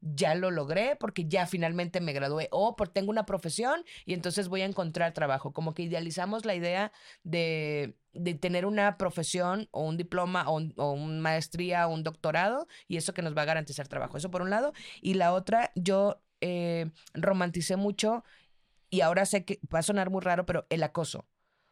[0.00, 4.48] ya lo logré porque ya finalmente me gradué o por tengo una profesión y entonces
[4.48, 5.52] voy a encontrar trabajo.
[5.52, 6.92] Como que idealizamos la idea
[7.24, 12.02] de, de tener una profesión o un diploma o, un- o una maestría o un
[12.04, 14.16] doctorado y eso que nos va a garantizar trabajo.
[14.16, 14.72] Eso por un lado.
[15.00, 18.24] Y la otra, yo eh, romanticé mucho
[18.90, 21.26] y ahora sé que va a sonar muy raro, pero el acoso.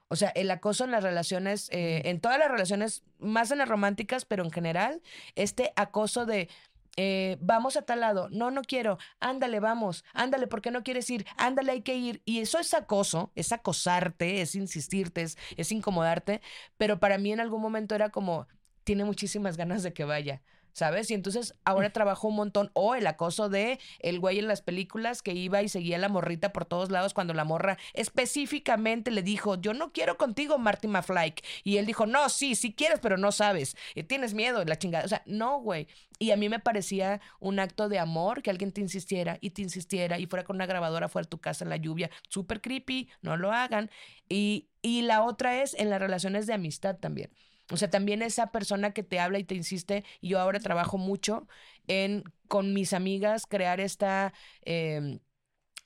[0.08, 3.68] O sea, el acoso en las relaciones, eh, en todas las relaciones, más en las
[3.68, 5.02] románticas, pero en general,
[5.34, 6.48] este acoso de
[6.96, 11.08] eh, vamos a tal lado, no, no quiero, ándale, vamos, ándale, ¿por qué no quieres
[11.10, 11.26] ir?
[11.36, 12.22] Ándale, hay que ir.
[12.24, 16.40] Y eso es acoso, es acosarte, es insistirte, es, es incomodarte,
[16.76, 18.46] pero para mí en algún momento era como,
[18.84, 20.42] tiene muchísimas ganas de que vaya.
[20.76, 21.10] ¿Sabes?
[21.10, 22.70] Y entonces ahora trabajo un montón.
[22.74, 26.10] O el acoso de el güey en las películas que iba y seguía a la
[26.10, 30.86] morrita por todos lados cuando la morra específicamente le dijo, yo no quiero contigo, Marty
[30.88, 31.32] McFly.
[31.64, 33.74] Y él dijo, no, sí, sí quieres, pero no sabes.
[33.94, 35.06] Y tienes miedo, la chingada.
[35.06, 35.88] O sea, no, güey.
[36.18, 39.62] Y a mí me parecía un acto de amor que alguien te insistiera y te
[39.62, 42.10] insistiera y fuera con una grabadora fuera de tu casa en la lluvia.
[42.28, 43.90] Súper creepy, no lo hagan.
[44.28, 47.30] Y, y la otra es en las relaciones de amistad también.
[47.70, 50.98] O sea, también esa persona que te habla y te insiste, y yo ahora trabajo
[50.98, 51.48] mucho
[51.88, 54.32] en con mis amigas crear esta,
[54.62, 55.18] em,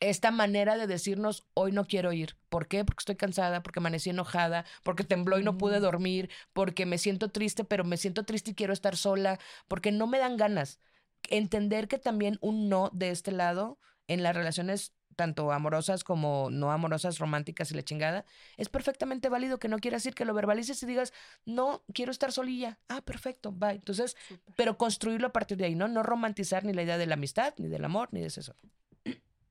[0.01, 2.37] esta manera de decirnos, hoy no quiero ir.
[2.49, 2.85] ¿Por qué?
[2.85, 7.31] Porque estoy cansada, porque amanecí enojada, porque tembló y no pude dormir, porque me siento
[7.31, 9.39] triste, pero me siento triste y quiero estar sola,
[9.69, 10.81] porque no me dan ganas.
[11.29, 13.79] Entender que también un no de este lado
[14.09, 18.25] en las relaciones tanto amorosas como no amorosas, románticas y la chingada,
[18.57, 21.13] es perfectamente válido que no quieras ir, que lo verbalices y digas,
[21.45, 22.79] no, quiero estar solilla.
[22.89, 23.73] Ah, perfecto, bye.
[23.73, 24.17] Entonces,
[24.57, 25.89] pero construirlo a partir de ahí, ¿no?
[25.89, 28.57] No romantizar ni la idea de la amistad, ni del amor, ni de eso.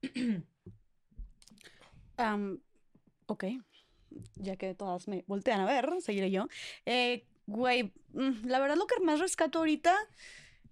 [2.18, 2.60] Am,
[3.28, 3.44] ok.
[4.38, 6.48] Ya que todas me voltean a ver, seguiré yo.
[6.88, 9.96] Eh, güey, mm, la verdad lo que más rescato ahorita,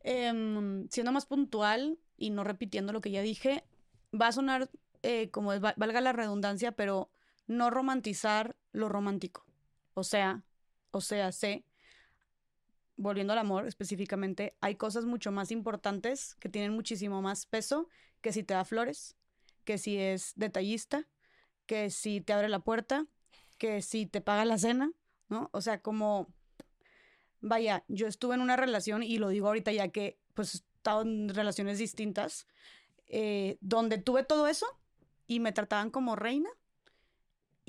[0.02, 3.64] em, siendo más puntual y no repitiendo lo que ya dije,
[4.20, 4.72] va a sonar
[5.04, 7.10] eh, como va- valga la redundancia, pero
[7.48, 9.46] no romantizar lo romántico.
[9.94, 10.44] O sea,
[10.92, 11.66] o sea, sé,
[12.96, 17.90] volviendo al amor específicamente, hay cosas mucho más importantes que tienen muchísimo más peso
[18.22, 19.16] que si te da flores,
[19.66, 21.08] que si es detallista,
[21.68, 23.06] que si te abre la puerta,
[23.58, 24.92] que si te paga la cena,
[25.30, 25.50] ¿no?
[25.54, 26.28] O sea, como,
[27.42, 31.02] vaya, yo estuve en una relación y lo digo ahorita ya que pues he estado
[31.02, 32.48] en relaciones distintas,
[33.08, 34.68] eh, donde tuve todo eso
[35.28, 36.50] y me trataban como reina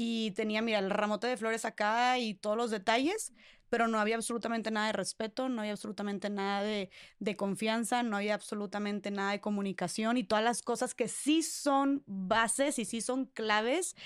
[0.00, 3.32] y tenía, mira, el ramote de flores acá y todos los detalles,
[3.68, 8.16] pero no había absolutamente nada de respeto, no había absolutamente nada de, de confianza, no
[8.16, 13.00] había absolutamente nada de comunicación y todas las cosas que sí son bases y sí
[13.00, 13.96] son claves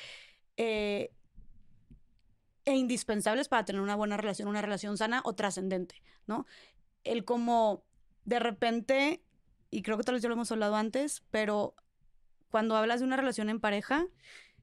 [0.56, 1.12] eh,
[2.64, 6.46] e indispensables para tener una buena relación, una relación sana o trascendente, ¿no?
[7.04, 7.84] El como
[8.24, 9.22] de repente,
[9.70, 11.74] y creo que tal vez ya lo hemos hablado antes, pero
[12.52, 14.06] cuando hablas de una relación en pareja,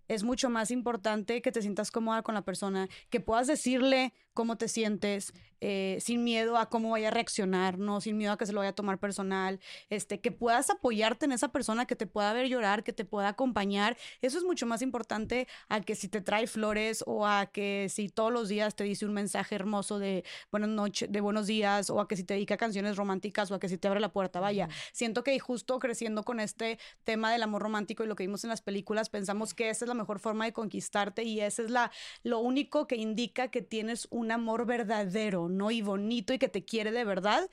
[0.07, 4.55] es mucho más importante que te sientas cómoda con la persona, que puedas decirle cómo
[4.55, 7.99] te sientes, eh, sin miedo a cómo vaya a reaccionar, ¿no?
[7.99, 9.59] Sin miedo a que se lo vaya a tomar personal,
[9.89, 13.27] este, que puedas apoyarte en esa persona, que te pueda ver llorar, que te pueda
[13.27, 13.97] acompañar.
[14.21, 18.07] Eso es mucho más importante a que si te trae flores o a que si
[18.07, 21.99] todos los días te dice un mensaje hermoso de buenas noches, de buenos días, o
[21.99, 24.39] a que si te dedica canciones románticas o a que si te abre la puerta.
[24.39, 28.45] Vaya, siento que justo creciendo con este tema del amor romántico y lo que vimos
[28.45, 31.69] en las películas, pensamos que esa es la mejor forma de conquistarte y esa es
[31.69, 31.91] la,
[32.23, 35.71] lo único que indica que tienes un amor verdadero, ¿no?
[35.71, 37.49] Y bonito y que te quiere de verdad.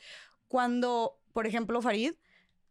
[0.49, 2.15] Cuando, por ejemplo, Farid,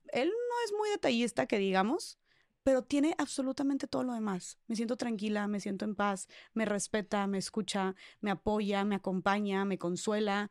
[0.09, 2.19] él no es muy detallista, que digamos,
[2.63, 4.57] pero tiene absolutamente todo lo demás.
[4.67, 9.65] Me siento tranquila, me siento en paz, me respeta, me escucha, me apoya, me acompaña,
[9.65, 10.49] me consuela.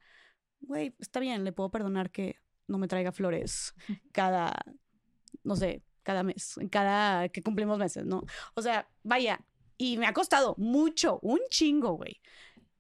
[0.61, 2.37] Güey, está bien, le puedo perdonar que
[2.67, 3.75] no me traiga flores
[4.13, 4.55] cada,
[5.43, 8.23] no sé, cada mes, cada que cumplimos meses, ¿no?
[8.55, 9.41] O sea, vaya,
[9.77, 12.21] y me ha costado mucho, un chingo, güey.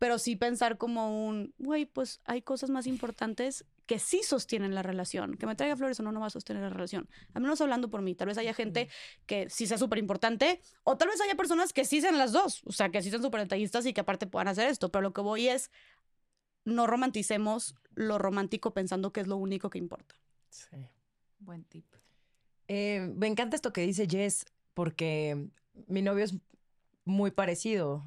[0.05, 4.82] Pero sí pensar como un, güey, pues hay cosas más importantes que sí sostienen la
[4.82, 5.39] relación.
[5.39, 7.09] Que me traiga flores o no, no va a sostener la relación.
[7.32, 8.14] Al menos hablando por mí.
[8.14, 8.90] Tal vez haya gente
[9.24, 12.60] que sí sea súper importante, o tal vez haya personas que sí sean las dos.
[12.66, 14.93] O sea, que sí sean súper detallistas y que aparte puedan hacer esto.
[14.93, 15.70] Pero lo que voy es,
[16.66, 20.16] no romanticemos lo romántico pensando que es lo único que importa.
[20.51, 20.86] Sí.
[21.39, 21.86] Buen tip.
[22.68, 24.44] Eh, me encanta esto que dice Jess,
[24.74, 25.48] porque
[25.86, 26.35] mi novio es
[27.06, 28.05] muy parecido.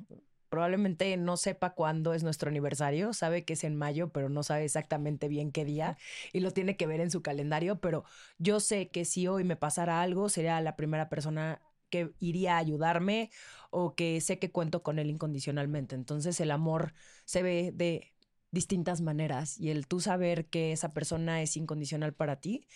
[0.49, 4.65] Probablemente no sepa cuándo es nuestro aniversario, sabe que es en mayo, pero no sabe
[4.65, 5.97] exactamente bien qué día
[6.33, 8.03] y lo tiene que ver en su calendario, pero
[8.37, 12.59] yo sé que si hoy me pasara algo, sería la primera persona que iría a
[12.59, 13.31] ayudarme
[13.69, 15.95] o que sé que cuento con él incondicionalmente.
[15.95, 16.93] Entonces el amor
[17.25, 18.13] se ve de
[18.51, 22.67] distintas maneras y el tú saber que esa persona es incondicional para ti,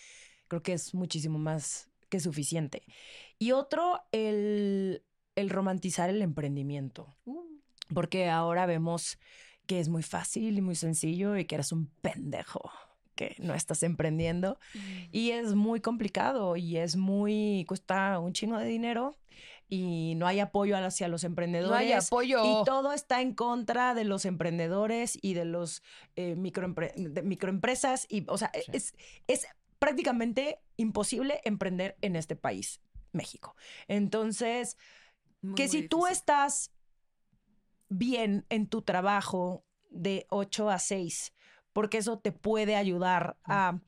[0.48, 2.82] creo que es muchísimo más que suficiente.
[3.38, 5.02] Y otro, el,
[5.34, 7.16] el romantizar el emprendimiento.
[7.94, 9.18] Porque ahora vemos
[9.66, 12.70] que es muy fácil y muy sencillo y que eres un pendejo
[13.14, 14.58] que no estás emprendiendo.
[15.12, 19.16] Y es muy complicado y es muy, cuesta un chingo de dinero
[19.68, 21.70] y no hay apoyo hacia los emprendedores.
[21.70, 22.42] No hay apoyo.
[22.44, 25.82] Y todo está en contra de los emprendedores y de los
[26.16, 28.06] eh, microempre- de microempresas.
[28.10, 28.94] Y, o sea, es,
[29.28, 29.46] es
[29.78, 32.80] prácticamente imposible emprender en este país,
[33.12, 33.54] México.
[33.88, 34.76] Entonces,
[35.42, 36.71] Muy, que muy si tú estás
[37.92, 41.32] bien en tu trabajo de 8 a 6,
[41.72, 43.78] porque eso te puede ayudar a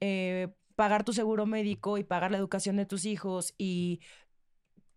[0.00, 4.00] eh, pagar tu seguro médico y pagar la educación de tus hijos y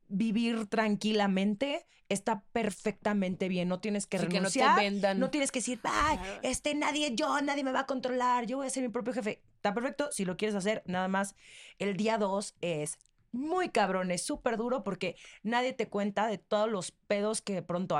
[0.07, 3.67] vivir tranquilamente, está perfectamente bien.
[3.67, 5.15] No tienes que Sí, que no te renunciar.
[5.17, 8.67] No tienes que decir, ay, este nadie, yo, nadie me va a controlar, yo voy
[8.67, 9.41] a ser mi propio jefe.
[9.55, 11.35] Está perfecto, si lo quieres hacer, nada más.
[11.79, 12.97] El día 2 es
[13.31, 17.63] muy cabrón, es súper duro porque nadie te cuenta de todos los pedos que de
[17.63, 17.97] pronto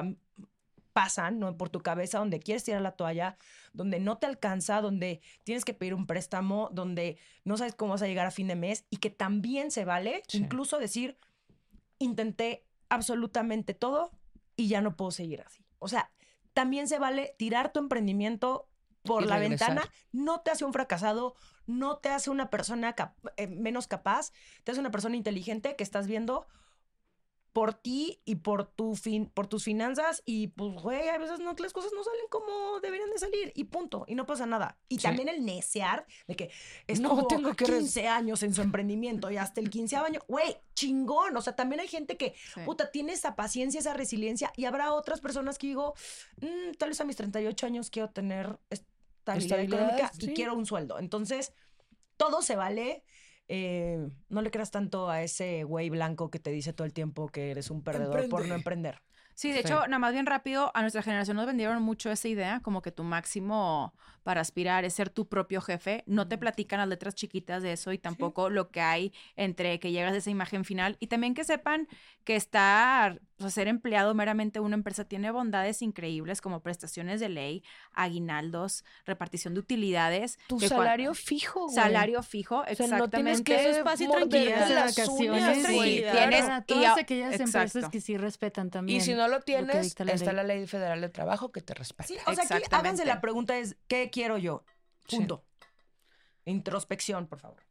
[0.94, 1.58] pasan ¿no?
[1.58, 3.38] por tu cabeza, donde quieres tirar la toalla,
[3.74, 8.02] donde no te alcanza, donde tienes que pedir un préstamo, donde no sabes cómo vas
[8.04, 10.38] a llegar a fin de mes y que también se vale Sí.
[10.38, 11.18] incluso decir,
[12.00, 14.12] intenté absolutamente todo
[14.56, 15.66] y ya no puedo seguir así.
[15.80, 16.12] O sea,
[16.54, 18.68] también se vale tirar tu emprendimiento
[19.04, 19.70] por Y la regresar.
[19.70, 24.32] ventana, no te hace un fracasado, no te hace una persona cap- eh, menos capaz,
[24.64, 26.46] te hace una persona inteligente que estás viendo
[27.54, 31.54] por ti y por tu fin, por tus finanzas y pues güey, a veces no
[31.58, 34.78] las cosas no salen como deberían de salir y punto, y no pasa nada.
[34.90, 35.04] Y Sí.
[35.04, 36.46] también el necear de que
[37.00, 40.20] No, estuvo tengo que res- 15 años en su emprendimiento y hasta el 15 año,
[40.28, 42.62] güey, chingón, o sea, también hay gente que Sí.
[42.66, 45.94] puta tiene esa paciencia, esa resiliencia y habrá otras personas que digo,
[46.42, 50.32] "Mm, tal vez a mis 38 años quiero tener estabilidad, Estabilidad, económica sí.
[50.32, 50.98] y quiero un sueldo.
[50.98, 51.54] Entonces,
[52.18, 53.04] todo se vale.
[53.48, 57.28] Eh, no le creas tanto a ese güey blanco que te dice todo el tiempo
[57.28, 59.02] que eres un perdedor por no emprender.
[59.36, 59.68] Sí, de Sí.
[59.68, 62.92] hecho, nada más bien rápido, a nuestra generación nos vendieron mucho esa idea, como que
[62.92, 66.04] tu máximo para aspirar es ser tu propio jefe.
[66.06, 69.92] No te platican las letras chiquitas de eso y tampoco lo que hay entre que
[69.92, 70.98] llegas a esa imagen final.
[71.00, 71.88] Y también que sepan
[72.24, 77.30] que estar, o sea, ser empleado meramente una empresa tiene bondades increíbles como prestaciones de
[77.30, 80.40] ley, aguinaldos, repartición de utilidades.
[80.48, 81.76] Tu salario fijo, güey.
[81.76, 83.44] Salario fijo, O sea, no tienes exactamente.
[83.44, 84.70] que Eso es tranquilidad.
[84.70, 85.74] las vacaciones, sí,
[86.12, 87.60] tienes- y todas a- aquellas exacto.
[87.60, 88.98] empresas que sí respetan también.
[88.98, 90.36] Y si no lo tienes, la está ley.
[90.36, 92.08] la ley federal de trabajo que te respeta.
[92.08, 93.06] Sí, o sea, aquí háganse Exactamente.
[93.06, 94.64] la pregunta es, ¿qué quiero yo?
[95.08, 95.18] Sí.
[95.18, 95.44] Punto.
[96.46, 97.64] Introspección, por favor.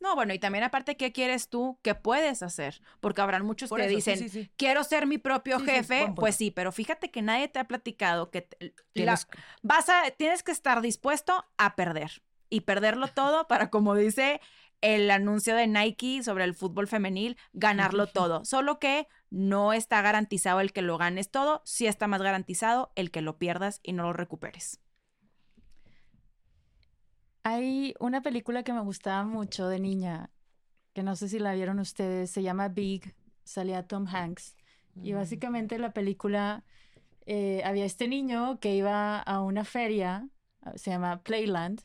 [0.00, 1.78] No, bueno, y también aparte, ¿qué quieres tú?
[1.82, 2.80] ¿Qué puedes hacer?
[3.00, 4.50] Porque habrán muchos Por que eso, dicen, sí, sí.
[4.56, 6.12] quiero ser mi propio jefe.
[6.14, 9.18] pues sí, pero fíjate que nadie te ha platicado que te- la-
[9.62, 14.40] vas a, tienes que estar dispuesto a perder y perderlo todo para, como dice
[14.80, 18.44] el anuncio de Nike sobre el fútbol femenil, ganarlo todo.
[18.44, 23.10] Solo que no está garantizado el que lo ganes todo, sí está más garantizado el
[23.10, 24.80] que lo pierdas y no lo recuperes.
[27.42, 30.30] Hay una película que me gustaba mucho de niña,
[30.92, 34.56] que no sé si la vieron ustedes, se llama Big, salía Tom Hanks.
[35.02, 36.64] Y básicamente la película,
[37.24, 40.28] eh, había este niño que iba a una feria,
[40.62, 41.82] ah, se llama Playland,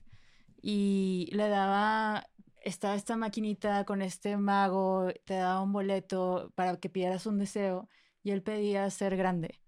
[0.62, 2.28] y le daba,
[2.64, 7.88] estaba esta maquinita con este mago, te daba un boleto para que pidieras un deseo,
[8.24, 9.60] y él pedía ser grande.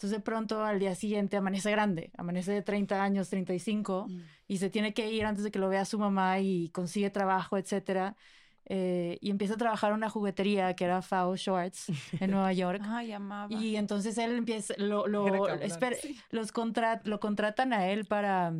[0.00, 4.06] Entonces de pronto al día siguiente amanece grande, amanece de 30 años, 35,
[4.48, 7.58] y se tiene que ir antes de que lo vea su mamá y consigue trabajo,
[7.58, 8.16] etcétera.
[8.64, 12.80] Eh, y empieza a trabajar en una juguetería que era Fao Schwartz en Nueva York.
[12.82, 13.52] Ay, amaba.
[13.52, 15.98] Y entonces él empieza, lo, lo, espera,
[16.30, 18.54] los contra- lo contratan a él para,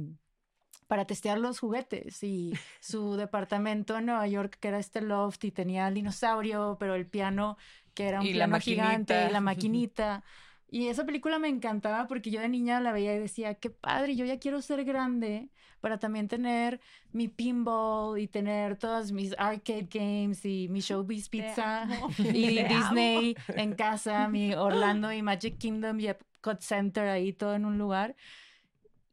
[0.88, 5.52] para testear los juguetes y su departamento en Nueva York, que era este loft y
[5.52, 7.56] tenía el dinosaurio, pero el piano,
[7.94, 10.22] que era un Y piano gigante, y la maquinita.
[10.72, 14.14] Y esa película me encantaba porque yo de niña la veía y decía, qué padre,
[14.14, 16.80] yo ya quiero ser grande para también tener
[17.10, 21.88] mi pinball y tener todas mis arcade games y mi Showbiz Pizza
[22.18, 27.54] y Te Disney en casa, mi Orlando y Magic Kingdom y Epcot Center ahí todo
[27.54, 28.14] en un lugar.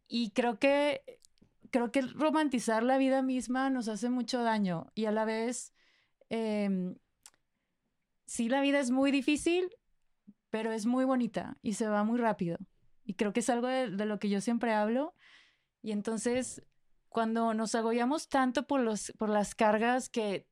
[0.08, 1.02] Y creo que
[1.72, 5.74] creo que romantizar la vida misma nos hace mucho daño y a la vez
[6.30, 6.96] em,
[8.26, 9.70] sí la vida es muy difícil,
[10.50, 12.58] pero es muy bonita y se va muy rápido.
[13.04, 15.14] Y creo que es algo de, de lo que yo siempre hablo.
[15.82, 16.62] Y entonces,
[17.10, 20.48] cuando nos agobiamos tanto por, los, por las cargas que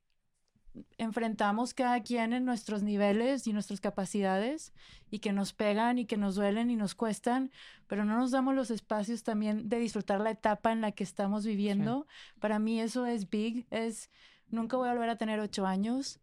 [0.98, 4.74] enfrentamos cada quien en nuestros niveles y nuestras capacidades
[5.10, 7.52] y que nos pegan y que nos duelen y nos cuestan,
[7.88, 11.46] pero no nos damos los espacios también de disfrutar la etapa en la que estamos
[11.46, 12.08] viviendo.
[12.40, 14.10] Para mí eso es big, es
[14.48, 16.20] nunca voy a volver a tener ocho años,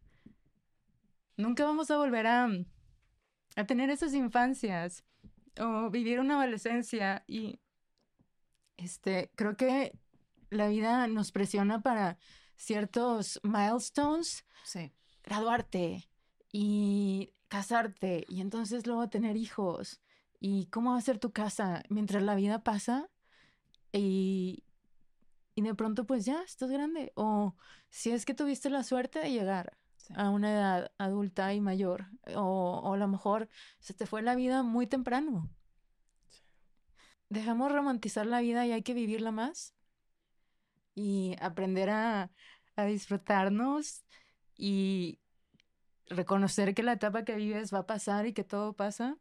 [1.37, 2.49] nunca vamos a volver a,
[3.57, 5.05] a tener esas infancias
[5.61, 7.61] o vivir una adolescencia y
[8.77, 9.99] este creo que
[10.51, 12.19] la vida nos presiona para
[12.57, 14.93] ciertos milestones, Sí.
[15.25, 16.09] graduarte
[16.53, 20.01] y casarte y entonces luego tener hijos
[20.41, 23.11] y cómo va a ser tu casa mientras la vida pasa
[23.93, 24.65] y
[25.55, 27.13] y de pronto pues ya, estás grande.
[27.15, 27.55] O
[27.91, 29.77] si es que tuviste la suerte de llegar
[30.15, 33.49] a una edad adulta y mayor, o, o a lo mejor
[33.81, 35.51] se te fue la vida muy temprano.
[37.29, 39.75] Dejamos romantizar la vida y hay que vivirla más
[40.95, 42.31] y aprender a,
[42.77, 44.05] a disfrutarnos
[44.57, 45.19] y
[46.07, 49.17] reconocer que la etapa que vives va a pasar y que todo pasa.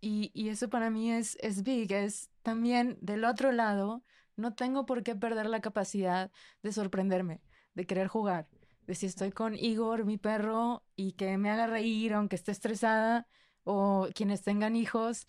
[0.00, 4.04] Y, y eso para mí es, es big, es también del otro lado,
[4.36, 6.30] no tengo por qué perder la capacidad
[6.62, 7.40] de sorprenderme,
[7.74, 8.46] de querer jugar,
[8.86, 13.26] de si estoy con Igor, mi perro, y que me haga reír aunque esté estresada,
[13.64, 15.26] o quienes tengan hijos.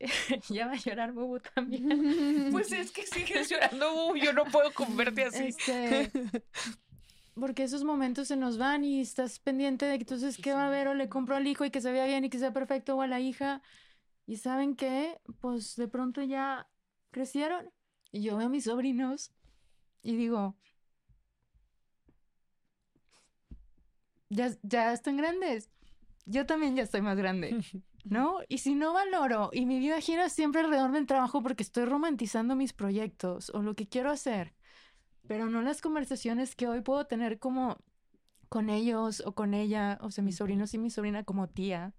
[0.48, 2.50] ya va a llorar Bubu también.
[2.52, 5.46] Pues es que sigues llorando, Bubu, yo no puedo comerte así.
[5.46, 6.10] Este,
[7.34, 10.68] porque esos momentos se nos van y estás pendiente de que entonces qué va a
[10.68, 12.96] haber o le compro al hijo y que se vea bien y que sea perfecto
[12.96, 13.62] o a la hija.
[14.26, 16.68] Y saben qué, pues de pronto ya
[17.10, 17.70] crecieron
[18.12, 19.32] y yo veo a mis sobrinos
[20.02, 20.56] y digo,
[24.28, 25.70] ya, ya están grandes.
[26.26, 27.56] Yo también ya estoy más grande,
[28.04, 28.38] ¿no?
[28.48, 32.54] Y si no valoro y mi vida gira siempre alrededor del trabajo porque estoy romantizando
[32.54, 34.54] mis proyectos o lo que quiero hacer,
[35.26, 37.78] pero no las conversaciones que hoy puedo tener como
[38.48, 41.94] con ellos o con ella, o sea, mis sobrinos y mi sobrina como tía.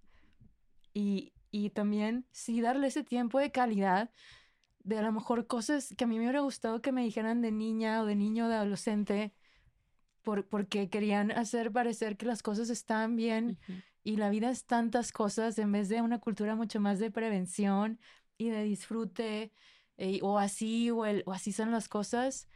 [0.92, 4.10] Y, y también sí darle ese tiempo de calidad
[4.82, 7.52] de a lo mejor cosas que a mí me hubiera gustado que me dijeran de
[7.52, 9.32] niña o de niño o de adolescente,
[10.22, 13.58] por, porque querían hacer parecer que las cosas están bien
[14.02, 18.00] y la vida es tantas cosas en vez de una cultura mucho más de prevención
[18.38, 19.52] y de disfrute,
[19.98, 22.48] eh, o así, o, el, o así son las cosas.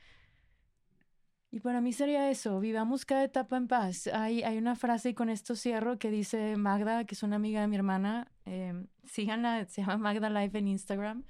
[1.50, 4.08] Y para mí sería eso, vivamos cada etapa en paz.
[4.08, 7.60] Hay, hay una frase y con esto cierro que dice Magda, que es una amiga
[7.60, 8.74] de mi hermana, eh,
[9.04, 11.24] síganla, se llama Magda Life en Instagram.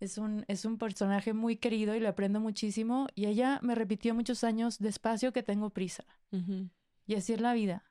[0.00, 3.06] Es un, es un personaje muy querido y le aprendo muchísimo.
[3.14, 6.04] Y ella me repitió muchos años, despacio que tengo prisa.
[7.06, 7.84] Y así es la vida.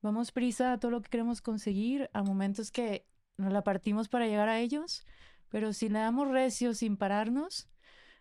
[0.00, 3.06] Vamos prisa a todo lo que queremos conseguir, a momentos que
[3.36, 5.04] nos la partimos para llegar a ellos,
[5.48, 7.68] pero si le damos recio sin pararnos,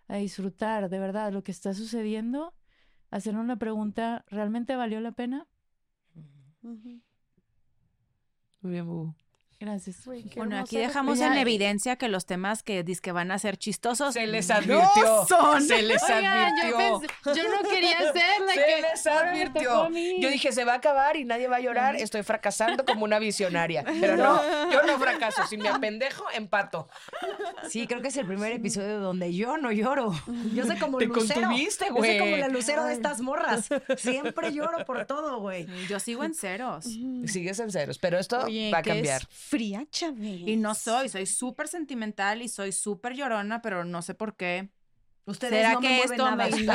[0.08, 2.54] a disfrutar de verdad lo que está sucediendo,
[3.12, 5.48] hacer una pregunta, ¿realmente valió la pena?
[8.62, 9.16] Muy bien, Bubu.
[9.60, 10.04] Gracias.
[10.36, 14.28] Bueno, aquí dejamos en evidencia que los temas que que van a ser chistosos Se
[14.28, 15.26] les no advirtió.
[15.28, 15.62] son.
[15.62, 16.24] Se les Oigan,
[16.70, 17.00] yo, advirtió.
[17.02, 19.90] pensé- yo no quería ser la Se que les advirtió.
[20.20, 21.96] Yo dije, se va a acabar y nadie va a llorar.
[21.96, 23.84] Estoy fracasando como una visionaria.
[24.02, 25.48] Pero no, yo no fracaso.
[25.48, 26.90] Si me apendejo, empato.
[27.70, 30.14] Sí, creo que es el primer episodio donde yo no lloro.
[30.54, 31.42] Yo soy como Te lucero.
[31.42, 32.20] contuviste, Yo soy güey.
[32.20, 33.70] como la lucero de estas morras.
[33.98, 35.66] Siempre lloro por todo, güey.
[35.88, 36.86] Yo sigo en ceros.
[37.26, 39.22] Sigues en ceros, pero esto Oye, va a cambiar.
[39.22, 40.42] es fría, Chávez.
[40.46, 44.70] Y no soy, soy súper sentimental y soy súper llorona, pero no sé por qué.
[45.28, 46.46] Ustedes ¿Será no me que mueven esto nada.
[46.46, 46.68] me Sí,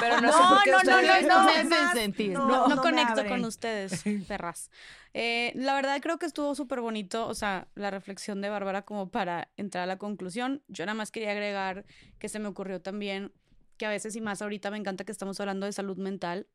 [0.00, 1.76] pero no, sé No, por qué no, no, no, me no.
[1.76, 2.32] hacen sentir.
[2.32, 2.46] no.
[2.46, 4.70] No, no me conecto con ustedes, perras.
[5.14, 9.08] Eh, la verdad creo que estuvo súper bonito, o sea, la reflexión de Bárbara como
[9.10, 10.62] para entrar a la conclusión.
[10.68, 11.86] Yo nada más quería agregar
[12.18, 13.32] que se me ocurrió también
[13.78, 16.46] que a veces y más ahorita me encanta que estamos hablando de salud mental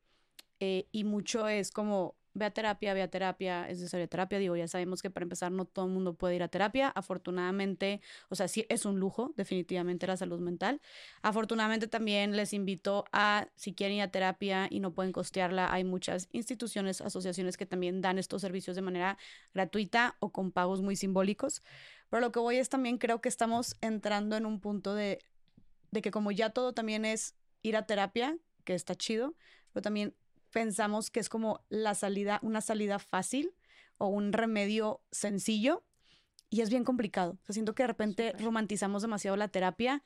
[0.60, 4.38] eh, y mucho es como ve a terapia, ve a terapia, es necesaria terapia.
[4.38, 6.88] Digo, ya sabemos que para empezar no todo el mundo puede ir a terapia.
[6.88, 10.80] Afortunadamente, o sea, sí es un lujo, definitivamente la salud mental.
[11.22, 15.84] Afortunadamente también les invito a, si quieren ir a terapia y no pueden costearla, hay
[15.84, 19.18] muchas instituciones, asociaciones que también dan estos servicios de manera
[19.54, 21.62] gratuita o con pagos muy simbólicos.
[22.10, 25.18] Pero lo que voy es también creo que estamos entrando en un punto de,
[25.90, 29.34] de que como ya todo también es ir a terapia, que está chido,
[29.72, 30.14] pero también
[30.52, 33.54] pensamos que es como la salida, una salida fácil
[33.98, 35.84] o un remedio sencillo
[36.50, 37.32] y es bien complicado.
[37.32, 40.04] O sea, siento que de repente romantizamos demasiado la terapia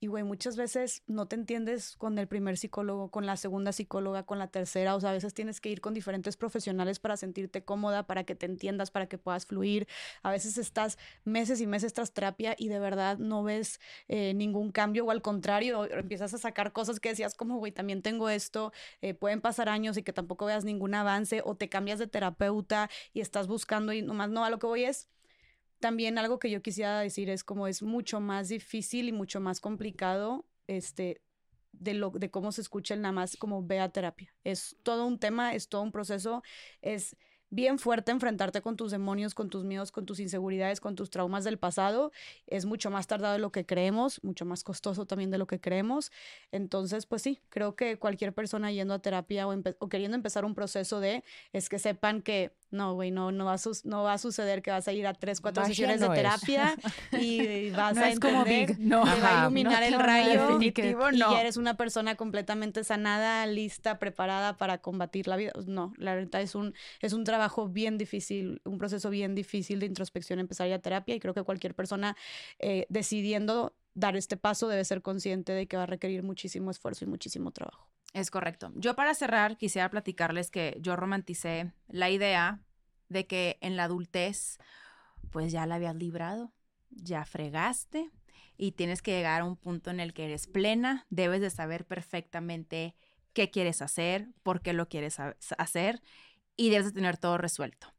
[0.00, 4.24] y, güey, muchas veces no te entiendes con el primer psicólogo, con la segunda psicóloga,
[4.24, 4.94] con la tercera.
[4.94, 8.36] O sea, a veces tienes que ir con diferentes profesionales para sentirte cómoda, para que
[8.36, 9.88] te entiendas, para que puedas fluir.
[10.22, 14.70] A veces estás meses y meses tras terapia y de verdad no ves eh, ningún
[14.70, 18.72] cambio o al contrario, empiezas a sacar cosas que decías como, güey, también tengo esto,
[19.02, 22.88] eh, pueden pasar años y que tampoco veas ningún avance o te cambias de terapeuta
[23.12, 25.08] y estás buscando y nomás no, a lo que voy es
[25.80, 29.60] también algo que yo quisiera decir es como es mucho más difícil y mucho más
[29.60, 31.20] complicado este
[31.72, 34.34] de lo de cómo se escucha el nada más como ve a terapia.
[34.44, 36.42] Es todo un tema, es todo un proceso,
[36.82, 37.16] es
[37.50, 41.44] bien fuerte enfrentarte con tus demonios, con tus miedos, con tus inseguridades, con tus traumas
[41.44, 42.12] del pasado.
[42.46, 45.60] Es mucho más tardado de lo que creemos, mucho más costoso también de lo que
[45.60, 46.10] creemos.
[46.52, 51.00] Entonces, pues sí, creo que cualquier persona yendo a terapia o queriendo empezar un proceso
[51.00, 54.18] de, es que sepan que No, güey, no, no, va a sus- no va a
[54.18, 56.74] suceder que vas a ir a tres, cuatro Magia sesiones no de terapia
[57.20, 59.02] y vas No a es como entender, Big, no.
[59.04, 63.46] te va Ajá, a iluminar el rayo definitivo, y ya eres una persona completamente sanada,
[63.46, 65.52] lista, preparada para combatir la vida.
[65.66, 69.86] No, la verdad es un, es un trabajo bien difícil, un proceso bien difícil de
[69.86, 72.16] introspección empezar a ir a terapia y creo que cualquier persona
[72.58, 77.04] eh, decidiendo dar este paso debe ser consciente de que va a requerir muchísimo esfuerzo
[77.04, 77.88] y muchísimo trabajo.
[78.14, 78.72] Es correcto.
[78.76, 82.60] Yo para cerrar quisiera platicarles que yo romanticé la idea
[83.08, 84.58] de que en la adultez
[85.30, 86.52] pues ya la habías librado,
[86.90, 88.10] ya fregaste
[88.56, 91.84] y tienes que llegar a un punto en el que eres plena, debes de saber
[91.84, 92.94] perfectamente
[93.32, 96.02] qué quieres hacer, por qué lo quieres ha- hacer
[96.56, 97.92] y debes de tener todo resuelto.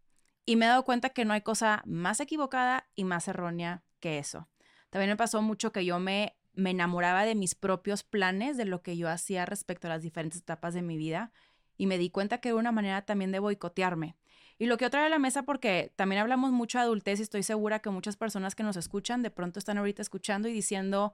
[0.46, 4.18] Y me he dado cuenta que no hay cosa más equivocada y más errónea que
[4.18, 4.48] eso.
[4.90, 8.82] También me pasó mucho que yo me, me enamoraba de mis propios planes, de lo
[8.82, 11.32] que yo hacía respecto a las diferentes etapas de mi vida
[11.78, 14.18] y me di cuenta que era una manera también de boicotearme.
[14.58, 17.44] Y lo que traer a la mesa, porque también hablamos mucho de adultez y estoy
[17.44, 21.14] segura que muchas personas que nos escuchan de pronto están ahorita escuchando y diciendo,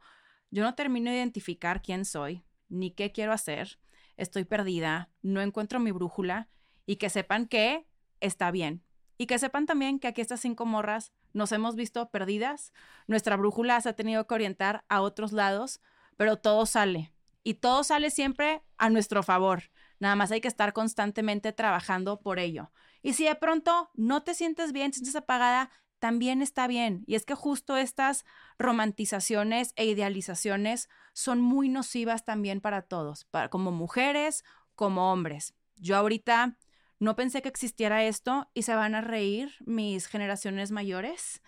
[0.49, 3.77] yo no termino de identificar quién soy, ni qué quiero hacer,
[4.17, 6.49] estoy perdida, no encuentro mi brújula
[6.87, 7.85] y que sepan que
[8.19, 8.81] está bien.
[9.19, 12.71] Y que sepan también que aquí estas cinco morras nos hemos visto perdidas,
[13.07, 15.81] nuestra brújula se ha tenido que orientar a otros lados,
[16.15, 17.13] pero todo sale.
[17.43, 19.63] Y todo sale siempre a nuestro favor.
[19.99, 22.71] Nada más hay que estar constantemente trabajando por ello.
[23.01, 27.03] Y si de pronto no te sientes bien, te sientes apagada, también está bien.
[27.05, 28.25] Y es que justo estas
[28.57, 34.45] romantizaciones e idealizaciones son muy nocivas también para todos, para, como mujeres,
[34.75, 35.53] como hombres.
[35.75, 36.57] Yo ahorita
[36.99, 41.41] no pensé que existiera esto y se van a reír mis generaciones mayores.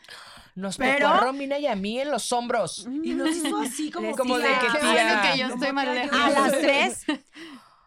[0.55, 2.85] Nos Pero- tocó a Romina y a mí en los hombros.
[3.03, 4.91] Y nos hizo así como, Como de que tía.
[4.91, 6.19] bueno que yo estoy lejos.
[6.19, 7.05] a las tres.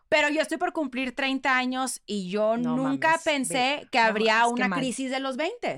[0.09, 3.99] Pero yo estoy por cumplir 30 años y yo No nunca mames, pensé ve- que
[4.01, 4.78] no habría qué una mal.
[4.81, 5.77] crisis de los 20.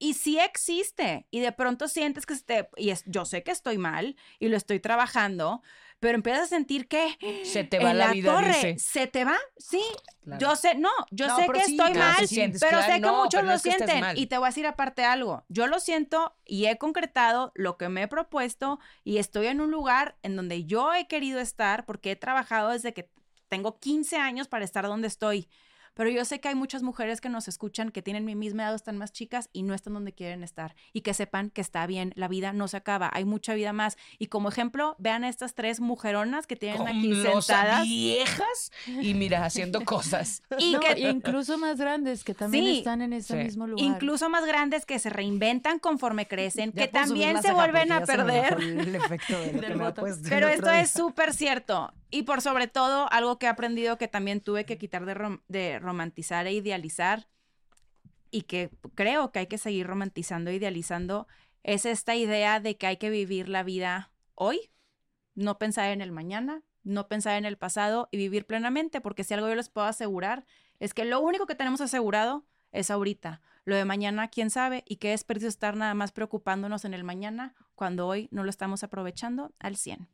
[0.00, 1.26] Y sí existe.
[1.30, 2.68] Y de pronto sientes que te...
[2.76, 5.62] Y es, yo sé que estoy mal y lo estoy trabajando,
[6.00, 7.16] pero empiezas a sentir que...
[7.44, 8.78] Se te va en la, la vida, torre, dice.
[8.78, 9.36] ¿se te va?
[9.58, 9.82] Sí.
[10.24, 10.40] Claro.
[10.40, 13.00] Yo sé, no, yo No, sé que sí, estoy claro, mal, sientes, pero claro, sé
[13.00, 14.18] que no, muchos no lo es que estés sienten.
[14.18, 15.44] Y te voy a decir aparte algo.
[15.48, 19.70] Yo lo siento y he concretado lo que me he propuesto y estoy en un
[19.70, 23.10] lugar en donde yo he querido estar porque he trabajado desde que
[23.48, 25.48] tengo 15 años para estar donde estoy.
[25.94, 28.72] Pero yo sé que hay muchas mujeres que nos escuchan que tienen mi misma edad
[28.72, 30.74] o están más chicas y no están donde quieren estar.
[30.92, 33.96] Y que sepan que está bien, la vida no se acaba, hay mucha vida más.
[34.18, 37.82] Y como ejemplo, vean a estas tres mujeronas que tienen aquí sentadas.
[37.84, 40.42] viejas y mira, haciendo cosas.
[40.58, 42.78] Y No, que incluso más grandes que también Sí.
[42.78, 43.44] están en ese Sí.
[43.44, 43.84] mismo lugar.
[43.84, 48.50] incluso más grandes que se reinventan conforme crecen, Ya que también se vuelven a perder.
[48.54, 50.04] bajó El efecto de lo que Del me ha botón.
[50.04, 51.92] puesto el Pero esto es súper cierto.
[52.10, 55.42] Y por sobre todo, algo que he aprendido que también tuve que quitar de, rom-
[55.48, 57.28] de romantizar e idealizar
[58.30, 61.26] y que creo que hay que seguir romantizando e idealizando
[61.62, 64.70] es esta idea de que hay que vivir la vida hoy,
[65.34, 69.34] no pensar en el mañana, no pensar en el pasado y vivir plenamente, porque si
[69.34, 70.44] algo yo les puedo asegurar
[70.78, 73.40] es que lo único que tenemos asegurado es ahorita.
[73.64, 77.54] Lo de mañana, quién sabe, y qué desperdicio estar nada más preocupándonos en el mañana
[77.74, 80.08] cuando hoy no lo estamos aprovechando al 100.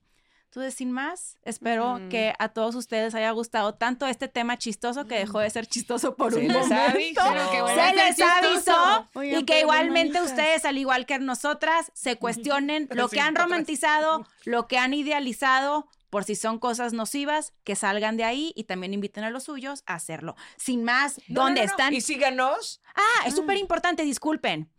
[0.57, 2.09] Entonces, sin más, espero Mm.
[2.09, 6.16] que a todos ustedes haya gustado tanto este tema chistoso que dejó de ser chistoso
[6.16, 6.74] por Se un momento.
[6.74, 7.20] avisó.
[7.69, 13.20] Se les avisó y que igualmente ustedes, al igual que nosotras, se cuestionen lo que
[13.20, 18.55] han romantizado, lo que han idealizado, por si son cosas nocivas, que salgan de ahí
[18.57, 20.37] y también inviten a los suyos a hacerlo.
[20.57, 21.70] Sin más, No, ¿dónde no, no.
[21.73, 21.93] están?
[21.93, 22.81] Y síganos.
[22.95, 24.70] Ah, es súper importante, disculpen.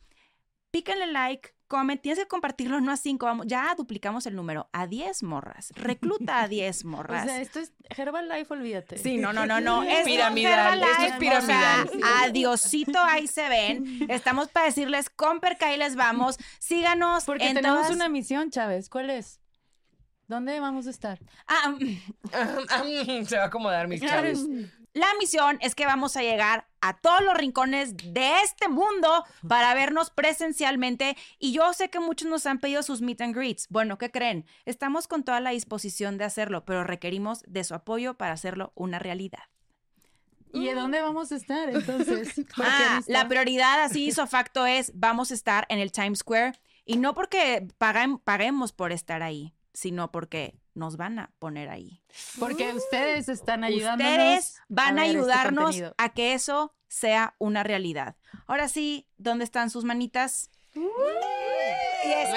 [0.71, 4.87] Píquenle like, comen, tienes que compartirlo, no a cinco, vamos, ya duplicamos el número, a
[4.87, 5.71] 10 morras.
[5.75, 7.25] Recluta a 10 O morras.
[7.25, 8.97] sea, esto es Herbalife, olvídate.
[8.97, 9.83] Sí, no, no, no, no.
[9.87, 12.13] Es Piramidal, esto es Herbalife, o sea, piramidal.
[12.23, 14.05] adiosito, ahí se ven.
[14.09, 16.37] Estamos para decirles, comper, que ahí les vamos.
[16.59, 18.89] Síganos Porque en tenemos todas- una misión, Chávez.
[18.89, 19.39] ¿Cuál es?
[20.27, 21.19] ¿Dónde vamos a estar?
[21.47, 21.73] Ah,
[23.25, 24.45] Se va a acomodar mis chavos.
[24.97, 29.73] La misión es que vamos a llegar a todos los rincones de este mundo para
[29.73, 31.17] vernos presencialmente.
[31.39, 33.67] Y yo sé que muchos nos han pedido sus meet and greets.
[33.69, 34.45] Bueno, ¿qué creen?
[34.65, 38.99] Estamos con toda la disposición de hacerlo, pero requerimos de su apoyo para hacerlo una
[38.99, 39.43] realidad.
[40.53, 42.33] ¿Y de dónde vamos a estar entonces?
[42.57, 46.53] Ah, la prioridad así hizo facto es vamos a estar en el Times Square
[46.85, 52.01] y no porque paguen- paguemos por estar ahí, sino porque nos van a poner ahí.
[52.39, 54.11] Porque ustedes están ayudándonos.
[54.11, 55.95] Ustedes van a, ver este ayudarnos contenido.
[55.97, 58.15] a que eso sea una realidad.
[58.45, 60.51] Ahora sí, ¿dónde están sus manitas?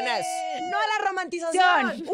[0.01, 0.27] Manas.
[0.71, 1.55] No a la romantización.
[1.55, 2.05] John.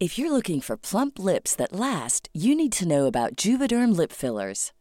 [0.00, 4.10] If you're looking for plump lips that last, you need to know about Juvederm lip
[4.10, 4.72] fillers.